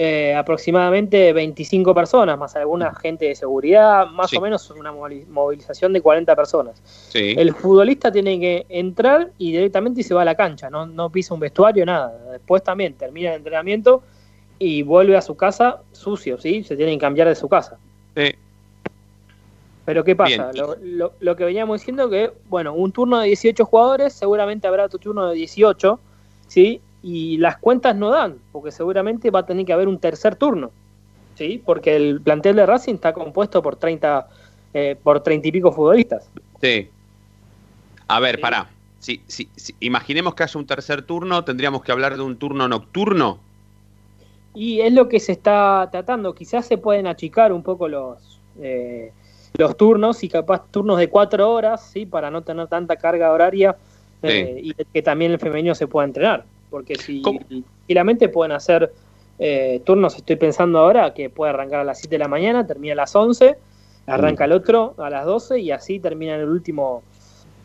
eh, 0.00 0.32
aproximadamente 0.36 1.32
25 1.32 1.92
personas, 1.92 2.38
más 2.38 2.54
alguna 2.54 2.94
gente 2.94 3.24
de 3.24 3.34
seguridad, 3.34 4.06
más 4.06 4.30
Sí. 4.30 4.36
o 4.36 4.40
menos 4.40 4.70
una 4.70 4.92
movili- 4.92 5.26
movilización 5.26 5.92
de 5.92 6.00
40 6.00 6.36
personas. 6.36 6.80
Sí. 6.84 7.34
El 7.36 7.52
futbolista 7.52 8.12
tiene 8.12 8.38
que 8.38 8.64
entrar 8.68 9.30
y 9.38 9.50
directamente 9.50 10.04
se 10.04 10.14
va 10.14 10.22
a 10.22 10.24
la 10.24 10.36
cancha, 10.36 10.70
no, 10.70 10.86
no 10.86 11.10
pisa 11.10 11.34
un 11.34 11.40
vestuario, 11.40 11.84
nada. 11.84 12.16
Después 12.30 12.62
también 12.62 12.94
termina 12.94 13.30
el 13.30 13.38
entrenamiento 13.38 14.04
y 14.60 14.82
vuelve 14.82 15.16
a 15.16 15.20
su 15.20 15.36
casa 15.36 15.82
sucio, 15.90 16.38
¿sí? 16.38 16.62
Se 16.62 16.76
tiene 16.76 16.92
que 16.92 16.98
cambiar 16.98 17.26
de 17.26 17.34
su 17.34 17.48
casa. 17.48 17.76
Sí. 18.16 18.34
Pero 19.88 20.04
¿qué 20.04 20.14
pasa? 20.14 20.52
Lo, 20.52 20.76
lo- 20.82 21.12
lo 21.18 21.34
que 21.34 21.46
veníamos 21.46 21.80
diciendo 21.80 22.10
que, 22.10 22.30
bueno, 22.50 22.74
un 22.74 22.92
turno 22.92 23.20
de 23.20 23.28
18 23.28 23.64
jugadores, 23.64 24.12
seguramente 24.12 24.68
habrá 24.68 24.84
otro 24.84 24.98
turno 24.98 25.30
de 25.30 25.34
18, 25.36 25.98
¿sí? 26.46 26.82
y 27.02 27.38
las 27.38 27.56
cuentas 27.56 27.96
no 27.96 28.10
dan, 28.10 28.36
porque 28.52 28.70
seguramente 28.70 29.30
va 29.30 29.38
a 29.38 29.46
tener 29.46 29.64
que 29.64 29.72
haber 29.72 29.88
un 29.88 29.98
tercer 29.98 30.36
turno, 30.36 30.72
¿sí? 31.36 31.62
Porque 31.64 31.96
el 31.96 32.20
plantel 32.20 32.56
de 32.56 32.66
Racing 32.66 32.96
está 32.96 33.14
compuesto 33.14 33.62
por 33.62 33.76
30, 33.76 34.28
eh, 34.74 34.94
por 35.02 35.22
30 35.22 35.48
y 35.48 35.52
pico 35.52 35.72
futbolistas. 35.72 36.28
Sí. 36.60 36.90
A 38.08 38.20
ver, 38.20 38.42
pará. 38.42 38.68
Si, 38.98 39.22
si, 39.26 39.48
si- 39.56 39.74
imaginemos 39.80 40.34
que 40.34 40.42
haya 40.42 40.60
un 40.60 40.66
tercer 40.66 41.00
turno, 41.00 41.44
tendríamos 41.44 41.82
que 41.82 41.92
hablar 41.92 42.14
de 42.14 42.22
un 42.24 42.36
turno 42.36 42.68
nocturno. 42.68 43.38
Y 44.54 44.82
es 44.82 44.92
lo 44.92 45.08
que 45.08 45.18
se 45.18 45.32
está 45.32 45.88
tratando. 45.90 46.34
Quizás 46.34 46.66
se 46.66 46.76
pueden 46.76 47.06
achicar 47.06 47.54
un 47.54 47.62
poco 47.62 47.88
los, 47.88 48.38
eh, 48.60 49.12
los 49.56 49.76
turnos 49.76 50.22
y 50.24 50.28
capaz 50.28 50.70
turnos 50.70 50.98
de 50.98 51.08
cuatro 51.08 51.50
horas, 51.50 51.90
¿sí? 51.92 52.06
Para 52.06 52.30
no 52.30 52.42
tener 52.42 52.68
tanta 52.68 52.96
carga 52.96 53.32
horaria 53.32 53.76
eh, 54.22 54.60
y 54.62 54.74
que 54.74 55.02
también 55.02 55.32
el 55.32 55.38
femenino 55.38 55.74
se 55.74 55.86
pueda 55.86 56.06
entrenar. 56.06 56.44
Porque 56.70 56.96
si 56.96 57.22
tranquilamente 57.22 58.28
pueden 58.28 58.52
hacer 58.52 58.92
eh, 59.38 59.80
turnos, 59.84 60.16
estoy 60.16 60.36
pensando 60.36 60.78
ahora, 60.78 61.14
que 61.14 61.30
puede 61.30 61.50
arrancar 61.50 61.80
a 61.80 61.84
las 61.84 61.98
7 61.98 62.14
de 62.14 62.18
la 62.18 62.28
mañana, 62.28 62.66
termina 62.66 62.92
a 62.92 62.96
las 62.96 63.14
11, 63.14 63.56
arranca 64.06 64.44
el 64.44 64.52
otro 64.52 64.94
a 64.98 65.10
las 65.10 65.24
12 65.24 65.60
y 65.60 65.70
así 65.70 65.98
termina 65.98 66.34
el 66.36 66.48
último 66.48 67.02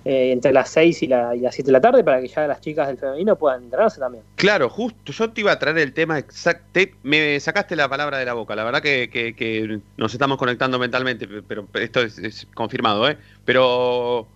eh, 0.05 0.31
entre 0.31 0.51
las 0.51 0.69
6 0.69 1.03
y, 1.03 1.07
la- 1.07 1.35
y 1.35 1.39
las 1.39 1.55
7 1.55 1.67
de 1.67 1.71
la 1.73 1.81
tarde 1.81 2.03
para 2.03 2.19
que 2.21 2.27
ya 2.27 2.45
las 2.47 2.59
chicas 2.61 2.87
del 2.87 2.97
femenino 2.97 3.37
puedan 3.37 3.63
entrenarse 3.63 3.99
también. 3.99 4.23
Claro, 4.35 4.69
justo. 4.69 5.11
Yo 5.11 5.29
te 5.31 5.41
iba 5.41 5.51
a 5.51 5.59
traer 5.59 5.77
el 5.77 5.93
tema 5.93 6.19
exacto. 6.19 6.79
Me 7.03 7.39
sacaste 7.39 7.75
la 7.75 7.87
palabra 7.87 8.17
de 8.17 8.25
la 8.25 8.33
boca. 8.33 8.55
La 8.55 8.63
verdad 8.63 8.81
que, 8.81 9.79
nos 9.97 10.13
estamos 10.13 10.37
conectando 10.37 10.77
mentalmente, 10.79 11.27
pero 11.47 11.67
esto 11.75 12.01
es, 12.01 12.17
es 12.19 12.47
confirmado, 12.53 13.09
¿eh? 13.09 13.17
Pero 13.45 14.27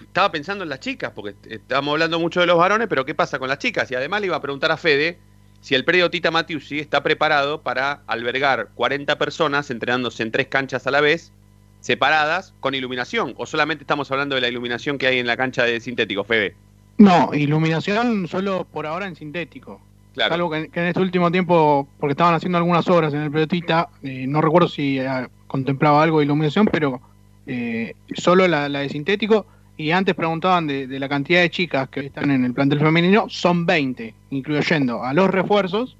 estaba 0.00 0.30
pensando 0.32 0.64
en 0.64 0.70
las 0.70 0.80
chicas, 0.80 1.12
porque 1.14 1.34
estábamos 1.48 1.92
hablando 1.92 2.18
mucho 2.18 2.40
de 2.40 2.46
los 2.46 2.56
varones, 2.56 2.88
pero 2.88 3.04
¿qué 3.04 3.14
pasa 3.14 3.38
con 3.38 3.48
las 3.48 3.58
chicas? 3.58 3.90
Y 3.90 3.94
además 3.94 4.20
le 4.20 4.28
iba 4.28 4.36
a 4.36 4.40
preguntar 4.42 4.70
a 4.70 4.76
Fede 4.76 5.18
si 5.60 5.74
el 5.74 5.84
predio 5.84 6.10
Tita 6.10 6.30
Matiusi 6.30 6.78
está 6.78 7.02
preparado 7.02 7.60
para 7.60 8.00
albergar 8.06 8.68
40 8.74 9.18
personas 9.18 9.70
entrenándose 9.70 10.22
en 10.22 10.30
tres 10.32 10.46
canchas 10.46 10.86
a 10.86 10.90
la 10.90 11.02
vez, 11.02 11.32
separadas, 11.80 12.52
con 12.60 12.74
iluminación, 12.74 13.34
o 13.36 13.46
solamente 13.46 13.84
estamos 13.84 14.10
hablando 14.10 14.34
de 14.34 14.40
la 14.42 14.48
iluminación 14.48 14.98
que 14.98 15.06
hay 15.06 15.18
en 15.18 15.26
la 15.26 15.36
cancha 15.36 15.64
de 15.64 15.80
sintético, 15.80 16.24
Fede. 16.24 16.54
No, 16.98 17.30
iluminación 17.32 18.28
solo 18.28 18.66
por 18.70 18.86
ahora 18.86 19.06
en 19.06 19.16
sintético. 19.16 19.80
Claro. 20.14 20.34
Algo 20.34 20.50
que, 20.50 20.68
que 20.68 20.80
en 20.80 20.86
este 20.88 21.00
último 21.00 21.30
tiempo, 21.30 21.88
porque 21.98 22.12
estaban 22.12 22.34
haciendo 22.34 22.58
algunas 22.58 22.86
obras 22.88 23.14
en 23.14 23.20
el 23.22 23.30
pelotita, 23.30 23.88
eh, 24.02 24.26
no 24.28 24.40
recuerdo 24.40 24.68
si 24.68 24.98
eh, 24.98 25.08
contemplaba 25.46 26.02
algo 26.02 26.18
de 26.18 26.24
iluminación, 26.26 26.66
pero 26.66 27.00
eh, 27.46 27.94
solo 28.14 28.46
la, 28.48 28.68
la 28.68 28.80
de 28.80 28.88
sintético. 28.88 29.46
Y 29.76 29.92
antes 29.92 30.14
preguntaban 30.14 30.66
de, 30.66 30.86
de 30.86 30.98
la 31.00 31.08
cantidad 31.08 31.40
de 31.40 31.48
chicas 31.48 31.88
que 31.88 32.00
están 32.00 32.30
en 32.30 32.44
el 32.44 32.52
plantel 32.52 32.80
femenino, 32.80 33.26
son 33.30 33.64
20, 33.64 34.12
incluyendo 34.30 35.02
a 35.02 35.14
los 35.14 35.30
refuerzos 35.30 35.96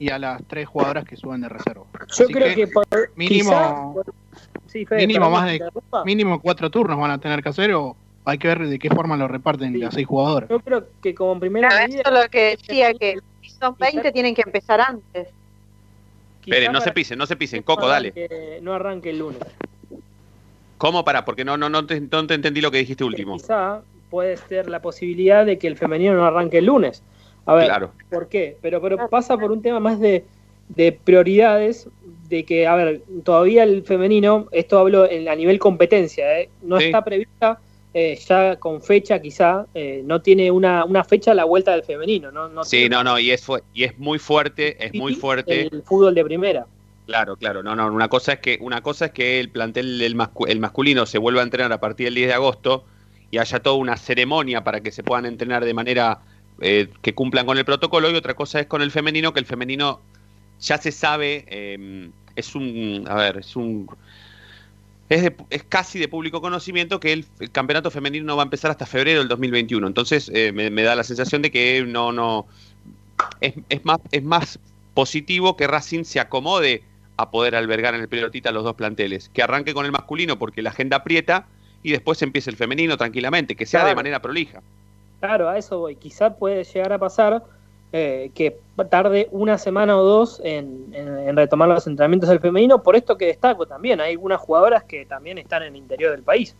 y 0.00 0.08
a 0.10 0.18
las 0.18 0.42
tres 0.48 0.66
jugadoras 0.66 1.04
que 1.04 1.16
suben 1.16 1.42
de 1.42 1.48
reserva. 1.50 1.84
Yo 1.94 2.24
Así 2.24 2.32
creo 2.32 2.54
que, 2.56 2.66
por- 2.66 2.86
mínimo, 3.14 3.50
quizá- 3.50 4.10
sí, 4.70 4.86
Fede, 4.86 5.06
mínimo 5.06 5.30
más 5.30 5.46
que 5.50 5.64
de 5.64 5.70
mínimo 6.04 6.40
cuatro 6.40 6.70
turnos 6.70 6.98
van 6.98 7.10
a 7.10 7.18
tener 7.18 7.42
que 7.42 7.48
hacer 7.48 7.72
o 7.74 7.96
hay 8.24 8.38
que 8.38 8.48
ver 8.48 8.66
de 8.68 8.78
qué 8.78 8.88
forma 8.90 9.16
lo 9.16 9.26
reparten 9.28 9.78
las 9.80 9.94
seis 9.94 10.06
jugadoras. 10.06 10.48
Yo 10.48 10.60
creo 10.60 10.86
que 11.02 11.14
como 11.14 11.40
primera 11.40 11.68
Claro, 11.68 11.86
medida, 11.88 12.00
eso 12.02 12.14
es 12.14 12.22
lo 12.24 12.28
que 12.30 12.56
decía, 12.56 12.94
que 12.94 13.18
si 13.42 13.50
son 13.50 13.74
20 13.78 14.12
tienen 14.12 14.34
que 14.34 14.42
empezar 14.42 14.80
antes. 14.80 15.28
Esperen, 16.42 16.72
no 16.72 16.80
se 16.80 16.92
pisen, 16.92 17.18
no 17.18 17.26
se 17.26 17.36
pisen. 17.36 17.62
Coco, 17.62 17.86
dale. 17.86 18.12
arranque- 18.14 18.60
No 18.62 18.72
arranque 18.74 19.10
el 19.10 19.18
lunes. 19.18 19.40
¿Cómo 20.78 21.04
para? 21.04 21.24
Porque 21.24 21.44
no, 21.44 21.56
no, 21.56 21.68
no, 21.68 21.86
te, 21.86 22.00
no 22.00 22.26
te 22.26 22.34
entendí 22.34 22.60
lo 22.60 22.70
que 22.70 22.78
dijiste 22.78 23.04
último. 23.04 23.36
Quizá 23.36 23.82
puede 24.08 24.36
ser 24.36 24.68
la 24.70 24.80
posibilidad 24.80 25.44
de 25.44 25.58
que 25.58 25.66
el 25.66 25.76
femenino 25.76 26.14
no 26.14 26.24
arranque 26.24 26.58
el 26.58 26.66
lunes. 26.66 27.02
A 27.46 27.54
ver, 27.54 27.66
Claro. 27.66 27.92
¿por 28.10 28.28
qué? 28.28 28.56
Pero, 28.62 28.80
pero 28.80 29.08
pasa 29.08 29.36
por 29.36 29.52
un 29.52 29.60
tema 29.62 29.80
más 29.80 30.00
de, 30.00 30.24
de 30.74 30.92
prioridades, 30.92 31.88
de 32.28 32.44
que, 32.44 32.66
a 32.66 32.74
ver, 32.76 33.02
todavía 33.24 33.64
el 33.64 33.82
femenino, 33.82 34.48
esto 34.52 34.78
hablo 34.78 35.10
en, 35.10 35.28
a 35.28 35.34
nivel 35.34 35.58
competencia, 35.58 36.40
¿eh? 36.40 36.48
no 36.62 36.78
Sí. 36.78 36.84
está 36.86 37.04
prevista 37.04 37.58
eh, 37.92 38.16
ya 38.24 38.54
con 38.56 38.80
fecha 38.80 39.20
quizá, 39.20 39.66
eh, 39.74 40.02
no 40.04 40.22
tiene 40.22 40.48
una, 40.52 40.84
una 40.84 41.02
fecha 41.02 41.32
a 41.32 41.34
la 41.34 41.44
vuelta 41.44 41.72
del 41.72 41.82
femenino, 41.82 42.30
no, 42.30 42.48
no 42.48 42.62
Sí, 42.62 42.88
no, 42.88 43.02
no, 43.02 43.18
y 43.18 43.32
es, 43.32 43.42
fu- 43.44 43.58
y 43.74 43.82
es 43.82 43.98
muy 43.98 44.20
fuerte, 44.20 44.76
es 44.84 44.94
muy 44.94 45.12
fuerte. 45.14 45.62
el 45.62 45.82
fútbol 45.82 46.14
de 46.14 46.24
primera. 46.24 46.66
Claro, 47.06 47.34
claro, 47.36 47.64
no, 47.64 47.74
no, 47.74 47.88
una 47.92 48.06
cosa 48.08 48.34
es 48.34 48.38
que, 48.38 48.58
una 48.60 48.80
cosa 48.82 49.06
es 49.06 49.10
que 49.10 49.40
el 49.40 49.48
plantel 49.50 49.98
del 49.98 50.14
mascu- 50.16 50.48
el 50.48 50.60
masculino 50.60 51.04
se 51.04 51.18
vuelva 51.18 51.40
a 51.40 51.44
entrenar 51.44 51.72
a 51.72 51.80
partir 51.80 52.06
del 52.06 52.14
10 52.14 52.28
de 52.28 52.34
agosto 52.34 52.84
y 53.32 53.38
haya 53.38 53.58
toda 53.58 53.74
una 53.74 53.96
ceremonia 53.96 54.62
para 54.62 54.80
que 54.80 54.92
se 54.92 55.02
puedan 55.02 55.26
entrenar 55.26 55.64
de 55.64 55.74
manera 55.74 56.20
eh, 56.60 56.88
que 57.02 57.12
cumplan 57.14 57.44
con 57.46 57.58
el 57.58 57.64
protocolo, 57.64 58.08
y 58.10 58.14
otra 58.14 58.34
cosa 58.34 58.60
es 58.60 58.66
con 58.66 58.82
el 58.82 58.92
femenino, 58.92 59.32
que 59.32 59.40
el 59.40 59.46
femenino 59.46 60.00
ya 60.60 60.78
se 60.78 60.92
sabe, 60.92 61.44
eh, 61.48 62.10
es 62.36 62.54
un, 62.54 63.04
a 63.08 63.14
ver, 63.14 63.38
es 63.38 63.56
un, 63.56 63.88
es, 65.08 65.22
de- 65.22 65.36
es 65.50 65.62
casi 65.64 65.98
de 65.98 66.08
público 66.08 66.40
conocimiento 66.40 67.00
que 67.00 67.12
el, 67.12 67.24
el 67.40 67.50
campeonato 67.50 67.90
femenino 67.90 68.24
no 68.26 68.36
va 68.36 68.42
a 68.42 68.44
empezar 68.44 68.70
hasta 68.70 68.86
febrero 68.86 69.18
del 69.20 69.28
2021. 69.28 69.86
Entonces 69.86 70.30
eh, 70.34 70.52
me, 70.52 70.70
me 70.70 70.82
da 70.82 70.94
la 70.94 71.04
sensación 71.04 71.42
de 71.42 71.50
que 71.50 71.84
no, 71.86 72.12
no, 72.12 72.46
es, 73.40 73.54
es 73.68 73.84
más, 73.84 73.98
es 74.12 74.22
más 74.22 74.58
positivo 74.94 75.56
que 75.56 75.66
Racing 75.66 76.04
se 76.04 76.20
acomode 76.20 76.82
a 77.16 77.30
poder 77.30 77.54
albergar 77.54 77.94
en 77.94 78.00
el 78.02 78.08
pelotita 78.08 78.50
los 78.52 78.64
dos 78.64 78.74
planteles. 78.74 79.28
Que 79.30 79.42
arranque 79.42 79.74
con 79.74 79.84
el 79.84 79.92
masculino 79.92 80.38
porque 80.38 80.62
la 80.62 80.70
agenda 80.70 80.98
aprieta 80.98 81.46
y 81.82 81.90
después 81.92 82.22
empiece 82.22 82.50
el 82.50 82.56
femenino 82.56 82.96
tranquilamente, 82.96 83.56
que 83.56 83.66
sea 83.66 83.84
de 83.84 83.94
manera 83.94 84.20
prolija. 84.22 84.62
Claro, 85.20 85.48
a 85.48 85.58
eso 85.58 85.78
voy. 85.78 85.96
Quizá 85.96 86.34
puede 86.36 86.64
llegar 86.64 86.92
a 86.92 86.98
pasar 86.98 87.42
eh, 87.92 88.30
que 88.34 88.56
tarde 88.88 89.28
una 89.30 89.58
semana 89.58 89.98
o 89.98 90.04
dos 90.04 90.40
en, 90.44 90.86
en- 90.94 91.28
en 91.28 91.36
retomar 91.36 91.68
los 91.68 91.86
entrenamientos 91.86 92.28
del 92.30 92.40
femenino. 92.40 92.82
Por 92.82 92.96
esto 92.96 93.16
que 93.16 93.26
destaco 93.26 93.66
también, 93.66 94.00
hay 94.00 94.12
algunas 94.12 94.40
jugadoras 94.40 94.84
que 94.84 95.04
también 95.06 95.38
están 95.38 95.62
en 95.64 95.74
el 95.74 95.76
interior 95.76 96.12
del 96.12 96.22
país. 96.22 96.54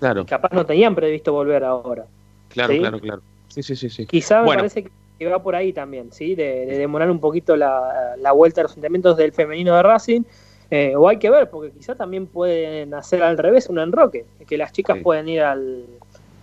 Claro, 0.00 0.24
Capaz 0.24 0.50
no 0.52 0.64
tenían 0.64 0.94
previsto 0.94 1.32
volver 1.32 1.64
ahora. 1.64 2.06
claro, 2.48 2.72
¿sí? 2.72 2.78
claro, 2.78 3.00
claro. 3.00 3.22
Sí, 3.48 3.62
sí, 3.62 3.76
sí, 3.76 3.90
sí. 3.90 4.06
Quizá 4.06 4.42
me 4.42 4.54
parece 4.54 4.84
que 5.18 5.26
va 5.26 5.42
por 5.42 5.56
ahí 5.56 5.72
también, 5.72 6.12
¿sí? 6.12 6.34
De, 6.34 6.66
de 6.66 6.78
demorar 6.78 7.10
un 7.10 7.18
poquito 7.18 7.56
la, 7.56 8.14
la 8.18 8.32
vuelta 8.32 8.60
a 8.60 8.64
los 8.64 8.72
entrenamientos 8.76 9.16
del 9.16 9.32
femenino 9.32 9.74
de 9.74 9.82
Racing. 9.82 10.22
eh, 10.70 10.94
o 10.96 11.08
hay 11.08 11.16
que 11.18 11.30
ver, 11.30 11.50
porque 11.50 11.72
quizá 11.72 11.94
también 11.96 12.26
pueden 12.26 12.94
hacer 12.94 13.22
al 13.22 13.36
revés 13.38 13.68
un 13.68 13.78
enroque, 13.80 14.26
que 14.46 14.56
las 14.58 14.70
chicas 14.72 14.98
pueden 15.02 15.28
ir 15.28 15.40
al, 15.42 15.86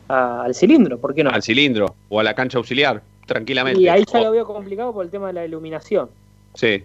a- 0.10 0.43
al 0.43 0.54
cilindro, 0.56 0.98
¿por 1.00 1.13
qué 1.13 1.24
no? 1.24 1.30
Al 1.30 1.41
cilindro 1.43 1.95
o 2.10 2.19
a 2.19 2.24
la 2.24 2.34
cancha 2.34 2.58
auxiliar, 2.58 3.02
tranquilamente. 3.26 3.82
Y 3.82 3.88
ahí 3.88 4.04
ya 4.12 4.20
O- 4.20 4.24
lo 4.24 4.32
veo 4.32 4.46
complicado 4.46 4.94
por 4.94 5.06
el 5.06 5.12
tema 5.12 5.28
de 5.28 5.34
la 5.34 5.46
iluminación. 5.46 6.10
Sí. 6.54 6.84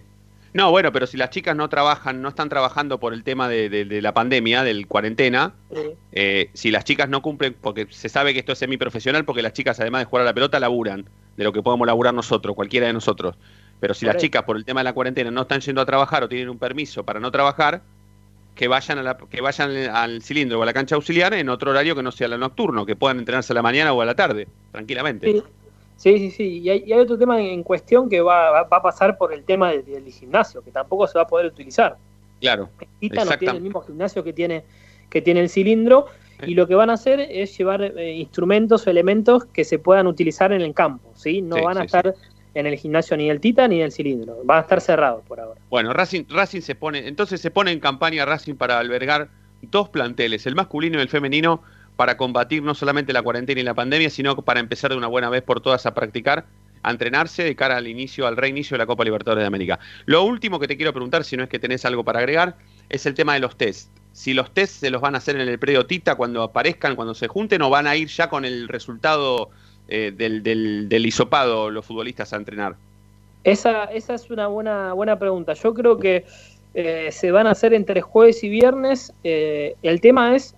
No, 0.53 0.69
bueno, 0.69 0.91
pero 0.91 1.07
si 1.07 1.15
las 1.15 1.29
chicas 1.29 1.55
no 1.55 1.69
trabajan, 1.69 2.21
no 2.21 2.27
están 2.27 2.49
trabajando 2.49 2.99
por 2.99 3.13
el 3.13 3.23
tema 3.23 3.47
de, 3.47 3.69
de- 3.69 3.85
de 3.85 4.01
la 4.01 4.13
pandemia, 4.13 4.63
del 4.63 4.85
cuarentena, 4.85 5.53
Sí. 5.73 5.81
eh, 6.11 6.49
si 6.53 6.71
las 6.71 6.83
chicas 6.83 7.07
no 7.07 7.21
cumplen, 7.21 7.55
porque 7.61 7.87
se 7.89 8.09
sabe 8.09 8.33
que 8.33 8.39
esto 8.39 8.51
es 8.51 8.59
semiprofesional, 8.59 9.23
porque 9.23 9.41
las 9.41 9.53
chicas, 9.53 9.79
además 9.79 10.01
de 10.01 10.05
jugar 10.05 10.23
a 10.23 10.25
la 10.25 10.33
pelota, 10.33 10.59
laburan 10.59 11.05
de 11.37 11.43
lo 11.45 11.53
que 11.53 11.63
podemos 11.63 11.87
laburar 11.87 12.13
nosotros, 12.13 12.53
cualquiera 12.53 12.87
de 12.87 12.91
nosotros. 12.93 13.35
Pero 13.79 13.93
si 13.93 14.05
las 14.05 14.17
chicas, 14.17 14.43
por 14.43 14.57
el 14.57 14.65
tema 14.65 14.81
de 14.81 14.83
la 14.83 14.93
cuarentena, 14.93 15.31
no 15.31 15.43
están 15.43 15.61
yendo 15.61 15.79
a 15.81 15.85
trabajar 15.85 16.21
o 16.23 16.27
tienen 16.27 16.49
un 16.49 16.59
permiso 16.59 17.03
para 17.05 17.21
no 17.21 17.31
trabajar, 17.31 17.81
que 18.53 18.67
vayan, 18.67 18.97
a 18.99 19.03
la- 19.03 19.17
que 19.17 19.39
vayan 19.39 19.71
al 19.95 20.21
cilindro 20.21 20.59
o 20.59 20.63
a 20.63 20.65
la 20.65 20.73
cancha 20.73 20.95
auxiliar 20.95 21.33
en 21.33 21.47
otro 21.47 21.71
horario 21.71 21.95
que 21.95 22.03
no 22.03 22.11
sea 22.11 22.27
el 22.27 22.37
nocturno, 22.37 22.85
que 22.85 22.97
puedan 22.97 23.19
entrenarse 23.19 23.53
a 23.53 23.55
la 23.55 23.61
mañana 23.61 23.93
o 23.93 24.01
a 24.01 24.05
la 24.05 24.15
tarde, 24.15 24.49
tranquilamente. 24.73 25.31
Sí, 25.31 25.41
sí, 26.01 26.17
sí. 26.17 26.31
sí. 26.31 26.43
Y, 26.59 26.69
hay, 26.69 26.83
y 26.85 26.93
hay 26.93 26.99
otro 26.99 27.17
tema 27.17 27.39
en 27.41 27.63
cuestión 27.63 28.09
que 28.09 28.21
va, 28.21 28.51
va- 28.63 28.77
a 28.77 28.81
pasar 28.81 29.17
por 29.17 29.33
el 29.33 29.43
tema 29.43 29.71
del, 29.71 29.85
del 29.85 30.05
gimnasio, 30.11 30.61
que 30.63 30.71
tampoco 30.71 31.07
se 31.07 31.17
va 31.17 31.23
a 31.23 31.27
poder 31.27 31.45
utilizar. 31.47 31.97
Claro. 32.39 32.69
Tita 32.99 33.23
no 33.23 33.37
tiene 33.37 33.57
el 33.57 33.61
mismo 33.63 33.81
gimnasio 33.81 34.23
que 34.23 34.33
tiene, 34.33 34.63
que 35.09 35.21
tiene 35.21 35.41
el 35.41 35.49
cilindro 35.49 36.07
y 36.45 36.55
lo 36.55 36.67
que 36.67 36.73
van 36.73 36.89
a 36.89 36.93
hacer 36.93 37.19
es 37.19 37.55
llevar 37.55 37.83
eh, 37.83 38.13
instrumentos 38.15 38.87
o 38.87 38.89
elementos 38.89 39.45
que 39.45 39.63
se 39.63 39.77
puedan 39.77 40.07
utilizar 40.07 40.51
en 40.51 40.61
el 40.61 40.73
campo, 40.73 41.11
¿sí? 41.13 41.41
No 41.41 41.57
Sí, 41.57 41.61
van 41.63 41.77
a 41.77 41.81
sí, 41.81 41.85
estar 41.85 42.15
en 42.55 42.65
el 42.65 42.75
gimnasio 42.77 43.15
ni 43.15 43.27
del 43.27 43.39
Tita 43.39 43.67
ni 43.67 43.79
del 43.79 43.91
cilindro, 43.91 44.37
van 44.43 44.57
a 44.57 44.61
estar 44.61 44.81
cerrados 44.81 45.23
por 45.27 45.39
ahora. 45.39 45.61
Bueno, 45.69 45.93
Racing, 45.93 46.23
Racing 46.29 46.61
se 46.61 46.73
pone, 46.73 47.07
entonces 47.07 47.39
se 47.41 47.51
pone 47.51 47.71
en 47.71 47.79
campaña 47.79 48.25
Racing 48.25 48.55
para 48.55 48.79
albergar 48.79 49.29
dos 49.61 49.89
planteles, 49.89 50.47
el 50.47 50.55
masculino 50.55 50.97
y 50.97 51.01
el 51.03 51.09
femenino, 51.09 51.61
para 52.01 52.17
combatir 52.17 52.63
no 52.63 52.73
solamente 52.73 53.13
la 53.13 53.21
cuarentena 53.21 53.61
y 53.61 53.63
la 53.63 53.75
pandemia, 53.75 54.09
sino 54.09 54.35
para 54.35 54.59
empezar 54.59 54.89
de 54.89 54.97
una 54.97 55.05
buena 55.05 55.29
vez 55.29 55.43
por 55.43 55.61
todas 55.61 55.85
a 55.85 55.93
practicar, 55.93 56.45
a 56.81 56.89
entrenarse 56.89 57.43
de 57.43 57.55
cara 57.55 57.77
al 57.77 57.87
inicio, 57.87 58.25
al 58.25 58.37
reinicio 58.37 58.73
de 58.73 58.79
la 58.79 58.87
Copa 58.87 59.03
Libertadores 59.03 59.43
de 59.43 59.45
América. 59.45 59.77
Lo 60.07 60.23
último 60.23 60.59
que 60.59 60.67
te 60.67 60.77
quiero 60.77 60.93
preguntar, 60.93 61.23
si 61.23 61.37
no 61.37 61.43
es 61.43 61.49
que 61.49 61.59
tenés 61.59 61.85
algo 61.85 62.03
para 62.03 62.17
agregar, 62.17 62.55
es 62.89 63.05
el 63.05 63.13
tema 63.13 63.35
de 63.35 63.39
los 63.41 63.55
test. 63.55 63.91
Si 64.13 64.33
los 64.33 64.49
test 64.51 64.79
se 64.79 64.89
los 64.89 64.99
van 64.99 65.13
a 65.13 65.19
hacer 65.19 65.35
en 65.35 65.47
el 65.47 65.59
predio 65.59 65.85
Tita 65.85 66.15
cuando 66.15 66.41
aparezcan, 66.41 66.95
cuando 66.95 67.13
se 67.13 67.27
junten, 67.27 67.61
o 67.61 67.69
van 67.69 67.85
a 67.85 67.95
ir 67.95 68.07
ya 68.07 68.29
con 68.29 68.45
el 68.45 68.67
resultado 68.67 69.51
eh, 69.87 70.11
del, 70.11 70.41
del, 70.41 71.05
hisopado 71.05 71.69
los 71.69 71.85
futbolistas 71.85 72.33
a 72.33 72.37
entrenar. 72.37 72.77
Esa, 73.43 73.83
esa 73.83 74.15
es 74.15 74.27
una 74.31 74.47
buena, 74.47 74.93
buena 74.93 75.19
pregunta. 75.19 75.53
Yo 75.53 75.75
creo 75.75 75.99
que 75.99 76.25
eh, 76.73 77.09
se 77.11 77.29
van 77.29 77.45
a 77.45 77.51
hacer 77.51 77.75
entre 77.75 78.01
jueves 78.01 78.43
y 78.43 78.49
viernes. 78.49 79.13
Eh, 79.23 79.75
el 79.83 80.01
tema 80.01 80.35
es 80.35 80.55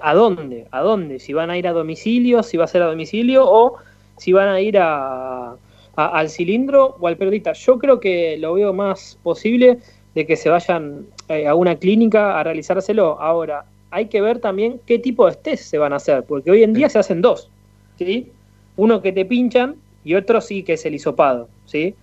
a 0.00 0.14
dónde, 0.14 0.66
a 0.70 0.80
dónde, 0.80 1.18
si 1.18 1.32
van 1.32 1.50
a 1.50 1.58
ir 1.58 1.66
a 1.66 1.72
domicilio, 1.72 2.42
si 2.42 2.56
va 2.56 2.64
a 2.64 2.68
ser 2.68 2.82
a 2.82 2.86
domicilio 2.86 3.44
o 3.46 3.76
si 4.16 4.32
van 4.32 4.48
a 4.48 4.60
ir 4.60 4.78
a, 4.78 5.56
al 5.96 6.28
cilindro 6.28 6.96
o 7.00 7.06
al 7.06 7.16
periodista. 7.16 7.52
Yo 7.52 7.78
creo 7.78 8.00
que 8.00 8.36
lo 8.38 8.54
veo 8.54 8.72
más 8.72 9.18
posible 9.22 9.78
de 10.14 10.26
que 10.26 10.36
se 10.36 10.50
vayan 10.50 11.06
eh, 11.28 11.46
a 11.46 11.54
una 11.54 11.76
clínica 11.76 12.38
a 12.38 12.44
realizárselo. 12.44 13.20
Ahora, 13.20 13.64
hay 13.90 14.06
que 14.06 14.20
ver 14.20 14.38
también 14.38 14.80
qué 14.86 14.98
tipo 14.98 15.28
de 15.28 15.36
test 15.36 15.64
se 15.64 15.78
van 15.78 15.92
a 15.92 15.96
hacer, 15.96 16.24
porque 16.24 16.50
hoy 16.50 16.62
en 16.62 16.72
día 16.72 16.88
se 16.88 16.98
hacen 16.98 17.22
dos, 17.22 17.50
¿sí? 17.98 18.30
Uno 18.76 19.02
que 19.02 19.12
te 19.12 19.24
pinchan 19.24 19.76
y 20.04 20.14
otro 20.14 20.40
sí 20.40 20.62
que 20.62 20.74
es 20.74 20.86
el 20.86 20.94
hisopado, 20.94 21.48
¿sí? 21.66 21.94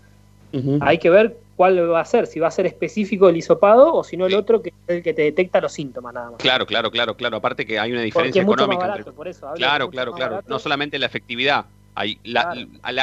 Hay 0.79 0.97
que 0.97 1.09
ver 1.09 1.37
cuál 1.57 1.91
va 1.91 1.99
a 1.99 2.05
ser, 2.05 2.27
si 2.27 2.39
va 2.39 2.47
a 2.47 2.51
ser 2.51 2.67
específico 2.67 3.27
el 3.27 3.35
hisopado 3.35 3.93
o 3.93 4.03
si 4.03 4.15
no 4.15 4.27
el 4.27 4.35
otro 4.35 4.61
que 4.61 4.69
es 4.69 4.75
el 4.95 5.03
que 5.03 5.13
te 5.13 5.23
detecta 5.23 5.59
los 5.59 5.73
síntomas 5.73 6.13
nada 6.13 6.31
más. 6.31 6.39
Claro, 6.39 6.65
claro, 6.65 6.89
claro, 6.91 7.17
claro. 7.17 7.37
Aparte 7.37 7.65
que 7.65 7.79
hay 7.79 7.91
una 7.91 7.99
Porque 8.01 8.05
diferencia 8.05 8.41
es 8.41 8.45
mucho 8.45 8.67
más 8.67 8.75
económica. 8.75 8.87
barato, 8.87 8.99
entre- 9.09 9.13
por 9.17 9.27
eso. 9.27 9.47
Claro, 9.55 9.85
mucho 9.87 9.91
claro, 9.91 10.11
claro. 10.13 10.31
barato. 10.35 10.49
No 10.49 10.59
solamente 10.59 10.97
la 10.99 11.07
efectividad. 11.07 11.65
Hay, 11.95 12.19
la, 12.23 12.53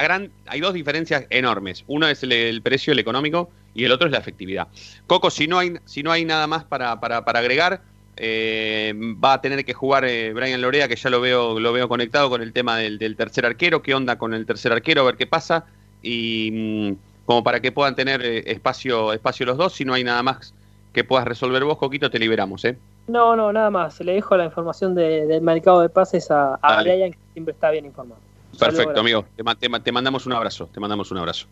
gran, 0.03 0.31
hay 0.47 0.61
dos 0.61 0.73
diferencias 0.73 1.27
enormes. 1.31 1.83
Uno 1.89 2.07
es 2.07 2.23
el, 2.23 2.31
el 2.31 2.63
precio, 2.63 2.93
el 2.93 3.01
económico, 3.01 3.51
y 3.75 3.85
el 3.85 3.91
otro 3.91 4.07
es 4.07 4.13
la 4.13 4.19
efectividad. 4.19 4.69
Coco, 5.09 5.31
si 5.31 5.49
no 5.49 5.59
hay, 5.59 5.75
si 5.85 6.05
no 6.05 6.13
hay 6.13 6.25
nada 6.25 6.47
más 6.47 6.63
para, 6.63 7.01
para, 7.01 7.25
para 7.25 7.41
agregar, 7.41 7.83
eh, 8.17 8.95
va 8.97 9.33
a 9.33 9.41
tener 9.41 9.65
que 9.65 9.73
jugar 9.73 10.05
eh, 10.05 10.33
Brian 10.33 10.61
Lorea, 10.63 10.87
que 10.87 10.95
ya 10.95 11.11
lo 11.11 11.21
veo, 11.21 11.59
lo 11.59 11.73
veo 11.73 11.89
conectado 11.89 12.31
con 12.31 12.41
el 12.41 12.53
tema 12.53 12.77
del, 12.79 12.99
del 13.01 13.17
tercer 13.17 13.45
arquero. 13.47 13.83
¿Qué 13.83 13.95
onda 13.97 14.17
con 14.17 14.33
el 14.33 14.47
tercer 14.47 14.71
arquero? 14.73 15.01
A 15.03 15.07
ver 15.07 15.17
qué 15.17 15.27
pasa. 15.27 15.65
Y 16.01 16.51
mm, 16.53 16.93
como 17.27 17.43
para 17.45 17.61
que 17.61 17.73
puedan 17.73 17.95
tener 17.95 18.23
eh, 18.23 18.43
espacio, 18.47 19.13
espacio 19.13 19.47
los 19.47 19.57
dos. 19.57 19.73
Si 19.75 19.85
no 19.85 19.95
hay 19.95 20.05
nada 20.05 20.23
más 20.23 20.55
que 20.93 21.05
puedas 21.05 21.27
resolver 21.27 21.65
vos, 21.65 21.79
Coquito, 21.79 22.11
te 22.11 22.19
liberamos, 22.19 22.65
¿eh? 22.65 22.79
No, 23.09 23.35
no, 23.37 23.53
nada 23.53 23.71
más. 23.71 24.01
Le 24.01 24.13
dejo 24.15 24.37
la 24.37 24.45
información 24.45 24.95
de- 24.95 25.27
del 25.27 25.43
mercado 25.43 25.81
de 25.83 25.89
pases 25.89 26.31
a, 26.31 26.55
a. 26.63 26.83
Brian, 26.83 27.13
que 27.13 27.19
siempre 27.33 27.53
está 27.53 27.71
bien 27.71 27.85
informado. 27.85 28.21
Un 28.53 28.59
Perfecto, 28.59 29.01
amigo. 29.01 29.25
Te, 29.37 29.43
te 29.59 29.69
ma- 29.69 29.83
te 29.83 29.93
mandamos 29.93 30.25
un 30.27 30.33
abrazo. 30.33 30.69
Te 30.73 30.79
mandamos 30.81 31.11
un 31.11 31.19
abrazo. 31.19 31.47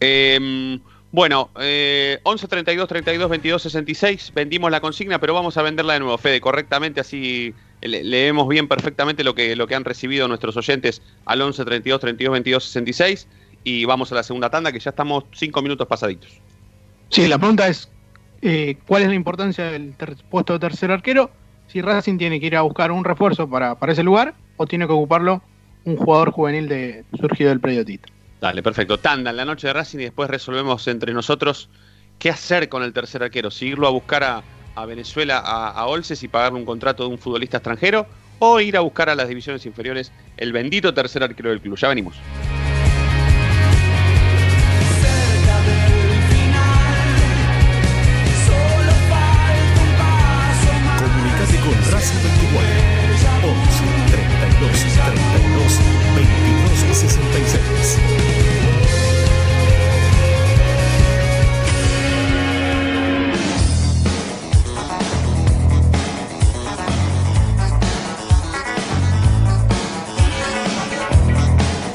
Eh, 0.00 0.78
bueno, 1.10 1.50
eh, 1.60 2.18
11 2.22 2.48
32 2.48 2.88
32 2.88 3.28
22 3.30 3.62
66. 3.62 4.32
Vendimos 4.34 4.70
la 4.70 4.80
consigna, 4.80 5.18
pero 5.18 5.34
vamos 5.34 5.56
a 5.56 5.62
venderla 5.62 5.94
de 5.94 6.00
nuevo, 6.00 6.18
Fede, 6.18 6.40
correctamente. 6.40 7.00
Así 7.00 7.54
le- 7.80 8.02
leemos 8.04 8.48
bien 8.48 8.66
perfectamente 8.68 9.22
lo 9.24 9.34
que, 9.34 9.54
lo 9.56 9.66
que 9.66 9.74
han 9.74 9.84
recibido 9.84 10.26
nuestros 10.28 10.56
oyentes 10.56 11.02
al 11.26 11.40
11 11.42 11.64
32 11.64 12.00
32 12.00 12.32
22 12.32 12.64
66. 12.64 13.28
Y 13.68 13.84
vamos 13.84 14.10
a 14.12 14.14
la 14.14 14.22
segunda 14.22 14.48
tanda, 14.48 14.72
que 14.72 14.80
ya 14.80 14.88
estamos 14.88 15.24
cinco 15.34 15.60
minutos 15.60 15.86
pasaditos. 15.86 16.30
Sí, 17.10 17.28
la 17.28 17.36
pregunta 17.36 17.68
es, 17.68 17.90
eh, 18.40 18.78
¿cuál 18.86 19.02
es 19.02 19.08
la 19.08 19.14
importancia 19.14 19.66
del 19.66 19.94
puesto 20.30 20.54
de 20.54 20.58
tercer 20.58 20.90
arquero? 20.90 21.30
Si 21.66 21.82
Racing 21.82 22.16
tiene 22.16 22.40
que 22.40 22.46
ir 22.46 22.56
a 22.56 22.62
buscar 22.62 22.90
un 22.90 23.04
refuerzo 23.04 23.46
para, 23.46 23.74
para 23.74 23.92
ese 23.92 24.02
lugar 24.02 24.32
o 24.56 24.66
tiene 24.66 24.86
que 24.86 24.92
ocuparlo 24.94 25.42
un 25.84 25.98
jugador 25.98 26.30
juvenil 26.30 26.66
de, 26.66 27.04
surgido 27.20 27.50
del 27.50 27.60
predio 27.60 27.84
Tita. 27.84 28.08
Dale, 28.40 28.62
perfecto. 28.62 28.98
Tanda 28.98 29.32
en 29.32 29.36
la 29.36 29.44
noche 29.44 29.66
de 29.66 29.74
Racing 29.74 29.98
y 29.98 30.04
después 30.04 30.30
resolvemos 30.30 30.88
entre 30.88 31.12
nosotros 31.12 31.68
qué 32.18 32.30
hacer 32.30 32.70
con 32.70 32.82
el 32.82 32.94
tercer 32.94 33.22
arquero. 33.22 33.50
Si 33.50 33.66
irlo 33.66 33.86
a 33.86 33.90
buscar 33.90 34.24
a, 34.24 34.42
a 34.76 34.86
Venezuela, 34.86 35.42
a, 35.44 35.72
a 35.72 35.86
Olces 35.86 36.22
y 36.22 36.28
pagarle 36.28 36.58
un 36.58 36.64
contrato 36.64 37.02
de 37.02 37.10
un 37.10 37.18
futbolista 37.18 37.58
extranjero 37.58 38.06
o 38.38 38.60
ir 38.60 38.78
a 38.78 38.80
buscar 38.80 39.10
a 39.10 39.14
las 39.14 39.28
divisiones 39.28 39.66
inferiores 39.66 40.10
el 40.38 40.54
bendito 40.54 40.94
tercer 40.94 41.22
arquero 41.22 41.50
del 41.50 41.60
club. 41.60 41.76
Ya 41.76 41.88
venimos. 41.88 42.14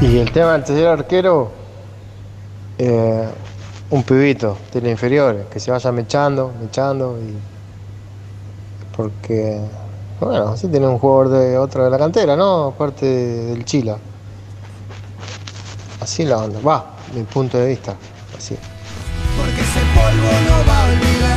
Y 0.00 0.18
el 0.18 0.30
tema 0.30 0.52
del 0.52 0.62
tercer 0.62 0.86
arquero, 0.86 1.50
eh, 2.78 3.28
un 3.90 4.02
pibito 4.04 4.56
de 4.72 4.80
las 4.80 4.90
inferiores, 4.92 5.46
que 5.46 5.58
se 5.58 5.72
vaya 5.72 5.90
mechando, 5.90 6.52
mechando, 6.60 7.18
y 7.18 7.36
porque, 8.96 9.60
bueno, 10.20 10.50
así 10.50 10.68
tiene 10.68 10.86
un 10.86 10.98
jugador 10.98 11.30
de 11.30 11.58
otro 11.58 11.84
de 11.84 11.90
la 11.90 11.98
cantera, 11.98 12.36
¿no? 12.36 12.66
Aparte 12.66 13.06
del 13.06 13.64
Chila. 13.64 13.98
Así 16.00 16.24
la 16.24 16.38
onda, 16.38 16.60
va, 16.60 16.94
mi 17.12 17.24
punto 17.24 17.58
de 17.58 17.66
vista, 17.66 17.96
así. 18.36 18.56
Porque 19.36 19.60
ese 19.60 19.80
polvo 19.94 20.30
no 20.48 20.68
va 20.68 20.84
a 20.84 21.27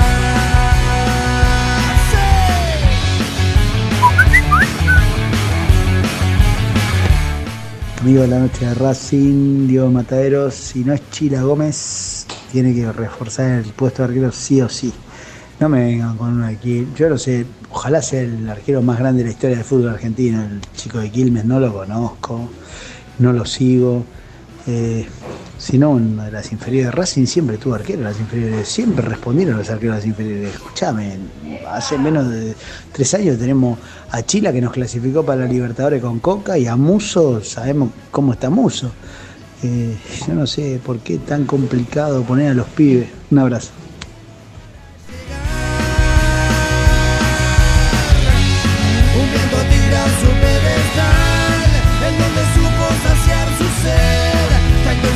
Viva 8.04 8.26
la 8.26 8.39
noche 8.39 8.66
de 8.66 8.74
Racing, 8.74 9.68
Diego 9.68 9.91
Mataderos. 9.91 10.56
Si 10.56 10.84
no 10.84 10.91
es 10.91 11.08
Chila 11.12 11.43
Gómez, 11.43 12.26
tiene 12.52 12.74
que 12.74 12.91
reforzar 12.91 13.60
el 13.60 13.74
puesto 13.74 14.02
de 14.02 14.08
arquero 14.08 14.32
sí 14.32 14.60
o 14.60 14.68
sí. 14.68 14.91
No 15.60 15.70
me 15.70 15.86
vengan 15.86 16.18
con 16.18 16.30
uno 16.34 16.47
aquí. 16.47 16.88
Yo 16.95 17.10
no 17.10 17.20
sé, 17.20 17.45
ojalá 17.70 18.02
sea 18.02 18.22
el 18.22 18.49
arquero 18.49 18.82
más 18.82 18.97
grande 18.97 19.20
de 19.20 19.30
la 19.30 19.34
historia 19.34 19.58
del 19.58 19.66
fútbol 19.66 19.89
argentino. 19.89 20.41
El 20.41 20.62
chico 20.76 20.97
de 20.97 21.12
Quilmes 21.12 21.45
no 21.45 21.60
lo 21.60 21.72
conozco, 21.72 22.49
no 23.20 23.34
lo 23.34 23.45
sigo. 23.45 24.04
Eh, 24.66 25.08
si 25.62 25.78
no, 25.78 25.91
una 25.91 26.26
de 26.26 26.32
las 26.32 26.51
inferiores 26.51 26.88
de 26.88 26.91
Racing 26.91 27.28
siempre 27.28 27.57
tuvo 27.59 27.76
arquero. 27.76 28.01
Las 28.01 28.20
inferiores 28.20 28.68
siempre 28.68 29.05
respondieron 29.05 29.59
los 29.59 29.70
arqueros 29.70 29.97
de 29.97 29.99
las 29.99 30.07
inferiores. 30.07 30.55
Escúchame, 30.55 31.20
hace 31.70 31.99
menos 31.99 32.28
de 32.32 32.55
tres 32.91 33.14
años 33.14 33.38
tenemos 33.38 33.78
a 34.09 34.24
Chila 34.24 34.51
que 34.51 34.59
nos 34.59 34.74
clasificó 34.74 35.24
para 35.24 35.41
la 35.41 35.47
Libertadores 35.47 36.01
con 36.01 36.18
Coca 36.18 36.57
y 36.57 36.66
a 36.66 36.76
Muso, 36.76 37.43
sabemos 37.43 37.91
cómo 38.09 38.34
está 38.34 38.49
Muso. 38.49 38.91
Eh, 39.62 39.95
yo 40.28 40.34
no 40.34 40.47
sé 40.47 40.82
por 40.84 40.97
qué 40.97 41.20
tan 41.20 41.45
complicado 41.45 42.24
poner 42.24 42.49
a 42.49 42.53
los 42.55 42.68
pibes. 42.70 43.07
Un 43.30 43.38
abrazo. 43.38 43.81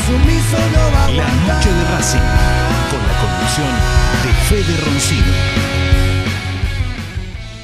Tanto 0.05 0.11
insumiso 0.13 0.57
no 0.57 0.91
va 0.91 1.05
a 1.05 1.09
La 1.11 1.27
noche 1.53 1.69
de 1.69 1.83
Racing, 1.85 2.19
con 2.89 2.99
la 3.07 3.13
conducción 3.21 3.67
de 4.23 4.31
Fede 4.47 4.85
Roncino. 4.85 5.33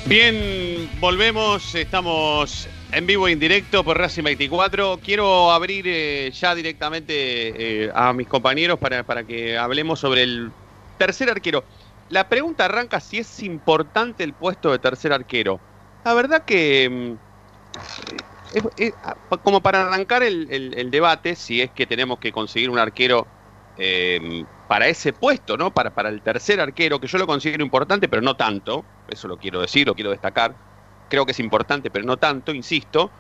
Bien, 0.06 0.89
volvemos, 1.00 1.76
estamos 1.76 2.68
en 2.92 3.08
vivo 3.08 3.28
e 3.28 3.32
indirecto 3.32 3.84
por 3.84 3.98
Racing 3.98 4.24
24. 4.24 5.00
Quiero 5.04 5.52
abrir 5.52 5.86
eh, 5.88 6.32
ya 6.32 6.56
directamente 6.56 7.86
eh, 7.86 7.92
a 7.94 8.12
mis 8.14 8.28
compañeros 8.28 8.80
para, 8.80 9.04
para 9.04 9.24
que 9.24 9.58
hablemos 9.58 10.00
sobre 10.00 10.24
el 10.24 10.52
tercer 10.98 11.30
arquero. 11.30 11.64
La 12.10 12.28
pregunta 12.28 12.66
arranca 12.66 13.00
si 13.00 13.20
es 13.20 13.42
importante 13.44 14.24
el 14.24 14.34
puesto 14.34 14.72
de 14.72 14.80
tercer 14.80 15.14
arquero. 15.14 15.60
La 16.04 16.14
verdad 16.14 16.44
que, 16.44 16.89
mm, 16.89 18.30
es- 18.76 18.97
como 19.43 19.62
para 19.62 19.84
arrancar 19.88 20.24
el, 20.24 20.49
el- 20.52 20.74
el 20.78 20.91
debate, 20.91 21.36
si 21.36 21.62
es 21.62 21.72
que 21.72 21.88
tenemos 21.88 22.20
que 22.20 22.32
conseguir 22.32 22.70
un 22.70 22.80
arquero 22.80 23.32
eh, 23.76 24.45
para 24.68 24.88
ese 24.88 25.14
puesto, 25.14 25.58
¿no? 25.58 25.74
Para, 25.74 25.93
para 25.93 26.10
el 26.10 26.22
tercer 26.24 26.60
arquero, 26.60 26.99
que 26.99 27.08
yo 27.08 27.18
lo 27.18 27.28
considero 27.28 27.64
importante, 27.64 28.08
pero 28.10 28.22
no 28.22 28.36
tanto. 28.38 28.89
Eso 29.08 29.28
lo 29.28 29.38
quiero 29.38 29.62
decir, 29.62 29.88
lo 29.88 29.95
quiero 29.95 30.12
destacar. 30.12 30.60
Creo 31.08 31.26
que 31.26 31.32
es 31.34 31.39
importante, 31.39 31.91
pero 31.91 32.06
no 32.06 32.18
tanto, 32.20 32.54
insisto. 32.54 33.14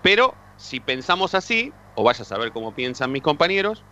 Pero 0.00 0.42
si 0.56 0.80
pensamos 0.80 1.34
así, 1.34 1.78
o 1.94 2.04
vaya 2.04 2.22
a 2.22 2.24
saber 2.24 2.52
cómo 2.52 2.74
piensan 2.74 3.12
mis 3.12 3.22
compañeros, 3.22 3.86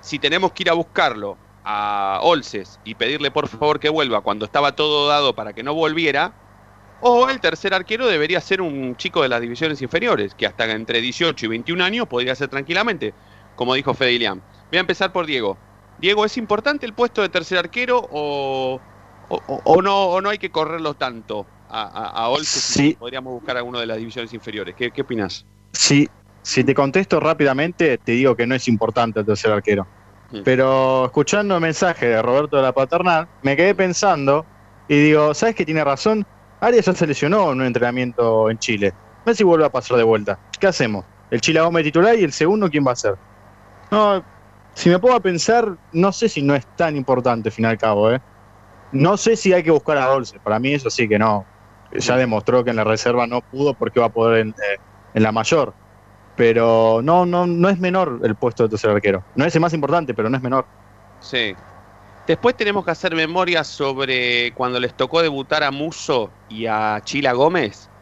si 0.00 0.18
tenemos 0.18 0.52
que 0.52 0.62
ir 0.64 0.70
a 0.70 0.74
buscarlo 0.74 1.42
a 1.64 2.20
Olces 2.22 2.80
y 2.84 2.94
pedirle 2.94 3.30
por 3.30 3.48
favor 3.48 3.80
que 3.80 3.88
vuelva 3.88 4.22
cuando 4.22 4.44
estaba 4.44 4.76
todo 4.76 5.08
dado 5.08 5.34
para 5.34 5.52
que 5.52 5.62
no 5.62 5.74
volviera, 5.74 6.38
o 7.00 7.28
el 7.28 7.40
tercer 7.40 7.74
arquero 7.74 8.06
debería 8.06 8.40
ser 8.40 8.60
un 8.60 8.96
chico 8.96 9.22
de 9.22 9.28
las 9.28 9.40
divisiones 9.40 9.80
inferiores, 9.82 10.34
que 10.34 10.46
hasta 10.46 10.70
entre 10.70 11.00
18 11.00 11.46
y 11.46 11.48
21 11.48 11.80
años 11.82 12.06
podría 12.08 12.34
ser 12.34 12.48
tranquilamente, 12.48 13.14
como 13.54 13.74
dijo 13.74 13.94
Fede. 13.94 14.18
Voy 14.28 14.78
a 14.78 14.80
empezar 14.80 15.12
por 15.12 15.26
Diego. 15.26 15.56
Diego, 15.98 16.24
¿es 16.24 16.36
importante 16.36 16.86
el 16.86 16.92
puesto 16.92 17.22
de 17.22 17.28
tercer 17.28 17.58
arquero 17.58 18.00
o, 18.10 18.80
o- 19.28 19.82
no, 19.82 20.06
o 20.06 20.20
no 20.20 20.28
hay 20.28 20.38
que 20.38 20.50
correrlo 20.50 20.94
tanto 20.94 21.46
a, 21.68 22.26
a, 22.26 22.36
Sí. 22.42 22.96
podríamos 22.98 23.32
buscar 23.32 23.56
a 23.56 23.62
uno 23.62 23.80
de 23.80 23.86
las 23.86 23.98
divisiones 23.98 24.32
inferiores? 24.32 24.74
¿Qué, 24.74 24.90
qué 24.90 25.02
opinas? 25.02 25.44
Si, 25.72 26.08
si 26.42 26.64
te 26.64 26.74
contesto 26.74 27.18
rápidamente, 27.20 27.98
te 27.98 28.12
digo 28.12 28.36
que 28.36 28.46
no 28.46 28.54
es 28.54 28.68
importante 28.68 29.20
el 29.20 29.26
tercer 29.26 29.52
arquero. 29.52 29.86
Pero 30.44 31.06
escuchando 31.06 31.54
el 31.54 31.60
mensaje 31.60 32.06
de 32.06 32.20
Roberto 32.20 32.56
de 32.56 32.62
la 32.62 32.72
Paternal, 32.72 33.28
me 33.42 33.56
quedé 33.56 33.74
pensando 33.74 34.46
y 34.88 34.96
digo, 34.96 35.34
¿sabes 35.34 35.54
que 35.54 35.64
tiene 35.64 35.82
razón? 35.84 36.24
Arias 36.60 36.86
ya 36.86 36.94
se 36.94 37.06
lesionó 37.06 37.52
en 37.52 37.60
un 37.60 37.66
entrenamiento 37.66 38.50
en 38.50 38.58
Chile. 38.58 38.92
A 39.22 39.26
ver 39.26 39.36
si 39.36 39.44
vuelve 39.44 39.66
a 39.66 39.70
pasar 39.70 39.96
de 39.96 40.04
vuelta. 40.04 40.38
¿Qué 40.58 40.66
hacemos? 40.66 41.04
El 41.30 41.40
Chile 41.40 41.60
Gómez 41.60 41.84
titular 41.84 42.16
y 42.18 42.24
el 42.24 42.32
segundo, 42.32 42.70
¿quién 42.70 42.86
va 42.86 42.92
a 42.92 42.96
ser? 42.96 43.16
No, 43.90 44.24
si 44.74 44.90
me 44.90 44.98
pongo 44.98 45.14
a 45.14 45.20
pensar, 45.20 45.76
no 45.92 46.12
sé 46.12 46.28
si 46.28 46.42
no 46.42 46.54
es 46.54 46.66
tan 46.76 46.96
importante, 46.96 47.48
al 47.48 47.52
fin 47.52 47.64
y 47.64 47.68
al 47.68 47.78
cabo, 47.78 48.12
¿eh? 48.12 48.20
No 48.92 49.16
sé 49.16 49.36
si 49.36 49.52
hay 49.52 49.62
que 49.62 49.70
buscar 49.70 49.96
a 49.98 50.06
Dolce. 50.06 50.38
Para 50.38 50.58
mí, 50.58 50.74
eso 50.74 50.90
sí 50.90 51.08
que 51.08 51.18
no. 51.18 51.44
Ya 51.92 52.16
demostró 52.16 52.62
que 52.62 52.70
en 52.70 52.76
la 52.76 52.84
reserva 52.84 53.26
no 53.26 53.40
pudo 53.40 53.74
porque 53.74 54.00
va 54.00 54.06
a 54.06 54.12
poder 54.12 54.40
en, 54.40 54.50
eh, 54.50 55.20
la 55.20 55.32
mayor. 55.32 55.74
Pero 56.36 57.00
no, 57.02 57.24
no, 57.26 57.46
no 57.46 57.68
es 57.68 57.78
menor 57.78 58.20
el 58.22 58.36
puesto 58.36 58.64
de 58.64 58.68
tercer 58.68 58.90
arquero. 58.90 59.24
No 59.34 59.44
es 59.44 59.54
el 59.54 59.60
más 59.60 59.72
importante, 59.72 60.14
pero 60.14 60.28
no 60.28 60.36
es 60.36 60.42
menor. 60.42 60.66
Sí. 61.20 61.54
Después 62.26 62.56
tenemos 62.56 62.84
que 62.84 62.90
hacer 62.90 63.14
memoria 63.14 63.62
sobre 63.64 64.52
cuando 64.54 64.80
les 64.80 64.96
tocó 64.96 65.22
debutar 65.22 65.62
a 65.62 65.70
Muso 65.70 66.36
y 66.48 66.66
a 66.66 67.00
Chila 67.04 67.32
Gómez. 67.32 67.92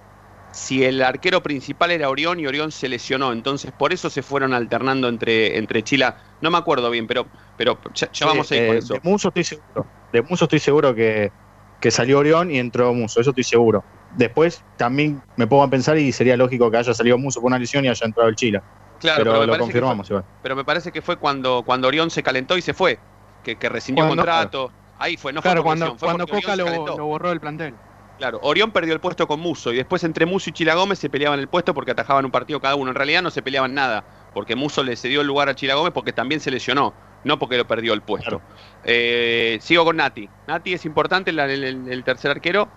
si 0.51 0.85
el 0.85 1.03
arquero 1.03 1.43
principal 1.43 1.91
era 1.91 2.09
Orión 2.11 2.39
y 2.41 2.47
Orión 2.47 2.71
se 2.73 2.89
lesionó, 2.89 3.33
entonces 3.33 3.73
por 3.73 3.93
eso 3.93 4.09
se 4.11 4.23
fueron 4.23 4.55
alternando 4.55 5.09
entre, 5.09 5.59
entre 5.59 5.83
Chila. 5.83 6.17
No 6.41 6.51
me 6.51 6.59
acuerdo 6.59 6.91
bien, 6.91 7.07
pero, 7.09 7.29
pero 7.57 7.81
ya, 7.95 8.11
ya 8.13 8.27
vamos 8.27 8.51
a 8.53 8.57
ir 8.57 8.67
con 8.67 8.77
eh, 8.77 8.79
eso. 8.79 8.95
De 8.95 9.01
Muso 9.03 9.29
estoy 9.29 9.45
seguro. 9.45 9.93
De 10.13 10.23
Muso 10.23 10.45
estoy 10.45 10.61
seguro 10.61 10.95
que, 10.95 11.33
que 11.81 11.91
salió 11.91 12.21
Orión 12.21 12.51
y 12.53 12.59
entró 12.59 12.95
Muso, 12.95 13.21
eso 13.21 13.31
estoy 13.31 13.45
seguro. 13.45 13.85
Después 14.11 14.65
también 14.77 15.23
me 15.37 15.47
pongo 15.49 15.65
a 15.65 15.71
pensar 15.71 15.99
y 15.99 16.13
sería 16.13 16.37
lógico 16.37 16.71
que 16.71 16.77
haya 16.77 16.95
salido 16.95 17.19
Muso 17.19 17.41
por 17.41 17.49
una 17.49 17.59
lesión 17.59 17.85
y 17.85 17.89
haya 17.89 18.07
entrado 18.07 18.29
el 18.29 18.37
Chila. 18.37 18.63
Claro, 18.99 19.25
pero, 19.25 19.41
me 19.41 19.47
lo 19.47 19.59
confirmamos 19.59 20.07
fue- 20.07 20.15
igual. 20.15 20.31
Pero 20.41 20.57
me 20.57 20.65
parece 20.65 20.93
que 20.93 21.03
fue 21.03 21.19
cuando, 21.19 21.65
cuando 21.67 21.89
Orión 21.89 22.11
se 22.11 22.23
calentó 22.23 22.57
y 22.57 22.63
se 22.63 22.75
fue, 22.75 23.01
que, 23.45 23.55
que 23.57 23.69
rescindió 23.69 24.05
Cuando- 24.07 24.23
contrato. 24.23 24.73
Ahí 24.99 25.17
fue, 25.17 25.33
no 25.33 25.43
claro, 25.43 25.63
fue 25.63 25.71
por 25.71 25.79
cuando, 25.79 25.99
fue 25.99 26.07
cuando 26.09 26.27
Coca 26.27 26.57
lo, 26.57 26.97
lo 26.97 27.07
borró 27.07 27.29
del 27.29 27.41
plantel. 27.41 27.75
Claro, 28.19 28.39
Orión 28.43 28.71
perdió 28.71 28.95
el 28.95 29.01
puesto 29.01 29.27
con 29.27 29.41
Muso 29.41 29.73
y 29.73 29.77
después 29.77 30.05
entre 30.05 30.25
Muso 30.25 30.51
y 30.51 30.53
Chila 30.53 30.75
Gómez 30.75 31.01
se 31.01 31.11
peleaban 31.11 31.41
el 31.41 31.49
puesto 31.49 31.75
porque 31.75 31.91
atajaban 31.91 32.25
un 32.25 32.31
partido 32.31 32.61
cada 32.61 32.77
uno. 32.77 32.91
En 32.91 32.95
realidad 32.95 33.21
no 33.23 33.31
se 33.33 33.43
peleaban 33.43 33.75
nada, 33.75 34.05
porque 34.33 34.55
Muso 34.55 34.85
le 34.85 34.95
cedió 34.97 35.21
el 35.21 35.27
lugar 35.27 35.49
a 35.49 35.55
Chila 35.57 35.75
Gómez 35.75 35.93
porque 35.93 36.13
también 36.13 36.41
se 36.41 36.53
lesionó, 36.53 36.95
no 37.25 37.39
porque 37.41 37.57
lo 37.59 37.67
perdió 37.67 37.93
el 37.93 38.03
puesto. 38.03 38.41
Eh, 38.85 39.59
sigo 39.61 39.85
con 39.85 39.97
Nati. 39.97 40.29
Nati 40.47 40.75
es 40.75 40.85
importante 40.85 41.31
el, 41.33 41.41
el- 41.41 41.89
el 41.89 42.05
tercer 42.05 42.31
arquero. 42.31 42.69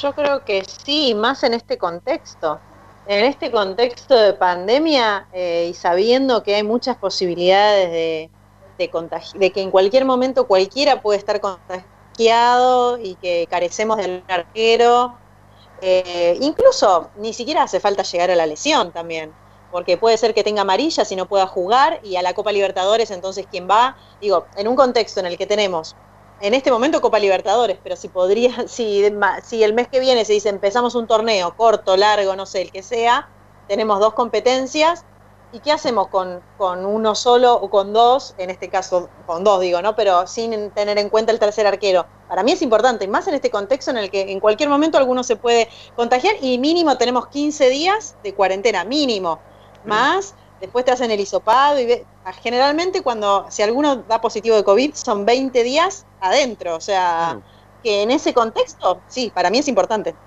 Yo 0.00 0.12
creo 0.14 0.44
que 0.44 0.64
sí, 0.64 1.14
más 1.14 1.44
en 1.44 1.52
este 1.54 1.78
contexto. 1.78 2.58
En 3.06 3.24
este 3.24 3.50
contexto 3.52 4.16
de 4.16 4.32
pandemia 4.32 5.26
eh, 5.32 5.68
y 5.70 5.74
sabiendo 5.74 6.42
que 6.42 6.56
hay 6.56 6.62
muchas 6.64 6.96
posibilidades 6.96 7.90
de, 7.90 8.30
de, 8.78 9.52
que 9.52 9.62
en 9.62 9.70
cualquier 9.70 10.04
momento 10.04 10.46
cualquiera 10.46 11.02
puede 11.02 11.18
estar 11.18 11.40
contagiado 11.40 12.98
y 12.98 13.14
que 13.16 13.46
carecemos 13.50 13.96
del 13.96 14.22
arquero, 14.28 15.16
eh, 15.82 16.36
incluso 16.40 17.10
ni 17.16 17.32
siquiera 17.32 17.62
hace 17.62 17.80
falta 17.80 18.02
llegar 18.02 18.30
a 18.30 18.36
la 18.36 18.46
lesión 18.46 18.92
también, 18.92 19.32
porque 19.70 19.96
puede 19.96 20.16
ser 20.16 20.34
que 20.34 20.44
tenga 20.44 20.62
amarilla 20.62 21.04
si 21.04 21.16
no 21.16 21.26
pueda 21.26 21.46
jugar 21.46 22.00
y 22.02 22.16
a 22.16 22.22
la 22.22 22.34
Copa 22.34 22.52
Libertadores 22.52 23.10
entonces 23.10 23.46
quién 23.50 23.68
va, 23.68 23.96
digo, 24.20 24.46
en 24.56 24.68
un 24.68 24.76
contexto 24.76 25.20
en 25.20 25.26
el 25.26 25.36
que 25.36 25.46
tenemos 25.46 25.96
en 26.40 26.54
este 26.54 26.70
momento 26.70 27.00
Copa 27.00 27.18
Libertadores, 27.18 27.78
pero 27.82 27.96
si 27.96 28.08
podría, 28.08 28.52
si, 28.68 29.04
si 29.42 29.64
el 29.64 29.74
mes 29.74 29.88
que 29.88 30.00
viene 30.00 30.24
se 30.24 30.32
dice 30.32 30.48
empezamos 30.48 30.94
un 30.94 31.06
torneo 31.06 31.56
corto, 31.56 31.96
largo, 31.96 32.36
no 32.36 32.46
sé, 32.46 32.62
el 32.62 32.72
que 32.72 32.82
sea, 32.82 33.28
tenemos 33.68 34.00
dos 34.00 34.14
competencias, 34.14 35.04
¿y 35.56 35.60
qué 35.62 35.72
hacemos 35.72 36.08
con, 36.08 36.44
con 36.56 36.84
uno 36.84 37.14
solo 37.14 37.54
o 37.54 37.70
con 37.70 37.92
dos? 37.92 38.34
En 38.36 38.50
este 38.50 38.68
caso, 38.70 39.12
con 39.24 39.44
dos 39.44 39.60
digo, 39.60 39.82
¿no? 39.82 39.94
Pero 39.96 40.26
sin 40.26 40.72
tener 40.72 40.98
en 40.98 41.08
cuenta 41.10 41.32
el 41.32 41.38
tercer 41.38 41.66
arquero. 41.66 42.08
Para 42.26 42.42
mí 42.42 42.52
es 42.52 42.62
importante, 42.62 43.04
y 43.04 43.08
más 43.08 43.26
en 43.28 43.34
este 43.34 43.50
contexto 43.50 43.90
en 43.90 43.98
el 43.98 44.10
que 44.10 44.32
en 44.32 44.40
cualquier 44.40 44.68
momento 44.68 44.98
alguno 44.98 45.22
se 45.24 45.36
puede 45.36 45.68
contagiar 45.94 46.34
y 46.40 46.58
mínimo 46.58 46.98
tenemos 46.98 47.28
15 47.28 47.68
días 47.70 48.16
de 48.22 48.34
cuarentena, 48.34 48.84
mínimo. 48.84 49.44
Más, 49.82 50.34
después 50.60 50.84
te 50.84 50.90
hacen 50.92 51.10
el 51.10 51.20
hisopado 51.20 51.78
y 51.80 51.86
ve- 51.86 52.08
generalmente 52.42 53.02
cuando, 53.02 53.46
si 53.50 53.62
alguno 53.62 53.96
da 54.04 54.20
positivo 54.20 54.56
de 54.56 54.64
COVID, 54.64 54.94
son 54.94 55.24
20 55.24 55.62
días 55.62 56.06
adentro. 56.18 56.76
O 56.76 56.80
sea, 56.80 57.40
que 57.82 58.02
en 58.02 58.10
ese 58.10 58.34
contexto, 58.34 59.04
sí, 59.06 59.30
para 59.34 59.50
mí 59.50 59.58
es 59.58 59.68
importante. 59.68 60.18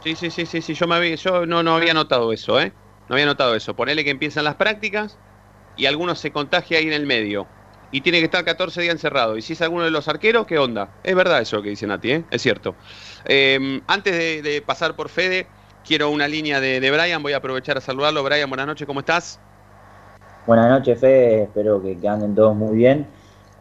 Sí, 0.00 0.16
sí, 0.16 0.30
sí, 0.32 0.46
sí, 0.46 0.60
sí, 0.62 0.74
yo, 0.74 0.86
me 0.88 0.96
había, 0.96 1.14
yo 1.14 1.46
no, 1.46 1.62
no 1.62 1.76
había 1.76 1.94
notado 1.94 2.32
eso, 2.32 2.60
¿eh? 2.60 2.76
No 3.08 3.14
había 3.14 3.26
notado 3.26 3.54
eso. 3.54 3.74
Ponele 3.74 4.04
que 4.04 4.10
empiezan 4.10 4.44
las 4.44 4.54
prácticas 4.54 5.18
y 5.76 5.86
alguno 5.86 6.14
se 6.14 6.30
contagia 6.30 6.78
ahí 6.78 6.86
en 6.86 6.92
el 6.92 7.06
medio. 7.06 7.46
Y 7.90 8.00
tiene 8.00 8.20
que 8.20 8.24
estar 8.24 8.44
14 8.44 8.80
días 8.80 8.94
encerrado. 8.94 9.36
Y 9.36 9.42
si 9.42 9.52
es 9.52 9.60
alguno 9.60 9.84
de 9.84 9.90
los 9.90 10.08
arqueros, 10.08 10.46
¿qué 10.46 10.58
onda? 10.58 10.88
Es 11.04 11.14
verdad 11.14 11.40
eso 11.40 11.60
que 11.60 11.68
dice 11.68 11.86
Nati, 11.86 12.10
¿eh? 12.12 12.24
Es 12.30 12.40
cierto. 12.40 12.74
Eh, 13.26 13.82
antes 13.86 14.14
de, 14.14 14.40
de 14.40 14.62
pasar 14.62 14.96
por 14.96 15.10
Fede, 15.10 15.46
quiero 15.84 16.08
una 16.10 16.26
línea 16.26 16.58
de, 16.60 16.80
de 16.80 16.90
Brian. 16.90 17.22
Voy 17.22 17.34
a 17.34 17.38
aprovechar 17.38 17.76
a 17.76 17.80
saludarlo. 17.82 18.22
Brian, 18.22 18.48
buenas 18.48 18.66
noches, 18.66 18.86
¿cómo 18.86 19.00
estás? 19.00 19.38
Buenas 20.46 20.70
noches, 20.70 20.98
Fede. 20.98 21.42
Espero 21.42 21.82
que, 21.82 21.98
que 21.98 22.08
anden 22.08 22.34
todos 22.34 22.56
muy 22.56 22.76
bien. 22.76 23.06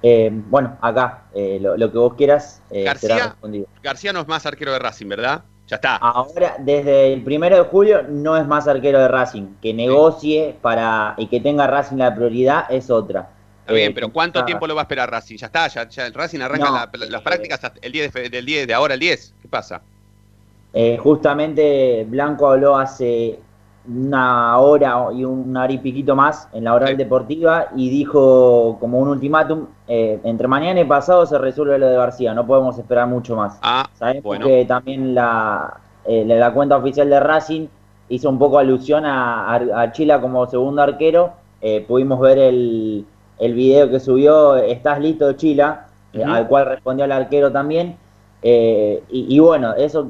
Eh, 0.03 0.29
bueno, 0.31 0.77
acá, 0.81 1.25
eh, 1.33 1.59
lo, 1.61 1.77
lo 1.77 1.91
que 1.91 1.97
vos 1.97 2.15
quieras 2.15 2.61
eh, 2.71 2.83
será 2.97 3.15
García, 3.15 3.23
respondido. 3.31 3.67
García 3.83 4.13
no 4.13 4.21
es 4.21 4.27
más 4.27 4.45
arquero 4.45 4.71
de 4.71 4.79
Racing, 4.79 5.07
¿verdad? 5.07 5.43
Ya 5.71 5.75
está. 5.75 5.95
Ahora, 5.95 6.57
desde 6.59 7.13
el 7.13 7.23
primero 7.23 7.55
de 7.55 7.63
julio, 7.63 8.03
no 8.03 8.35
es 8.35 8.45
más 8.45 8.67
arquero 8.67 8.99
de 8.99 9.07
Racing. 9.07 9.55
Que 9.61 9.73
negocie 9.73 10.53
para 10.61 11.13
y 11.17 11.27
que 11.27 11.39
tenga 11.39 11.65
Racing 11.65 11.95
la 11.95 12.13
prioridad 12.13 12.65
es 12.69 12.89
otra. 12.89 13.29
Está 13.61 13.71
bien, 13.71 13.91
Eh, 13.91 13.93
pero 13.95 14.11
¿cuánto 14.11 14.43
tiempo 14.43 14.67
lo 14.67 14.75
va 14.75 14.81
a 14.81 14.83
esperar 14.83 15.09
Racing? 15.09 15.37
Ya 15.37 15.45
está, 15.45 15.69
ya, 15.69 15.87
ya 15.87 16.05
el 16.07 16.13
Racing 16.13 16.41
arranca 16.41 16.65
No, 16.69 16.73
la- 16.99 17.05
las 17.09 17.21
prácticas 17.21 17.63
hasta 17.63 17.79
el 17.81 17.91
10 17.93 18.11
de, 18.11 18.29
del 18.29 18.45
10 18.45 18.67
de 18.67 18.73
ahora 18.73 18.95
el 18.95 18.99
10. 18.99 19.33
¿Qué 19.41 19.47
pasa? 19.47 19.81
Eh, 20.73 20.97
justamente 21.01 22.05
Blanco 22.05 22.49
habló 22.51 22.77
hace 22.77 23.39
una 23.87 24.57
hora 24.59 25.07
y 25.13 25.25
una 25.25 25.63
hora 25.63 25.73
y 25.73 25.79
piquito 25.79 26.15
más 26.15 26.47
en 26.53 26.65
la 26.65 26.75
oral 26.75 26.95
deportiva 26.97 27.67
y 27.75 27.89
dijo 27.89 28.77
como 28.79 28.99
un 28.99 29.07
ultimátum, 29.09 29.65
eh, 29.87 30.19
entre 30.23 30.47
mañana 30.47 30.79
y 30.81 30.85
pasado 30.85 31.25
se 31.25 31.37
resuelve 31.37 31.79
lo 31.79 31.87
de 31.87 31.95
García, 31.97 32.33
no 32.33 32.45
podemos 32.45 32.77
esperar 32.77 33.07
mucho 33.07 33.35
más. 33.35 33.57
Ah, 33.61 33.87
Sabemos 33.93 34.23
bueno. 34.23 34.45
que 34.45 34.65
también 34.65 35.15
la, 35.15 35.77
eh, 36.05 36.23
la 36.25 36.35
la 36.35 36.53
cuenta 36.53 36.77
oficial 36.77 37.09
de 37.09 37.19
Racing 37.19 37.67
hizo 38.09 38.29
un 38.29 38.37
poco 38.37 38.59
alusión 38.59 39.05
a, 39.05 39.55
a- 39.55 39.81
a 39.81 39.91
Chila 39.91 40.21
como 40.21 40.45
segundo 40.47 40.81
arquero, 40.81 41.33
Eh, 41.63 41.85
pudimos 41.87 42.19
ver 42.19 42.39
el, 42.39 43.05
el 43.37 43.53
video 43.53 43.87
que 43.89 43.99
subió, 43.99 44.55
¿estás 44.57 44.99
listo 44.99 45.33
Chila? 45.33 45.85
Al 46.25 46.47
cual 46.47 46.65
respondió 46.65 47.05
el 47.05 47.11
arquero 47.11 47.51
también. 47.51 47.97
Y, 48.43 48.99
y 49.35 49.39
bueno, 49.39 49.73
eso 49.75 50.09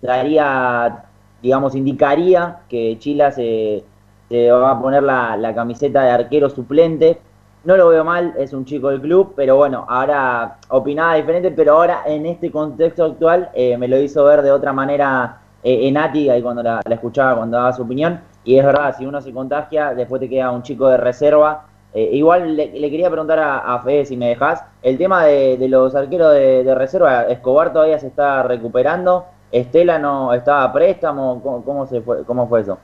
daría, 0.00 1.04
digamos, 1.42 1.74
indicaría 1.74 2.60
que 2.68 2.96
Chila 2.98 3.32
se, 3.32 3.84
va 4.30 4.70
a 4.70 4.80
poner 4.80 5.02
la, 5.02 5.52
camiseta 5.54 6.04
de 6.04 6.10
arquero 6.10 6.48
suplente. 6.48 7.18
No 7.64 7.76
lo 7.76 7.88
veo 7.88 8.04
mal, 8.04 8.34
es 8.38 8.52
un 8.52 8.64
chico 8.64 8.88
del 8.88 9.00
club, 9.00 9.34
pero 9.36 9.56
bueno, 9.56 9.84
ahora 9.88 10.58
opinaba 10.68 11.14
diferente, 11.14 11.50
pero 11.50 11.74
ahora 11.74 12.02
en 12.06 12.26
este 12.26 12.50
contexto 12.50 13.04
actual 13.04 13.50
eh, 13.54 13.76
me 13.76 13.86
lo 13.86 14.00
hizo 14.00 14.24
ver 14.24 14.42
de 14.42 14.50
otra 14.50 14.72
manera 14.72 15.40
eh, 15.62 15.86
en 15.86 15.96
Ati, 15.96 16.28
ahí 16.28 16.42
cuando 16.42 16.62
la, 16.62 16.80
escuchaba, 16.90 17.36
cuando 17.36 17.56
daba 17.58 17.72
su 17.72 17.82
opinión. 17.82 18.20
Y 18.44 18.56
es 18.58 18.64
verdad, 18.64 18.96
si 18.96 19.06
uno 19.06 19.20
se 19.20 19.32
contagia, 19.32 19.94
después 19.94 20.20
te 20.20 20.28
queda 20.28 20.50
un 20.50 20.62
chico 20.62 20.88
de 20.88 20.96
reserva. 20.96 21.66
Eh, 21.94 22.10
igual 22.12 22.56
le, 22.56 22.72
le 22.72 22.90
quería 22.90 23.10
preguntar 23.10 23.38
a, 23.38 23.58
a 23.58 23.80
Fede, 23.80 24.06
si 24.06 24.16
me 24.16 24.28
dejas, 24.28 24.64
el 24.82 24.98
tema 24.98 25.24
de, 25.24 25.58
los 25.68 25.94
arqueros 25.94 26.32
de 26.32 26.74
reserva, 26.74 27.24
Escobar 27.24 27.72
todavía 27.72 27.98
se 27.98 28.06
está 28.08 28.42
recuperando, 28.42 29.26
Estela 29.52 29.98
no 29.98 30.32
estaba 30.32 30.64
a 30.64 30.72
préstamo, 30.72 31.40
¿cómo, 31.42 31.62
cómo 31.62 31.86
se 31.86 32.00
fue, 32.00 32.24
cómo 32.24 32.48
fue 32.48 32.62
eso? 32.62 32.78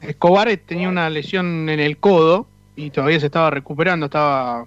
Escobar 0.00 0.48
tenía 0.64 0.88
una 0.88 1.10
lesión 1.10 1.68
en 1.68 1.80
el 1.80 1.98
codo 1.98 2.46
y 2.76 2.90
todavía 2.90 3.18
se 3.18 3.26
estaba 3.26 3.50
recuperando, 3.50 4.06
estaba 4.06 4.66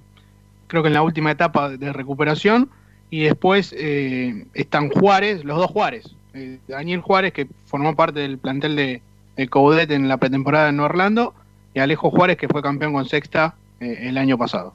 creo 0.67 0.83
que 0.83 0.89
en 0.89 0.93
la 0.93 1.01
última 1.01 1.31
etapa 1.31 1.69
de 1.69 1.93
recuperación 1.93 2.69
y 3.09 3.23
después 3.23 3.73
eh, 3.77 4.45
están 4.53 4.89
Juárez, 4.89 5.43
los 5.45 5.57
dos 5.57 5.71
Juárez, 5.71 6.13
eh, 6.33 6.59
Daniel 6.67 7.01
Juárez 7.01 7.33
que 7.33 7.47
formó 7.65 7.95
parte 7.95 8.19
del 8.19 8.37
plantel 8.37 8.75
de, 8.75 9.01
de 9.37 9.47
Coudet 9.47 9.89
en 9.91 10.07
la 10.07 10.17
pretemporada 10.17 10.69
en 10.69 10.79
Orlando 10.79 11.33
y 11.73 11.79
Alejo 11.79 12.11
Juárez 12.11 12.37
que 12.37 12.47
fue 12.47 12.61
campeón 12.61 12.93
con 12.93 13.05
sexta 13.05 13.55
eh, 13.79 13.97
el 14.01 14.17
año 14.17 14.37
pasado. 14.37 14.73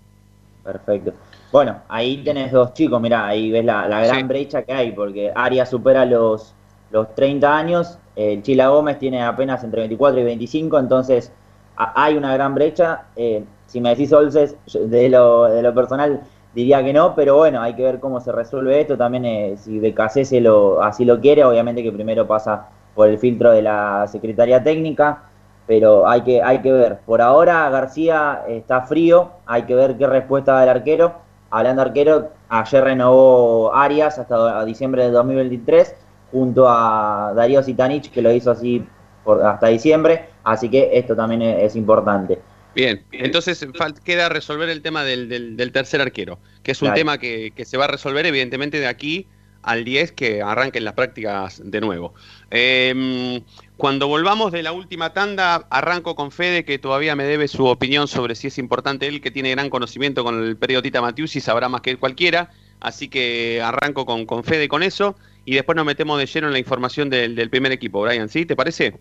Perfecto. 0.64 1.12
Bueno, 1.54 1.76
ahí 1.88 2.16
tenés 2.24 2.50
dos 2.50 2.74
chicos, 2.74 3.00
mirá, 3.00 3.28
ahí 3.28 3.48
ves 3.52 3.64
la, 3.64 3.86
la 3.86 4.00
gran 4.04 4.22
Sí. 4.22 4.22
brecha 4.24 4.62
que 4.62 4.72
hay, 4.72 4.90
porque 4.90 5.30
Arias 5.36 5.70
supera 5.70 6.04
los, 6.04 6.52
los 6.90 7.14
30 7.14 7.56
años, 7.56 7.96
el 8.16 8.42
Chila 8.42 8.70
Gómez 8.70 8.98
tiene 8.98 9.22
apenas 9.22 9.62
entre 9.62 9.82
24 9.82 10.20
y 10.20 10.24
25, 10.24 10.80
entonces 10.80 11.32
a- 11.76 11.92
hay 12.06 12.16
una 12.16 12.34
gran 12.34 12.56
brecha. 12.56 13.02
Eh, 13.14 13.44
si 13.68 13.80
me 13.80 13.90
decís 13.90 14.12
Olses, 14.12 14.56
yo 14.66 14.88
de 14.88 15.08
lo, 15.08 15.44
de 15.44 15.62
lo 15.62 15.72
personal 15.72 16.22
diría 16.56 16.82
que 16.82 16.92
no, 16.92 17.14
pero 17.14 17.36
bueno, 17.36 17.62
hay 17.62 17.74
que 17.74 17.84
ver 17.84 18.00
cómo 18.00 18.18
se 18.20 18.32
resuelve 18.32 18.80
esto. 18.80 18.96
También 18.96 19.24
eh, 19.24 19.54
si 19.56 19.78
Becasé 19.78 20.24
se 20.24 20.40
lo, 20.40 20.82
así 20.82 21.04
lo 21.04 21.20
quiere, 21.20 21.44
obviamente 21.44 21.84
que 21.84 21.92
primero 21.92 22.26
pasa 22.26 22.66
por 22.96 23.08
el 23.08 23.18
filtro 23.18 23.52
de 23.52 23.62
la 23.62 24.08
Secretaría 24.08 24.60
Técnica, 24.60 25.22
pero 25.68 26.08
hay 26.08 26.22
que, 26.22 26.42
hay 26.42 26.58
que 26.62 26.72
ver. 26.72 26.98
Por 27.06 27.22
ahora 27.22 27.70
García 27.70 28.42
está 28.48 28.82
frío, 28.82 29.30
hay 29.46 29.62
que 29.62 29.76
ver 29.76 29.96
qué 29.96 30.08
respuesta 30.08 30.54
da 30.54 30.64
el 30.64 30.68
arquero. 30.70 31.22
Hablando 31.56 31.82
arquero, 31.82 32.32
ayer 32.48 32.82
renovó 32.82 33.72
Arias 33.74 34.18
hasta 34.18 34.64
diciembre 34.64 35.04
de 35.04 35.10
2023, 35.12 35.94
junto 36.32 36.68
a 36.68 37.32
Darío 37.36 37.62
Sitanich, 37.62 38.10
que 38.10 38.22
lo 38.22 38.32
hizo 38.32 38.50
así 38.50 38.84
por, 39.24 39.40
hasta 39.44 39.68
diciembre, 39.68 40.30
así 40.42 40.68
que 40.68 40.90
esto 40.98 41.14
también 41.14 41.42
es, 41.42 41.62
es 41.66 41.76
importante. 41.76 42.40
Bien, 42.74 43.04
entonces 43.12 43.64
queda 44.02 44.28
resolver 44.28 44.68
el 44.68 44.82
tema 44.82 45.04
del, 45.04 45.28
del- 45.28 45.56
del 45.56 45.70
tercer 45.70 46.00
arquero, 46.00 46.40
que 46.64 46.72
es 46.72 46.82
un 46.82 46.86
Claro. 46.86 46.96
tema 46.96 47.18
que, 47.18 47.52
que 47.54 47.64
se 47.64 47.76
va 47.76 47.84
a 47.84 47.88
resolver 47.88 48.26
evidentemente 48.26 48.80
de 48.80 48.88
aquí 48.88 49.28
al 49.64 49.84
10 49.84 50.12
que 50.12 50.42
arranquen 50.42 50.84
las 50.84 50.94
prácticas 50.94 51.60
de 51.64 51.80
nuevo. 51.80 52.14
Eh, 52.50 53.42
cuando 53.76 54.06
volvamos 54.06 54.52
de 54.52 54.62
la 54.62 54.72
última 54.72 55.12
tanda, 55.12 55.66
arranco 55.70 56.14
con 56.14 56.30
Fede, 56.30 56.64
que 56.64 56.78
todavía 56.78 57.16
me 57.16 57.24
debe 57.24 57.48
su 57.48 57.66
opinión 57.66 58.06
sobre 58.06 58.34
si 58.34 58.46
es 58.46 58.58
importante 58.58 59.06
él, 59.08 59.20
que 59.20 59.30
tiene 59.30 59.50
gran 59.50 59.70
conocimiento 59.70 60.22
con 60.22 60.42
el 60.42 60.56
periodista 60.56 61.00
Matius 61.00 61.34
y 61.36 61.40
sabrá 61.40 61.68
más 61.68 61.80
que 61.80 61.90
él 61.90 61.98
cualquiera. 61.98 62.50
Así 62.80 63.08
que 63.08 63.60
arranco 63.62 64.06
con, 64.06 64.26
con 64.26 64.44
Fede 64.44 64.68
con 64.68 64.82
eso. 64.82 65.16
y 65.44 65.54
después 65.54 65.76
nos 65.76 65.84
metemos 65.84 66.18
de 66.18 66.26
lleno 66.26 66.46
en 66.46 66.52
la 66.52 66.58
información 66.58 67.10
del, 67.10 67.34
del 67.34 67.50
primer 67.50 67.72
equipo, 67.72 68.02
Brian, 68.02 68.28
¿sí? 68.28 68.46
¿Te 68.46 68.54
parece? 68.54 68.94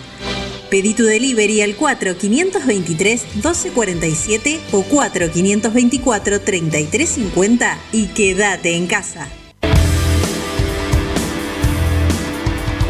Pedí 0.68 0.92
tu 0.92 1.04
delivery 1.04 1.62
al 1.62 1.74
4523-1247 1.78 4.60
o 4.72 4.84
4524-3350 4.84 7.74
y 7.92 8.08
quédate 8.08 8.76
en 8.76 8.86
casa. 8.86 9.28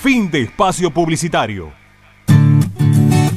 Fin 0.00 0.30
de 0.30 0.42
espacio 0.42 0.92
publicitario. 0.92 1.72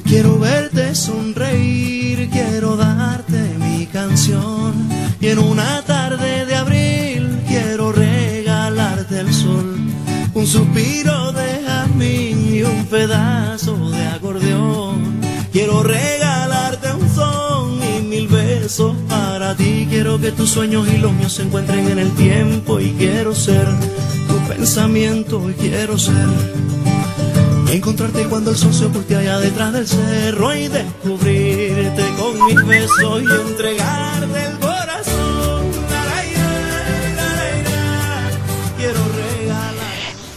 Quiero 0.03 0.37
verte 0.37 0.93
sonreír, 0.93 2.29
quiero 2.29 2.77
darte 2.77 3.55
mi 3.57 3.87
canción. 3.87 4.87
Y 5.19 5.29
en 5.29 5.39
una 5.39 5.81
tarde 5.81 6.45
de 6.45 6.55
abril 6.55 7.41
quiero 7.47 7.91
regalarte 7.91 9.21
el 9.21 9.33
sol. 9.33 9.75
Un 10.35 10.45
suspiro 10.45 11.31
de 11.31 11.63
jazmín 11.65 12.55
y 12.55 12.61
un 12.61 12.85
pedazo 12.85 13.89
de 13.89 14.07
acordeón. 14.09 15.19
Quiero 15.51 15.81
regalarte 15.81 16.93
un 16.93 17.09
son 17.09 17.79
y 17.83 18.01
mil 18.03 18.27
besos 18.27 18.95
para 19.09 19.55
ti. 19.55 19.87
Quiero 19.89 20.21
que 20.21 20.31
tus 20.31 20.51
sueños 20.51 20.87
y 20.93 20.99
los 20.99 21.11
míos 21.11 21.33
se 21.33 21.41
encuentren 21.41 21.89
en 21.89 21.97
el 21.97 22.11
tiempo. 22.11 22.79
Y 22.79 22.91
quiero 22.91 23.33
ser 23.33 23.67
pensamiento 24.55 25.49
y 25.49 25.53
quiero 25.53 25.97
ser 25.97 26.27
Encontrarte 27.71 28.25
cuando 28.25 28.51
el 28.51 28.57
sol 28.57 28.73
se 28.73 28.83
oculte 28.83 29.15
allá 29.15 29.39
detrás 29.39 29.71
del 29.71 29.87
cerro 29.87 30.53
y 30.53 30.67
descubrirte 30.67 32.03
con 32.19 32.45
mis 32.45 32.67
besos 32.67 33.21
y 33.21 33.49
entregarte 33.49 34.45
el 34.45 34.59
corazón. 34.59 35.71
Quiero 38.77 38.99
regalar. 39.39 39.73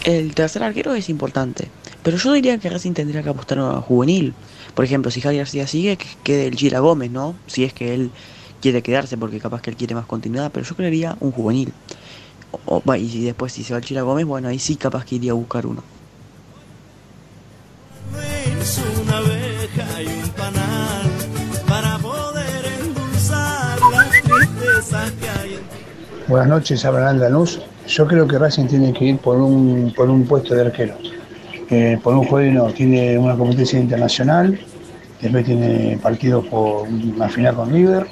El 0.05 0.33
tercer 0.33 0.63
arquero 0.63 0.95
es 0.95 1.09
importante, 1.09 1.69
pero 2.05 2.17
yo 2.17 2.33
diría 2.35 2.57
que 2.59 2.71
Racing 2.71 2.93
tendría 2.93 3.25
que 3.25 3.31
apostar 3.31 3.59
a 3.59 3.81
juvenil. 3.81 4.33
Por 4.77 4.85
ejemplo, 4.85 5.11
si 5.11 5.21
Javier 5.21 5.41
García 5.41 5.67
sigue, 5.67 5.97
que 5.97 6.07
quede 6.23 6.47
el 6.47 6.55
Gila 6.55 6.79
Gómez, 6.79 7.11
¿no? 7.11 7.35
Si 7.49 7.65
es 7.65 7.73
que 7.73 7.95
él 7.95 8.13
quiere 8.63 8.81
quedarse, 8.81 9.17
porque 9.17 9.41
capaz 9.41 9.61
que 9.61 9.71
él 9.71 9.77
quiere 9.77 9.97
más 9.97 10.07
continuidad, 10.07 10.53
pero 10.55 10.65
yo 10.65 10.77
creería 10.77 11.17
un 11.19 11.33
juvenil. 11.33 11.73
O, 12.67 12.83
y 12.95 13.25
después 13.25 13.53
si 13.53 13.65
se 13.65 13.73
va 13.73 13.79
el 13.79 13.85
Chila 13.85 14.03
Gómez, 14.03 14.27
bueno, 14.27 14.49
ahí 14.49 14.59
sí 14.59 14.77
capaz 14.77 15.05
que 15.05 15.17
iría 15.17 15.33
a 15.33 15.35
buscar 15.35 15.67
uno. 15.67 15.83
Es 18.61 18.81
una 19.03 19.19
abeja 19.19 20.03
y 20.03 20.07
un 20.07 20.31
panal 20.31 21.11
para 21.69 21.99
poder 21.99 22.65
endulzar 22.81 23.79
las 23.93 24.11
tristezas 24.23 25.13
que 25.13 25.29
hay 25.29 25.55
en 25.55 25.61
ti. 25.61 26.25
Buenas 26.29 26.49
noches, 26.49 26.85
Abraham 26.85 27.19
Lanús. 27.19 27.61
Yo 27.87 28.07
creo 28.07 28.27
que 28.27 28.39
Racing 28.39 28.67
tiene 28.67 28.93
que 28.95 29.05
ir 29.05 29.19
por 29.19 29.37
un, 29.37 29.93
por 29.95 30.09
un 30.09 30.25
puesto 30.27 30.55
de 30.55 30.63
arquero. 30.63 30.97
Eh, 31.71 31.99
por 32.03 32.15
un 32.15 32.25
juego 32.25 32.73
tiene 32.73 33.19
una 33.19 33.37
competencia 33.37 33.79
internacional, 33.79 34.59
después 35.21 35.45
tiene 35.45 35.99
partidos 36.03 36.47
por 36.47 36.89
una 36.89 37.29
final 37.29 37.55
con 37.57 37.71
River 37.71 38.07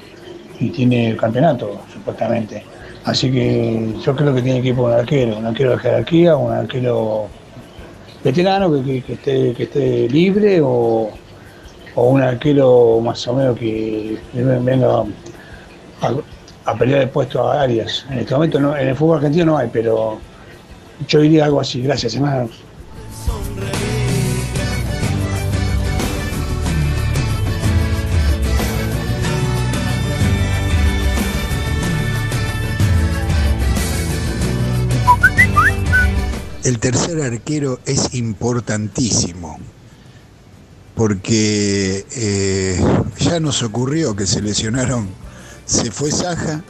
y 0.59 0.69
tiene 0.69 1.15
campeonato, 1.15 1.81
supuestamente. 1.91 2.63
Así 3.05 3.31
que 3.31 3.93
yo 4.01 4.15
creo 4.15 4.33
que 4.33 4.41
tiene 4.41 4.61
que 4.61 4.69
ir 4.69 4.75
por 4.75 4.91
un 4.91 4.97
arquero, 4.97 5.37
un 5.37 5.45
arquero 5.45 5.71
de 5.71 5.77
jerarquía, 5.79 6.37
un 6.37 6.53
arquero 6.53 7.27
veterano 8.23 8.71
que, 8.83 9.03
esté, 9.07 10.07
libre 10.09 10.61
o, 10.63 11.11
un 11.95 12.21
arquero 12.21 13.01
más 13.01 13.27
o 13.27 13.35
menos 13.35 13.57
que 13.57 14.17
venga 14.33 15.03
a, 16.01 16.13
a 16.65 16.77
pelear 16.77 17.01
el 17.01 17.09
puesto 17.09 17.45
a 17.45 17.61
Arias. 17.61 18.05
En 18.09 18.19
este 18.19 18.33
momento 18.33 18.59
no, 18.59 18.75
en 18.77 18.87
el 18.87 18.95
fútbol 18.95 19.17
argentino 19.17 19.45
no 19.45 19.57
hay, 19.57 19.69
pero 19.71 20.19
yo 21.07 21.19
diría 21.21 21.45
algo 21.45 21.59
así. 21.59 21.81
Gracias, 21.81 22.15
hermano. 22.15 22.49
El 36.63 36.79
tercer 36.79 37.21
arquero 37.21 37.79
es 37.85 38.13
importantísimo, 38.13 39.59
porque 40.95 42.05
eh, 42.15 42.81
ya 43.19 43.39
nos 43.39 43.63
ocurrió 43.63 44.15
que 44.15 44.25
se 44.25 44.41
lesionaron, 44.41 45.09
se 45.65 45.91
fue 45.91 46.11
Saja, 46.11 46.63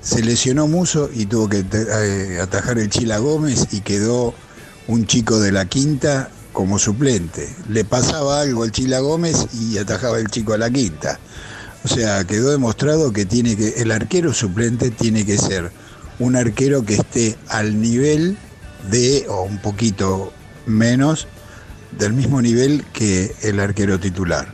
se 0.00 0.22
lesionó 0.22 0.68
Muso 0.68 1.10
y 1.12 1.26
tuvo 1.26 1.48
que 1.48 1.64
eh, 1.70 2.38
atajar 2.40 2.78
el 2.78 2.88
Chila 2.88 3.18
Gómez 3.18 3.68
y 3.72 3.80
quedó 3.80 4.34
un 4.86 5.06
chico 5.06 5.38
de 5.38 5.52
la 5.52 5.66
quinta 5.66 6.30
como 6.52 6.78
suplente. 6.78 7.54
Le 7.68 7.84
pasaba 7.84 8.40
algo 8.40 8.62
al 8.62 8.72
Chila 8.72 9.00
Gómez 9.00 9.48
y 9.52 9.76
atajaba 9.76 10.18
el 10.18 10.28
chico 10.28 10.54
a 10.54 10.58
la 10.58 10.70
quinta. 10.70 11.18
O 11.84 11.88
sea, 11.88 12.24
quedó 12.24 12.50
demostrado 12.50 13.12
que 13.12 13.26
tiene 13.26 13.56
que 13.56 13.68
el 13.80 13.90
arquero 13.90 14.32
suplente 14.32 14.90
tiene 14.90 15.26
que 15.26 15.36
ser 15.36 15.70
un 16.18 16.36
arquero 16.36 16.84
que 16.84 16.94
esté 16.94 17.36
al 17.48 17.80
nivel 17.80 18.38
de 18.90 19.26
o 19.28 19.42
un 19.42 19.58
poquito 19.58 20.32
menos 20.66 21.26
del 21.92 22.12
mismo 22.12 22.42
nivel 22.42 22.84
que 22.92 23.34
el 23.42 23.60
arquero 23.60 23.98
titular. 23.98 24.48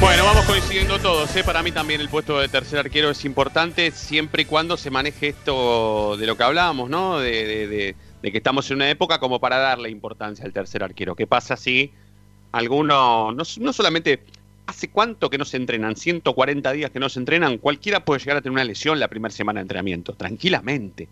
Bueno, 0.00 0.24
vamos 0.24 0.44
coincidiendo 0.44 0.98
todos. 0.98 1.34
¿eh? 1.34 1.42
Para 1.44 1.62
mí 1.62 1.72
también 1.72 2.00
el 2.00 2.10
puesto 2.10 2.38
de 2.38 2.48
tercer 2.48 2.78
arquero 2.78 3.10
es 3.10 3.24
importante 3.24 3.90
siempre 3.90 4.42
y 4.42 4.44
cuando 4.44 4.76
se 4.76 4.90
maneje 4.90 5.28
esto 5.28 6.16
de 6.18 6.26
lo 6.26 6.36
que 6.36 6.42
hablábamos, 6.42 6.90
¿no? 6.90 7.18
De, 7.18 7.96
que 8.20 8.36
estamos 8.36 8.70
en 8.70 8.76
una 8.76 8.90
época 8.90 9.18
como 9.18 9.40
para 9.40 9.58
darle 9.58 9.88
importancia 9.90 10.44
al 10.44 10.52
tercer 10.52 10.82
arquero. 10.82 11.14
¿Qué 11.14 11.26
pasa 11.26 11.56
si 11.56 11.92
alguno, 12.52 13.32
no, 13.32 13.42
no 13.60 13.72
solamente 13.72 14.24
¿Hace 14.66 14.88
cuánto 14.88 15.28
que 15.30 15.38
no 15.38 15.44
se 15.44 15.56
entrenan? 15.58 15.94
140 15.96 16.72
días 16.72 16.90
que 16.90 16.98
no 16.98 17.08
se 17.08 17.18
entrenan. 17.18 17.58
Cualquiera 17.58 18.04
puede 18.04 18.20
llegar 18.20 18.38
a 18.38 18.40
tener 18.40 18.52
una 18.54 18.64
lesión 18.64 18.98
la 18.98 19.08
primera 19.08 19.32
semana 19.32 19.60
de 19.60 19.62
entrenamiento, 19.62 20.14
tranquilamente. 20.14 21.06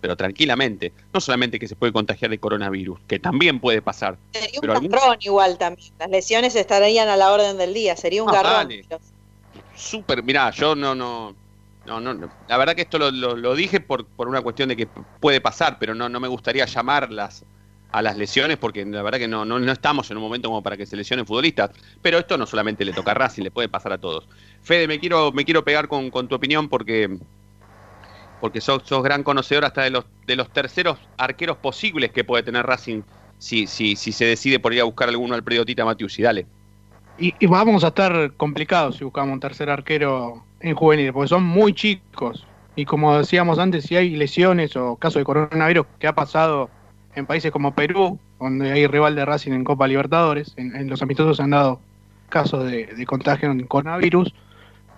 Pero 0.00 0.16
tranquilamente. 0.16 0.92
No 1.12 1.20
solamente 1.20 1.58
que 1.58 1.66
se 1.66 1.74
puede 1.74 1.92
contagiar 1.92 2.30
de 2.30 2.38
coronavirus, 2.38 3.00
que 3.08 3.18
también 3.18 3.58
puede 3.60 3.82
pasar. 3.82 4.16
Sería 4.32 4.60
pero 4.60 4.78
un 4.78 4.88
garrón 4.88 5.16
igual 5.20 5.58
también. 5.58 5.90
Las 5.98 6.10
lesiones 6.10 6.54
estarían 6.54 7.08
a 7.08 7.16
la 7.16 7.32
orden 7.32 7.56
del 7.58 7.74
día. 7.74 7.96
Sería 7.96 8.22
un 8.22 8.28
Ah, 8.28 8.32
garrón. 8.34 8.52
dale. 8.68 8.84
Súper, 9.74 10.22
mirá, 10.22 10.50
yo 10.50 10.74
no, 10.74 10.94
no, 10.94 11.34
no, 11.86 12.00
no, 12.00 12.14
no. 12.14 12.28
La 12.46 12.56
verdad 12.58 12.74
que 12.74 12.82
esto 12.82 12.98
lo, 12.98 13.10
lo- 13.10 13.36
lo 13.36 13.54
dije 13.54 13.80
por, 13.80 14.06
por 14.06 14.28
una 14.28 14.40
cuestión 14.42 14.68
de 14.68 14.76
que 14.76 14.86
puede 14.86 15.40
pasar, 15.40 15.78
pero 15.78 15.94
no, 15.94 16.08
no 16.08 16.20
me 16.20 16.28
gustaría 16.28 16.66
llamarlas 16.66 17.44
a 17.90 18.02
las 18.02 18.16
lesiones 18.16 18.58
porque 18.58 18.84
la 18.84 19.02
verdad 19.02 19.18
que 19.18 19.28
no, 19.28 19.44
no, 19.44 19.58
no 19.58 19.72
estamos 19.72 20.10
en 20.10 20.18
un 20.18 20.22
momento 20.22 20.48
como 20.48 20.62
para 20.62 20.76
que 20.76 20.86
se 20.86 20.96
lesionen 20.96 21.26
futbolistas. 21.26 21.70
Pero 22.02 22.18
esto 22.18 22.36
no 22.36 22.46
solamente 22.46 22.84
le 22.84 22.92
toca 22.92 23.12
a 23.12 23.14
Racing, 23.14 23.42
le 23.42 23.50
puede 23.50 23.68
pasar 23.68 23.92
a 23.92 23.98
todos. 23.98 24.28
Fede, 24.62 24.86
me 24.86 24.98
quiero, 24.98 25.32
me 25.32 25.44
quiero 25.44 25.64
pegar 25.64 25.88
con, 25.88 26.10
con 26.10 26.28
tu 26.28 26.34
opinión 26.34 26.68
porque, 26.68 27.18
porque 28.40 28.60
sos, 28.60 28.82
sos 28.84 29.02
gran 29.02 29.22
conocedor 29.22 29.64
hasta 29.64 29.82
de 29.82 29.90
los, 29.90 30.04
de 30.26 30.36
los 30.36 30.50
terceros 30.52 30.98
arqueros 31.16 31.56
posibles 31.56 32.12
que 32.12 32.24
puede 32.24 32.42
tener 32.42 32.66
Racing 32.66 33.02
si, 33.38 33.66
si, 33.66 33.96
si 33.96 34.12
se 34.12 34.24
decide 34.24 34.58
por 34.58 34.74
ir 34.74 34.80
a 34.80 34.84
buscar 34.84 35.08
alguno 35.08 35.34
al 35.34 35.42
predio 35.42 35.64
Tita 35.64 35.84
Matiusi. 35.84 36.22
Dale. 36.22 36.46
Y, 37.18 37.34
y 37.40 37.46
vamos 37.46 37.84
a 37.84 37.88
estar 37.88 38.32
complicados 38.36 38.96
si 38.96 39.04
buscamos 39.04 39.32
un 39.32 39.40
tercer 39.40 39.70
arquero 39.70 40.44
en 40.60 40.74
juvenil, 40.74 41.12
porque 41.12 41.28
son 41.28 41.42
muy 41.42 41.72
chicos. 41.72 42.46
Y 42.76 42.84
como 42.84 43.18
decíamos 43.18 43.58
antes, 43.58 43.86
si 43.86 43.96
hay 43.96 44.14
lesiones 44.14 44.76
o 44.76 44.94
caso 44.96 45.18
de 45.18 45.24
coronavirus 45.24 45.86
que 45.98 46.06
ha 46.06 46.14
pasado 46.14 46.70
en 47.18 47.26
países 47.26 47.50
como 47.50 47.74
Perú, 47.74 48.18
donde 48.40 48.72
hay 48.72 48.86
rival 48.86 49.14
de 49.14 49.24
Racing 49.24 49.52
en 49.52 49.64
Copa 49.64 49.86
Libertadores, 49.86 50.54
en, 50.56 50.88
los 50.88 51.02
amistosos 51.02 51.36
se 51.36 51.42
han 51.42 51.50
dado 51.50 51.80
casos 52.28 52.64
de, 52.70 52.86
de 52.86 53.06
contagio 53.06 53.50
en 53.50 53.66
coronavirus, 53.66 54.32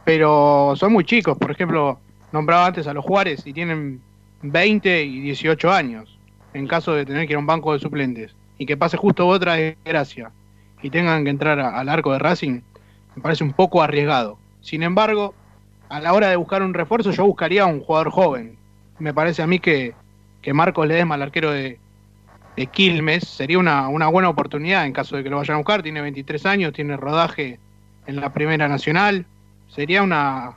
pero 0.05 0.75
son 0.77 0.93
muy 0.93 1.05
chicos. 1.05 1.37
Por 1.39 1.51
ejemplo, 1.51 1.99
nombraba 2.33 2.67
antes 2.67 2.87
a 2.87 2.95
los 2.95 3.05
Juárez 3.05 3.47
y 3.47 3.53
tienen 3.53 4.01
20 4.43 5.05
y 5.05 5.21
18 5.21 5.71
años, 5.73 6.19
en 6.55 6.67
caso 6.67 6.95
de 6.95 7.05
tener 7.07 7.27
que 7.27 7.33
ir 7.33 7.37
a 7.37 7.41
un 7.41 7.47
banco 7.47 7.73
de 7.73 7.79
suplentes, 7.79 8.35
y 8.59 8.67
que 8.67 8.77
pase 8.77 8.97
justo 8.97 9.27
otra 9.27 9.55
desgracia 9.55 10.31
y 10.83 10.91
tengan 10.91 11.25
que 11.25 11.31
entrar 11.31 11.61
a- 11.61 11.79
al 11.79 11.89
arco 11.89 12.13
de 12.13 12.19
Racing, 12.19 12.61
me 13.17 13.23
parece 13.23 13.45
un 13.45 13.53
poco 13.53 13.83
arriesgado. 13.83 14.39
Sin 14.61 14.83
embargo, 14.83 15.35
a 15.89 16.01
la 16.01 16.13
hora 16.13 16.29
de 16.29 16.37
buscar 16.37 16.63
un 16.63 16.75
refuerzo, 16.75 17.11
yo 17.11 17.25
buscaría 17.25 17.67
un 17.67 17.81
jugador 17.81 18.11
joven. 18.11 18.57
Me 18.99 19.13
parece 19.15 19.43
a 19.43 19.47
mí 19.47 19.59
que, 19.59 19.95
que 20.43 20.53
Marcos 20.53 20.87
Ledesma, 20.87 21.15
el 21.17 21.23
arquero 21.23 21.51
de, 21.51 21.79
de 22.61 22.67
Quilmes, 22.67 23.27
sería 23.27 23.59
una, 23.59 23.89
una 23.89 24.09
buena 24.09 24.29
oportunidad 24.29 24.85
en 24.85 24.93
caso 24.93 25.17
de 25.17 25.23
que 25.23 25.31
lo 25.31 25.39
vayan 25.39 25.55
a 25.55 25.59
buscar. 25.59 25.83
Tiene 25.83 26.03
23 26.03 26.45
años, 26.45 26.75
tiene 26.75 26.95
rodaje 26.95 27.59
en 28.07 28.17
la 28.17 28.35
Primera 28.35 28.69
Nacional. 28.69 29.25
Sería 29.69 30.03
una, 30.03 30.57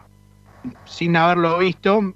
sin 0.83 1.15
haberlo 1.15 1.59
visto, 1.59 2.13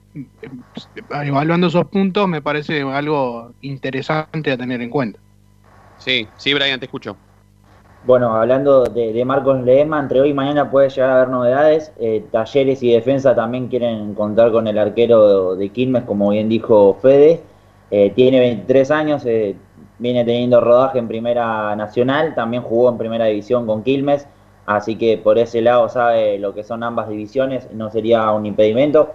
evaluando 1.10 1.68
esos 1.68 1.86
puntos, 1.86 2.28
me 2.28 2.42
parece 2.42 2.82
algo 2.82 3.54
interesante 3.62 4.52
a 4.52 4.58
tener 4.58 4.82
en 4.82 4.90
cuenta. 4.90 5.20
Sí, 6.00 6.28
sí, 6.36 6.54
Brian, 6.54 6.82
te 6.82 6.86
escucho. 6.88 7.16
Bueno, 8.06 8.36
hablando 8.36 8.84
de, 8.84 9.14
de 9.14 9.24
Marcos 9.24 9.64
Ledesma, 9.64 10.02
entre 10.02 10.20
hoy 10.20 10.30
y 10.32 10.34
mañana 10.34 10.70
puede 10.70 10.90
llegar 10.90 11.12
a 11.12 11.16
haber 11.16 11.30
novedades. 11.30 11.94
Eh, 11.98 12.26
Talleres 12.30 12.84
y 12.84 12.92
Defensa 12.92 13.34
también 13.34 13.70
quieren 13.70 14.14
contar 14.16 14.52
con 14.52 14.68
el 14.68 14.78
arquero 14.78 15.56
de 15.56 15.70
Quilmes, 15.70 16.04
como 16.04 16.32
bien 16.32 16.50
dijo 16.50 16.98
Fede. 17.02 17.42
Eh, 17.90 18.12
tiene 18.16 18.40
23 18.42 18.92
años, 18.92 19.26
eh, 19.26 19.56
viene 20.00 20.24
teniendo 20.26 20.62
rodaje 20.62 21.00
en 21.00 21.08
Primera 21.08 21.76
Nacional, 21.76 22.36
también 22.36 22.64
jugó 22.64 22.90
en 22.90 22.98
Primera 22.98 23.26
División 23.26 23.66
con 23.66 23.84
Quilmes, 23.84 24.28
así 24.66 24.96
que 24.96 25.18
por 25.18 25.38
ese 25.38 25.62
lado 25.62 25.90
sabe 25.90 26.40
lo 26.40 26.54
que 26.54 26.64
son 26.64 26.84
ambas 26.84 27.10
divisiones, 27.10 27.72
no 27.74 27.90
sería 27.90 28.32
un 28.32 28.46
impedimento. 28.46 29.12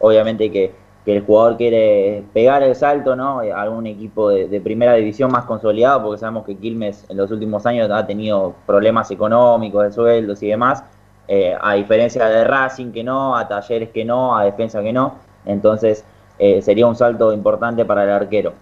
Obviamente 0.00 0.50
que, 0.50 0.84
el 1.06 1.20
jugador 1.20 1.58
quiere 1.58 2.24
pegar 2.32 2.62
el 2.62 2.74
salto, 2.74 3.14
¿no? 3.14 3.40
A 3.40 3.60
algún 3.60 3.86
equipo 3.86 4.30
de, 4.30 4.48
de 4.48 4.60
primera 4.62 4.94
división 4.94 5.30
más 5.30 5.44
consolidado, 5.44 6.02
porque 6.02 6.20
sabemos 6.20 6.46
que 6.46 6.56
Quilmes 6.56 7.04
en 7.10 7.18
los 7.18 7.30
últimos 7.30 7.66
años 7.66 7.90
ha 7.90 8.06
tenido 8.06 8.54
problemas 8.64 9.10
económicos, 9.10 9.84
de 9.84 9.92
sueldos 9.92 10.42
y 10.42 10.48
demás, 10.48 10.82
eh, 11.26 11.56
a 11.58 11.74
diferencia 11.74 12.26
de 12.26 12.44
Racing 12.44 12.92
que 12.92 13.02
no, 13.02 13.36
a 13.36 13.48
Talleres 13.48 13.90
que 13.90 14.04
no, 14.04 14.36
a 14.36 14.44
Defensa 14.44 14.82
que 14.82 14.92
no, 14.92 15.14
entonces 15.46 16.04
eh, 16.38 16.60
sería 16.60 16.86
un 16.86 16.96
salto 16.96 17.32
importante 17.32 17.84
para 17.84 18.04
el 18.04 18.10
arquero. 18.10 18.52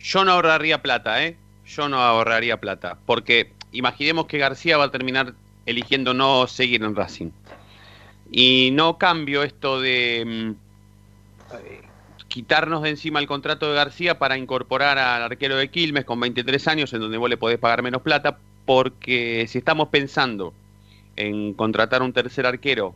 Yo 0.00 0.24
no 0.24 0.32
ahorraría 0.32 0.82
plata, 0.82 1.24
¿eh? 1.24 1.36
Yo 1.66 1.88
no 1.88 1.98
ahorraría 1.98 2.58
plata. 2.58 2.98
Porque 3.06 3.52
imaginemos 3.72 4.26
que 4.26 4.38
García 4.38 4.78
va 4.78 4.84
a 4.84 4.90
terminar 4.90 5.34
eligiendo 5.66 6.14
no 6.14 6.46
seguir 6.46 6.82
en 6.82 6.96
Racing. 6.96 7.30
Y 8.32 8.70
no 8.72 8.98
cambio 8.98 9.42
esto 9.42 9.80
de 9.80 10.24
mm, 10.26 10.50
eh, 11.56 11.82
quitarnos 12.28 12.82
de 12.82 12.90
encima 12.90 13.20
el 13.20 13.26
contrato 13.26 13.68
de 13.68 13.74
García 13.74 14.18
para 14.18 14.38
incorporar 14.38 14.98
al 14.98 15.22
arquero 15.22 15.56
de 15.56 15.68
Quilmes 15.68 16.04
con 16.04 16.18
23 16.20 16.68
años, 16.68 16.92
en 16.92 17.00
donde 17.00 17.18
vos 17.18 17.28
le 17.28 17.36
podés 17.36 17.58
pagar 17.58 17.82
menos 17.82 18.02
plata. 18.02 18.38
Porque 18.64 19.46
si 19.48 19.58
estamos 19.58 19.88
pensando 19.88 20.54
en 21.16 21.54
contratar 21.54 22.02
un 22.02 22.12
tercer 22.12 22.46
arquero 22.46 22.94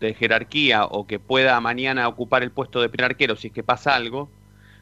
de 0.00 0.14
jerarquía 0.14 0.84
o 0.84 1.06
que 1.06 1.18
pueda 1.18 1.60
mañana 1.60 2.08
ocupar 2.08 2.42
el 2.42 2.52
puesto 2.52 2.80
de 2.80 2.88
primer 2.88 3.10
arquero 3.10 3.36
si 3.36 3.48
es 3.48 3.52
que 3.52 3.64
pasa 3.64 3.96
algo, 3.96 4.30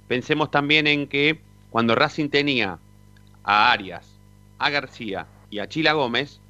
pensemos 0.09 0.51
también 0.51 0.87
en 0.87 1.09
que 1.09 1.41
cuando 1.77 1.95
Racing 1.95 2.31
tenía 2.31 2.79
a 3.45 3.71
Arias, 3.71 4.19
a 4.59 4.71
García 4.71 5.27
y 5.51 5.59
a 5.59 5.69
Chila 5.69 5.93
Gómez, 5.93 6.41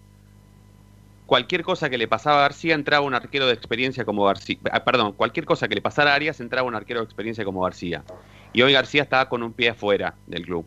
cualquier 1.27 1.65
cosa 1.65 1.91
que 1.91 1.99
le 1.99 2.07
pasaba 2.07 2.39
a 2.39 2.43
García 2.43 2.77
entraba 2.77 3.05
un 3.05 3.13
arquero 3.13 3.49
de 3.49 3.53
experiencia 3.53 4.05
como 4.05 4.25
García. 4.25 4.57
ah, 4.71 4.85
Perdón, 4.85 5.15
cualquier 5.15 5.45
cosa 5.45 5.67
que 5.67 5.75
le 5.75 5.83
pasara 5.83 6.13
a 6.13 6.15
Arias 6.15 6.39
entraba 6.39 6.69
un 6.69 6.77
arquero 6.77 7.01
de 7.01 7.07
experiencia 7.07 7.45
como 7.45 7.63
García. 7.63 8.05
Y 8.53 8.63
hoy 8.63 8.73
García 8.73 9.03
estaba 9.03 9.29
con 9.29 9.43
un 9.43 9.53
pie 9.53 9.71
afuera 9.71 10.15
del 10.29 10.45
club. 10.45 10.65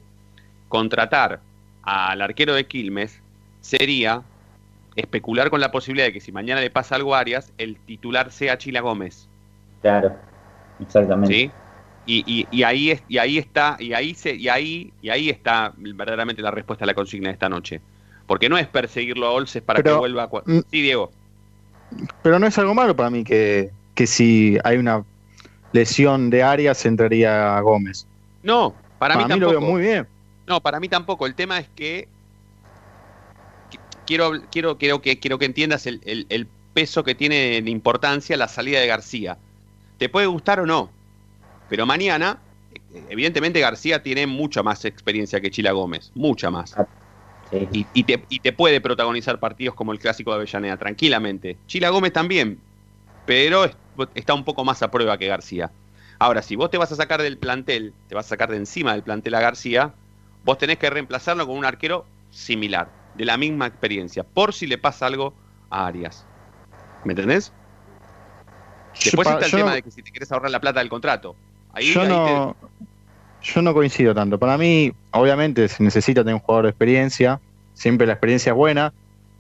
Contratar 0.68 1.39
al 1.84 2.22
arquero 2.22 2.53
de 2.53 2.68
Quilmes 2.68 3.22
sería 3.62 4.24
especular 4.97 5.49
con 5.49 5.62
la 5.62 5.72
posibilidad 5.72 6.07
de 6.07 6.12
que 6.12 6.20
si 6.20 6.34
mañana 6.34 6.60
le 6.60 6.70
pasa 6.70 6.95
algo 6.95 7.16
a 7.16 7.20
Arias, 7.20 7.53
el 7.57 7.78
titular 7.78 8.30
sea 8.30 8.57
Chila 8.57 8.82
Gómez. 8.82 9.30
Claro, 9.82 10.18
exactamente. 10.82 11.34
¿Sí? 11.34 11.51
Y, 12.06 12.24
y- 12.26 12.47
y 12.50 12.64
ahí 12.64 12.91
es, 12.91 13.04
y 13.08 13.18
ahí 13.20 13.38
está, 13.38 13.78
y 13.80 13.93
ahí 13.93 14.16
se, 14.16 14.34
y 14.36 14.50
ahí, 14.50 14.91
y 15.02 15.10
ahí 15.10 15.30
está 15.30 15.74
verdaderamente 15.78 16.41
la 16.41 16.52
respuesta 16.52 16.86
a 16.86 16.88
la 16.88 16.93
consigna 16.93 17.30
de 17.30 17.34
esta 17.34 17.50
noche. 17.50 17.82
Porque 18.26 18.50
no 18.50 18.58
es 18.58 18.68
perseguirlo 18.68 19.28
a 19.28 19.32
Olses 19.32 19.62
para 19.62 19.78
Pero, 19.82 19.95
que 19.95 20.00
vuelva 20.00 20.24
a 20.24 20.28
mm, 20.28 20.62
Sí, 20.72 20.82
Diego. 20.82 21.12
Pero 22.22 22.39
no 22.39 22.47
es 22.47 22.58
algo 22.58 22.74
malo 22.74 22.95
para 22.95 23.10
mí 23.10 23.24
que, 23.24 23.72
que 23.95 24.08
si 24.08 24.58
hay 24.64 24.78
una 24.78 25.04
lesión 25.72 26.30
de 26.30 26.43
Arias 26.43 26.86
entraría 26.86 27.60
Gómez. 27.62 28.08
No, 28.43 28.76
para, 28.97 29.16
mí, 29.18 29.24
lo 29.24 29.30
tampoco. 29.30 29.52
veo 29.52 29.62
muy 29.62 29.82
bien. 29.82 30.08
No, 30.47 30.62
para 30.62 30.80
mí 30.80 30.88
tampoco. 30.89 31.26
El 31.26 31.36
tema 31.36 31.60
es 31.60 31.68
que 31.76 32.08
qui- 33.72 33.80
quiero, 34.06 34.32
quiero, 34.52 34.78
quiero 34.78 35.02
que 35.02 35.20
quiero 35.20 35.38
que 35.39 35.45
entiendas 35.45 35.86
el, 35.86 36.02
el- 36.06 36.26
el 36.30 36.47
peso 36.74 37.04
que 37.04 37.16
tiene 37.16 37.62
de 37.62 37.72
importancia 37.72 38.38
la 38.38 38.47
salida 38.47 38.80
de 38.80 38.88
García. 38.88 39.38
Te 39.97 40.10
puede 40.10 40.28
gustar 40.28 40.60
o 40.60 40.66
no, 40.66 40.89
pero 41.70 41.86
mañana, 41.86 42.41
evidentemente 43.09 43.59
García 43.59 44.03
tiene 44.03 44.28
mucha 44.28 44.63
más 44.63 44.86
experiencia 44.86 45.39
que 45.39 45.51
Chila 45.51 45.72
Gómez, 45.72 46.11
mucha 46.15 46.49
más. 46.51 46.76
Y, 47.51 47.88
y 47.93 48.03
te, 48.03 48.26
y 48.30 48.39
te 48.39 48.53
puede 48.53 48.82
protagonizar 48.82 49.39
partidos 49.39 49.76
como 49.76 49.91
el 49.91 49.99
clásico 49.99 50.32
de 50.32 50.38
Avellaneda, 50.38 50.78
tranquilamente. 50.78 51.57
Chila 51.67 51.89
Gómez 51.89 52.13
también, 52.13 52.59
pero 53.26 53.65
es 53.65 53.78
está 54.15 54.34
un 54.34 54.45
poco 54.45 54.63
más 54.63 54.82
a 54.82 54.91
prueba 54.91 55.17
que 55.17 55.28
García. 55.28 55.72
Ahora, 56.20 56.41
si 56.41 56.55
vos 56.55 56.70
te 56.70 56.78
vas 56.78 56.91
a 56.91 56.95
sacar 56.95 57.22
del 57.22 57.38
plantel, 57.38 57.93
te 58.07 58.15
vas 58.15 58.26
a 58.26 58.30
sacar 58.30 58.49
de 58.49 58.57
encima 58.57 58.93
del 58.93 59.03
plantel 59.03 59.36
a 59.36 59.41
García, 59.41 59.93
vos 60.43 60.57
tenés 60.57 60.78
que 60.78 60.89
reemplazarlo 60.89 61.45
con 61.45 61.57
un 61.57 61.65
arquero 61.65 62.05
similar, 62.32 62.89
de 63.13 63.26
la 63.26 63.38
misma 63.38 63.67
experiencia, 63.67 64.24
por 64.24 64.53
si 64.53 64.67
le 64.67 64.78
pasa 64.78 65.05
algo 65.07 65.34
a 65.70 65.88
Arias. 65.88 66.26
¿Me 67.03 67.13
entendés? 67.13 67.51
Después 69.03 69.28
Yo- 69.28 69.34
está 69.34 69.45
el 69.45 69.51
yo 69.51 69.57
tema 69.57 69.76
de 69.76 69.82
que 69.82 69.91
si 69.91 70.01
te 70.01 70.11
quieres 70.11 70.32
ahorrar 70.32 70.51
la 70.51 70.61
plata 70.61 70.80
del 70.80 70.89
contrato. 70.89 71.36
Ahí, 71.74 71.93
yo, 71.93 72.01
ahí 72.01 72.07
no, 72.07 72.55
yo 73.41 73.61
no 73.61 73.74
coincido 73.74 74.13
tanto. 74.13 74.38
Para 74.38 74.57
mí, 74.57 74.91
obviamente, 75.11 75.67
se 75.67 75.84
necesita 75.84 76.22
tener 76.22 76.36
un 76.36 76.41
jugador 76.41 76.65
de 76.65 76.70
experiencia. 76.72 77.39
Siempre 77.74 78.07
la 78.07 78.13
experiencia 78.13 78.51
es 78.51 78.55
buena. 78.55 78.93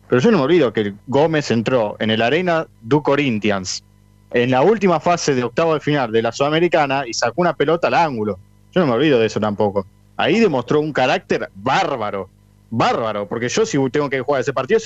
Pero 0.07 0.21
yo 0.21 0.31
no 0.31 0.39
me 0.39 0.43
olvido 0.43 0.73
que 0.73 0.93
Gómez 1.07 1.51
entró 1.51 1.95
en 1.99 2.09
el 2.09 2.21
Arena 2.21 2.67
du 2.81 3.03
Corinthians 3.03 3.83
en 4.31 4.51
la 4.51 4.61
última 4.61 4.99
fase 4.99 5.33
de 5.35 5.43
octavo 5.43 5.73
de 5.73 5.79
final 5.79 6.11
de 6.11 6.21
la 6.21 6.31
Sudamericana 6.31 7.03
y 7.07 7.13
sacó 7.13 7.41
una 7.41 7.53
pelota 7.53 7.87
al 7.87 7.95
ángulo. 7.95 8.39
Yo 8.71 8.81
no 8.81 8.87
me 8.87 8.93
olvido 8.93 9.19
de 9.19 9.25
eso 9.25 9.39
tampoco. 9.39 9.85
Ahí 10.17 10.39
demostró 10.39 10.79
un 10.79 10.93
carácter 10.93 11.49
bárbaro. 11.55 12.29
Bárbaro. 12.69 13.27
Porque 13.27 13.49
yo, 13.49 13.65
si 13.65 13.77
tengo 13.89 14.09
que 14.09 14.21
jugar 14.21 14.41
ese 14.41 14.53
partido, 14.53 14.79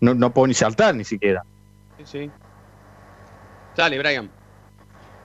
no, 0.00 0.14
no 0.14 0.32
puedo 0.32 0.46
ni 0.46 0.54
saltar 0.54 0.94
ni 0.94 1.04
siquiera. 1.04 1.42
sí, 1.98 2.04
sí. 2.06 2.30
Dale, 3.76 3.98
Brian. 3.98 4.30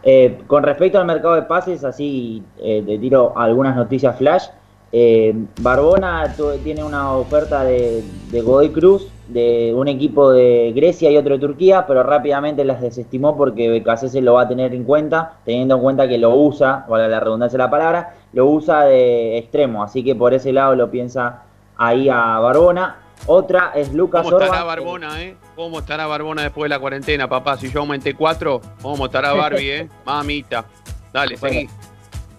Eh, 0.04 0.40
con 0.48 0.64
respecto 0.64 1.00
al 1.00 1.06
mercado 1.06 1.36
de 1.36 1.44
pases, 1.44 1.84
así 1.84 2.44
eh, 2.60 2.84
te 2.86 2.98
tiro 2.98 3.34
algunas 3.38 3.76
noticias 3.76 4.18
flash. 4.18 4.48
Eh, 4.92 5.34
Barbona 5.62 6.36
tiene 6.64 6.84
una 6.84 7.14
oferta 7.14 7.64
de, 7.64 8.04
de 8.30 8.42
Godoy 8.42 8.70
Cruz, 8.70 9.08
de 9.28 9.74
un 9.76 9.88
equipo 9.88 10.32
de 10.32 10.72
Grecia 10.76 11.10
y 11.10 11.18
otro 11.18 11.34
de 11.34 11.40
Turquía, 11.40 11.86
pero 11.88 12.04
rápidamente 12.04 12.64
las 12.64 12.82
desestimó 12.82 13.36
porque 13.36 13.70
Becasese 13.70 14.22
lo 14.22 14.34
va 14.34 14.44
a 14.44 14.48
tener 14.48 14.74
en 14.76 14.84
cuenta, 14.84 15.38
teniendo 15.46 15.76
en 15.76 15.82
cuenta 15.82 16.08
que 16.08 16.18
lo 16.18 16.36
usa, 16.36 16.86
vale 16.88 17.08
la 17.08 17.20
redundancia 17.20 17.58
de 17.58 17.64
la 17.64 17.72
palabra, 17.72 18.14
lo 18.34 18.46
usa 18.46 18.84
de 18.84 19.38
extremo, 19.38 19.84
así 19.84 20.04
que 20.04 20.16
por 20.16 20.34
ese 20.34 20.52
lado 20.52 20.76
lo 20.76 20.92
piensa 20.92 21.44
ahí 21.78 22.10
a 22.10 22.40
Barbona. 22.40 22.98
Otra 23.26 23.72
es 23.76 23.94
Lucas 23.94 24.24
¿Cómo 24.24 24.38
estará 24.38 24.52
Orban. 24.64 24.68
Barbona, 24.68 25.22
eh? 25.22 25.36
¿Cómo 25.56 25.80
estará 25.80 26.06
Barbona 26.08 26.44
después 26.44 26.66
de 26.66 26.70
la 26.70 26.80
cuarentena, 26.80 27.28
papá? 27.30 27.58
Si 27.58 27.72
yo 27.72 27.80
aumenté 27.82 28.14
cuatro, 28.16 28.60
¿cómo 28.82 29.06
estará 29.06 29.34
Barbie, 29.34 29.72
eh? 29.72 29.90
Mamita. 30.06 30.66
Dale, 31.14 31.38
Bueno, 31.38 31.56
seguí. 31.56 31.70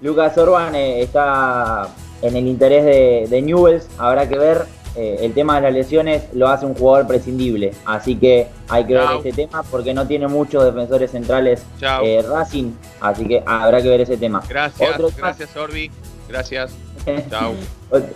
Lucas 0.03 0.37
Orban 0.37 0.75
eh, 0.75 1.01
está 1.03 1.89
en 2.21 2.37
el 2.37 2.47
interés 2.47 2.85
de, 2.85 3.27
de 3.31 3.43
Newells, 3.43 3.89
habrá 3.99 4.29
que 4.29 4.37
ver. 4.39 4.67
eh, 4.97 5.19
el 5.23 5.33
tema 5.33 5.57
de 5.57 5.63
las 5.63 5.73
lesiones 5.73 6.25
lo 6.35 6.49
hace 6.49 6.67
un 6.67 6.75
jugador 6.75 7.07
prescindible, 7.07 7.73
así 7.87 8.15
que 8.17 8.49
hay 8.69 8.85
que 8.85 8.95
ver 8.95 9.09
ese 9.21 9.33
tema 9.33 9.63
porque 9.65 9.93
no 9.95 10.07
tiene 10.07 10.29
muchos 10.29 10.63
defensores 10.65 11.11
centrales 11.11 11.65
eh, 11.81 12.23
Racing, 12.29 12.73
así 13.01 13.27
que 13.27 13.43
habrá 13.47 13.81
que 13.83 13.89
ver 13.89 14.03
ese 14.03 14.17
tema. 14.17 14.43
Gracias, 14.49 14.91
Otro 14.91 15.09
gracias, 15.17 15.57
Orbi. 15.57 15.91
Gracias. 16.29 16.75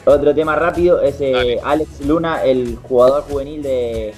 Otro 0.05 0.35
tema 0.35 0.57
rápido 0.57 1.01
es 1.01 1.21
eh, 1.21 1.33
Alex 1.65 2.01
Luna, 2.07 2.43
el 2.45 2.77
jugador 2.83 3.23
juvenil 3.29 3.63
de, 3.63 4.15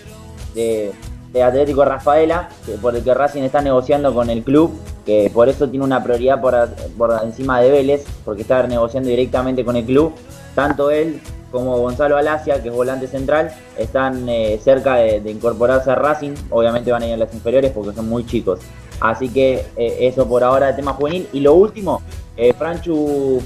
de- 0.54 0.92
de 1.32 1.42
Atlético 1.44 1.84
Rafaela, 1.84 2.48
que- 2.66 2.72
por 2.72 2.96
el 2.96 3.04
que 3.04 3.14
Racing 3.14 3.42
está 3.42 3.60
negociando 3.60 4.12
con 4.14 4.30
el 4.30 4.42
club, 4.42 4.72
que 5.06 5.30
por 5.32 5.48
eso 5.48 5.68
tiene 5.68 5.84
una 5.84 6.02
prioridad 6.02 6.40
por, 6.40 6.54
por 6.98 7.20
encima 7.22 7.60
de 7.60 7.70
Vélez, 7.70 8.04
porque 8.24 8.42
está 8.42 8.66
negociando 8.66 9.08
directamente 9.08 9.64
con 9.64 9.76
el 9.76 9.84
club. 9.84 10.12
Tanto 10.56 10.90
él 10.90 11.20
como 11.52 11.78
Gonzalo 11.78 12.16
Alacia, 12.16 12.60
que 12.62 12.68
es 12.68 12.74
volante 12.74 13.06
central, 13.06 13.52
están 13.78 14.28
eh, 14.28 14.58
cerca 14.62 14.96
de, 14.96 15.20
de 15.20 15.30
incorporarse 15.30 15.90
a 15.90 15.94
Racing. 15.94 16.34
Obviamente 16.50 16.90
van 16.90 17.02
a 17.02 17.06
ir 17.06 17.14
a 17.14 17.16
las 17.18 17.32
inferiores 17.34 17.70
porque 17.72 17.92
son 17.94 18.08
muy 18.08 18.24
chicos. 18.26 18.60
Así 19.00 19.28
que 19.28 19.64
eh, 19.76 19.96
eso 20.00 20.26
por 20.28 20.42
ahora 20.44 20.66
de 20.68 20.72
tema 20.74 20.92
juvenil. 20.94 21.28
Y 21.32 21.40
lo 21.40 21.54
último, 21.54 22.02
eh, 22.40 22.54
Franchu 22.54 23.42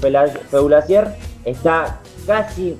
Feulacier 0.49 1.13
está 1.43 1.99
casi, 2.25 2.77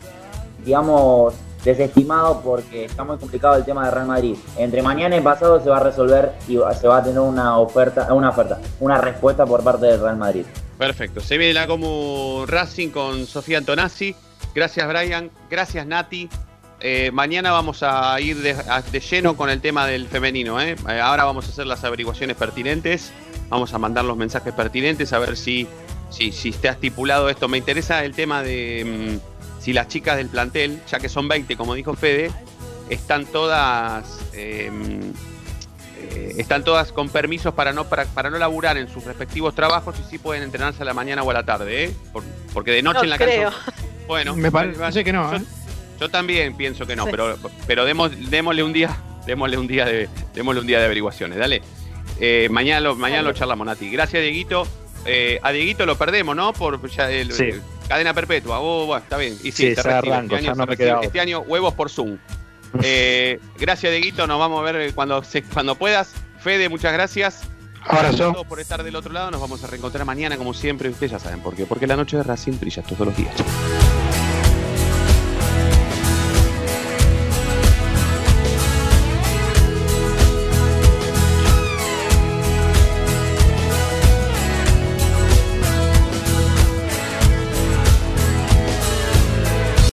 digamos, 0.64 1.34
desestimado 1.66 2.42
porque 2.42 2.86
está 2.86 3.04
muy 3.04 3.18
complicado 3.18 3.58
el 3.58 3.66
tema 3.66 3.86
de 3.86 3.92
Real 3.92 4.08
Madrid. 4.08 4.38
Entre 4.58 4.82
mañana 4.82 5.18
y 5.18 5.22
pasado 5.22 5.62
se 5.62 5.70
va 5.70 5.78
a 5.78 5.84
resolver 5.84 6.32
y 6.48 6.58
se 6.80 6.88
va 6.88 7.00
a 7.00 7.04
tener 7.04 7.20
una 7.20 7.58
oferta, 7.58 8.14
una 8.14 8.30
oferta, 8.30 8.62
una 8.80 8.98
respuesta 9.00 9.46
por 9.46 9.62
parte 9.62 9.88
del 9.88 10.00
Real 10.00 10.16
Madrid. 10.16 10.46
Perfecto. 10.78 11.20
Se 11.20 11.38
viene 11.38 11.54
la 11.54 11.68
Como 11.68 12.46
Racing 12.48 12.90
con 12.90 13.26
Sofía 13.26 13.58
Antonazzi. 13.58 14.16
Gracias, 14.54 14.88
Brian. 14.88 15.30
Gracias, 15.50 15.86
Nati. 15.86 16.30
Eh, 16.80 17.10
mañana 17.12 17.52
vamos 17.52 17.84
a 17.84 18.20
ir 18.20 18.38
de, 18.42 19.00
lleno 19.00 19.36
con 19.36 19.50
el 19.50 19.60
tema 19.60 19.88
del 19.88 20.08
femenino. 20.08 20.62
¿eh? 20.62 20.76
Eh, 20.88 21.00
ahora 21.00 21.24
vamos 21.24 21.48
a 21.48 21.50
hacer 21.50 21.66
las 21.66 21.84
averiguaciones 21.84 22.38
pertinentes. 22.38 23.12
Vamos 23.50 23.74
a 23.74 23.78
mandar 23.78 24.06
los 24.06 24.18
mensajes 24.18 24.54
pertinentes 24.54 25.14
a 25.14 25.20
ver 25.20 25.38
si, 25.38 25.68
si, 26.10 26.32
si 26.32 26.50
está 26.50 26.70
estipulado 26.72 27.30
esto. 27.30 27.48
Me 27.48 27.58
interesa 27.58 28.04
el 28.06 28.14
tema 28.16 28.44
de 28.44 29.20
mm, 29.20 29.62
si 29.64 29.74
las 29.74 29.88
chicas 29.88 30.18
del 30.18 30.28
plantel, 30.30 30.80
ya 30.90 31.00
que 31.00 31.10
son 31.10 31.28
20, 31.28 31.56
como 31.58 31.74
dijo 31.76 31.94
Fede, 31.96 32.32
están 32.90 33.26
todas. 33.26 34.20
eh, 34.34 34.70
eh, 35.98 36.36
están 36.38 36.64
todas 36.64 36.92
con 36.92 37.10
permisos 37.10 37.54
para 37.54 37.72
no 37.74 37.86
para, 37.86 38.06
para 38.06 38.30
no 38.30 38.38
laburar 38.38 38.78
en 38.78 38.88
sus 38.90 39.04
respectivos 39.06 39.56
trabajos 39.56 39.96
y 40.00 40.10
sí 40.10 40.18
pueden 40.18 40.44
entrenarse 40.44 40.82
a 40.84 40.86
la 40.86 40.94
mañana 40.94 41.24
o 41.24 41.32
a 41.32 41.34
la 41.34 41.44
tarde, 41.46 41.86
¿eh? 41.86 41.94
Por- 42.14 42.24
porque 42.54 42.72
de 42.72 42.82
noche 42.84 43.00
No 43.00 43.04
en 43.06 43.10
la 43.10 43.18
creo. 43.18 43.52
cancha. 43.52 43.74
Bueno, 44.08 44.36
Me 44.36 44.52
parece 44.52 45.04
que 45.04 45.12
no, 45.12 45.32
Yo, 45.32 45.38
¿eh? 45.38 45.42
yo 46.00 46.10
también 46.10 46.56
pienso 46.56 46.86
que 46.86 46.96
no, 46.96 47.06
Sí. 47.06 47.12
pero, 47.12 47.38
pero 47.66 47.86
demos, 47.86 48.12
démosle 48.30 48.62
un 48.62 48.72
día, 48.74 48.96
démosle 49.26 49.58
un 49.58 49.66
día 49.68 49.86
de, 49.86 50.08
démosle 50.34 50.62
un 50.62 50.68
día 50.68 50.80
de 50.80 50.86
averiguaciones, 50.86 51.40
dale. 51.40 51.62
Eh, 52.20 52.48
mañana 52.52 52.82
lo, 52.82 52.96
mañana 52.96 53.24
lo 53.24 53.34
charlamos, 53.34 53.66
Nati. 53.66 53.90
Gracias, 53.90 54.22
Dieguito. 54.22 54.68
Eh, 55.06 55.40
a 55.44 55.52
Dieguito 55.52 55.86
lo 55.86 55.98
perdemos, 55.98 56.36
¿no? 56.36 56.52
Por 56.54 56.88
ya 56.90 57.10
el- 57.12 57.32
Sí. 57.32 57.44
eh, 57.44 57.62
cadena 57.88 58.14
perpetua. 58.14 58.60
Oh, 58.60 58.86
bueno, 58.88 59.04
está 59.04 59.18
bien. 59.18 59.34
Y 59.44 59.52
sí, 59.52 59.70
Sí, 59.70 59.76
se 59.76 59.82
arranco, 59.90 60.36
este, 60.36 60.48
año 60.50 60.56
no 60.56 60.66
se 60.76 61.06
Este 61.06 61.20
año 61.20 61.40
huevos 61.42 61.74
por 61.74 61.90
Zoom. 61.90 62.18
Eh, 62.84 63.40
gracias, 63.58 63.92
Dieguito. 63.94 64.28
Nos 64.28 64.38
vamos 64.40 64.60
a 64.60 64.72
ver 64.72 64.94
cuando, 64.94 65.24
se- 65.24 65.44
cuando 65.44 65.76
puedas. 65.76 66.14
Fede, 66.40 66.68
muchas 66.68 66.92
gracias. 66.92 67.44
Abrazo. 67.82 68.18
Gracias 68.30 68.48
por 68.48 68.60
estar 68.60 68.84
del 68.84 68.96
otro 68.96 69.14
lado. 69.14 69.32
Nos 69.32 69.40
vamos 69.40 69.64
a 69.64 69.68
reencontrar 69.68 70.04
mañana, 70.06 70.36
como 70.38 70.54
siempre. 70.54 70.90
Ustedes 70.90 71.12
ya 71.14 71.20
saben 71.20 71.40
por 71.42 71.56
qué. 71.56 71.66
Porque 71.66 71.88
la 71.88 71.96
noche 71.96 72.18
de 72.18 72.24
Racing 72.24 72.60
brilla 72.60 72.82
todos 72.84 73.08
los 73.08 73.16
días. 73.16 73.34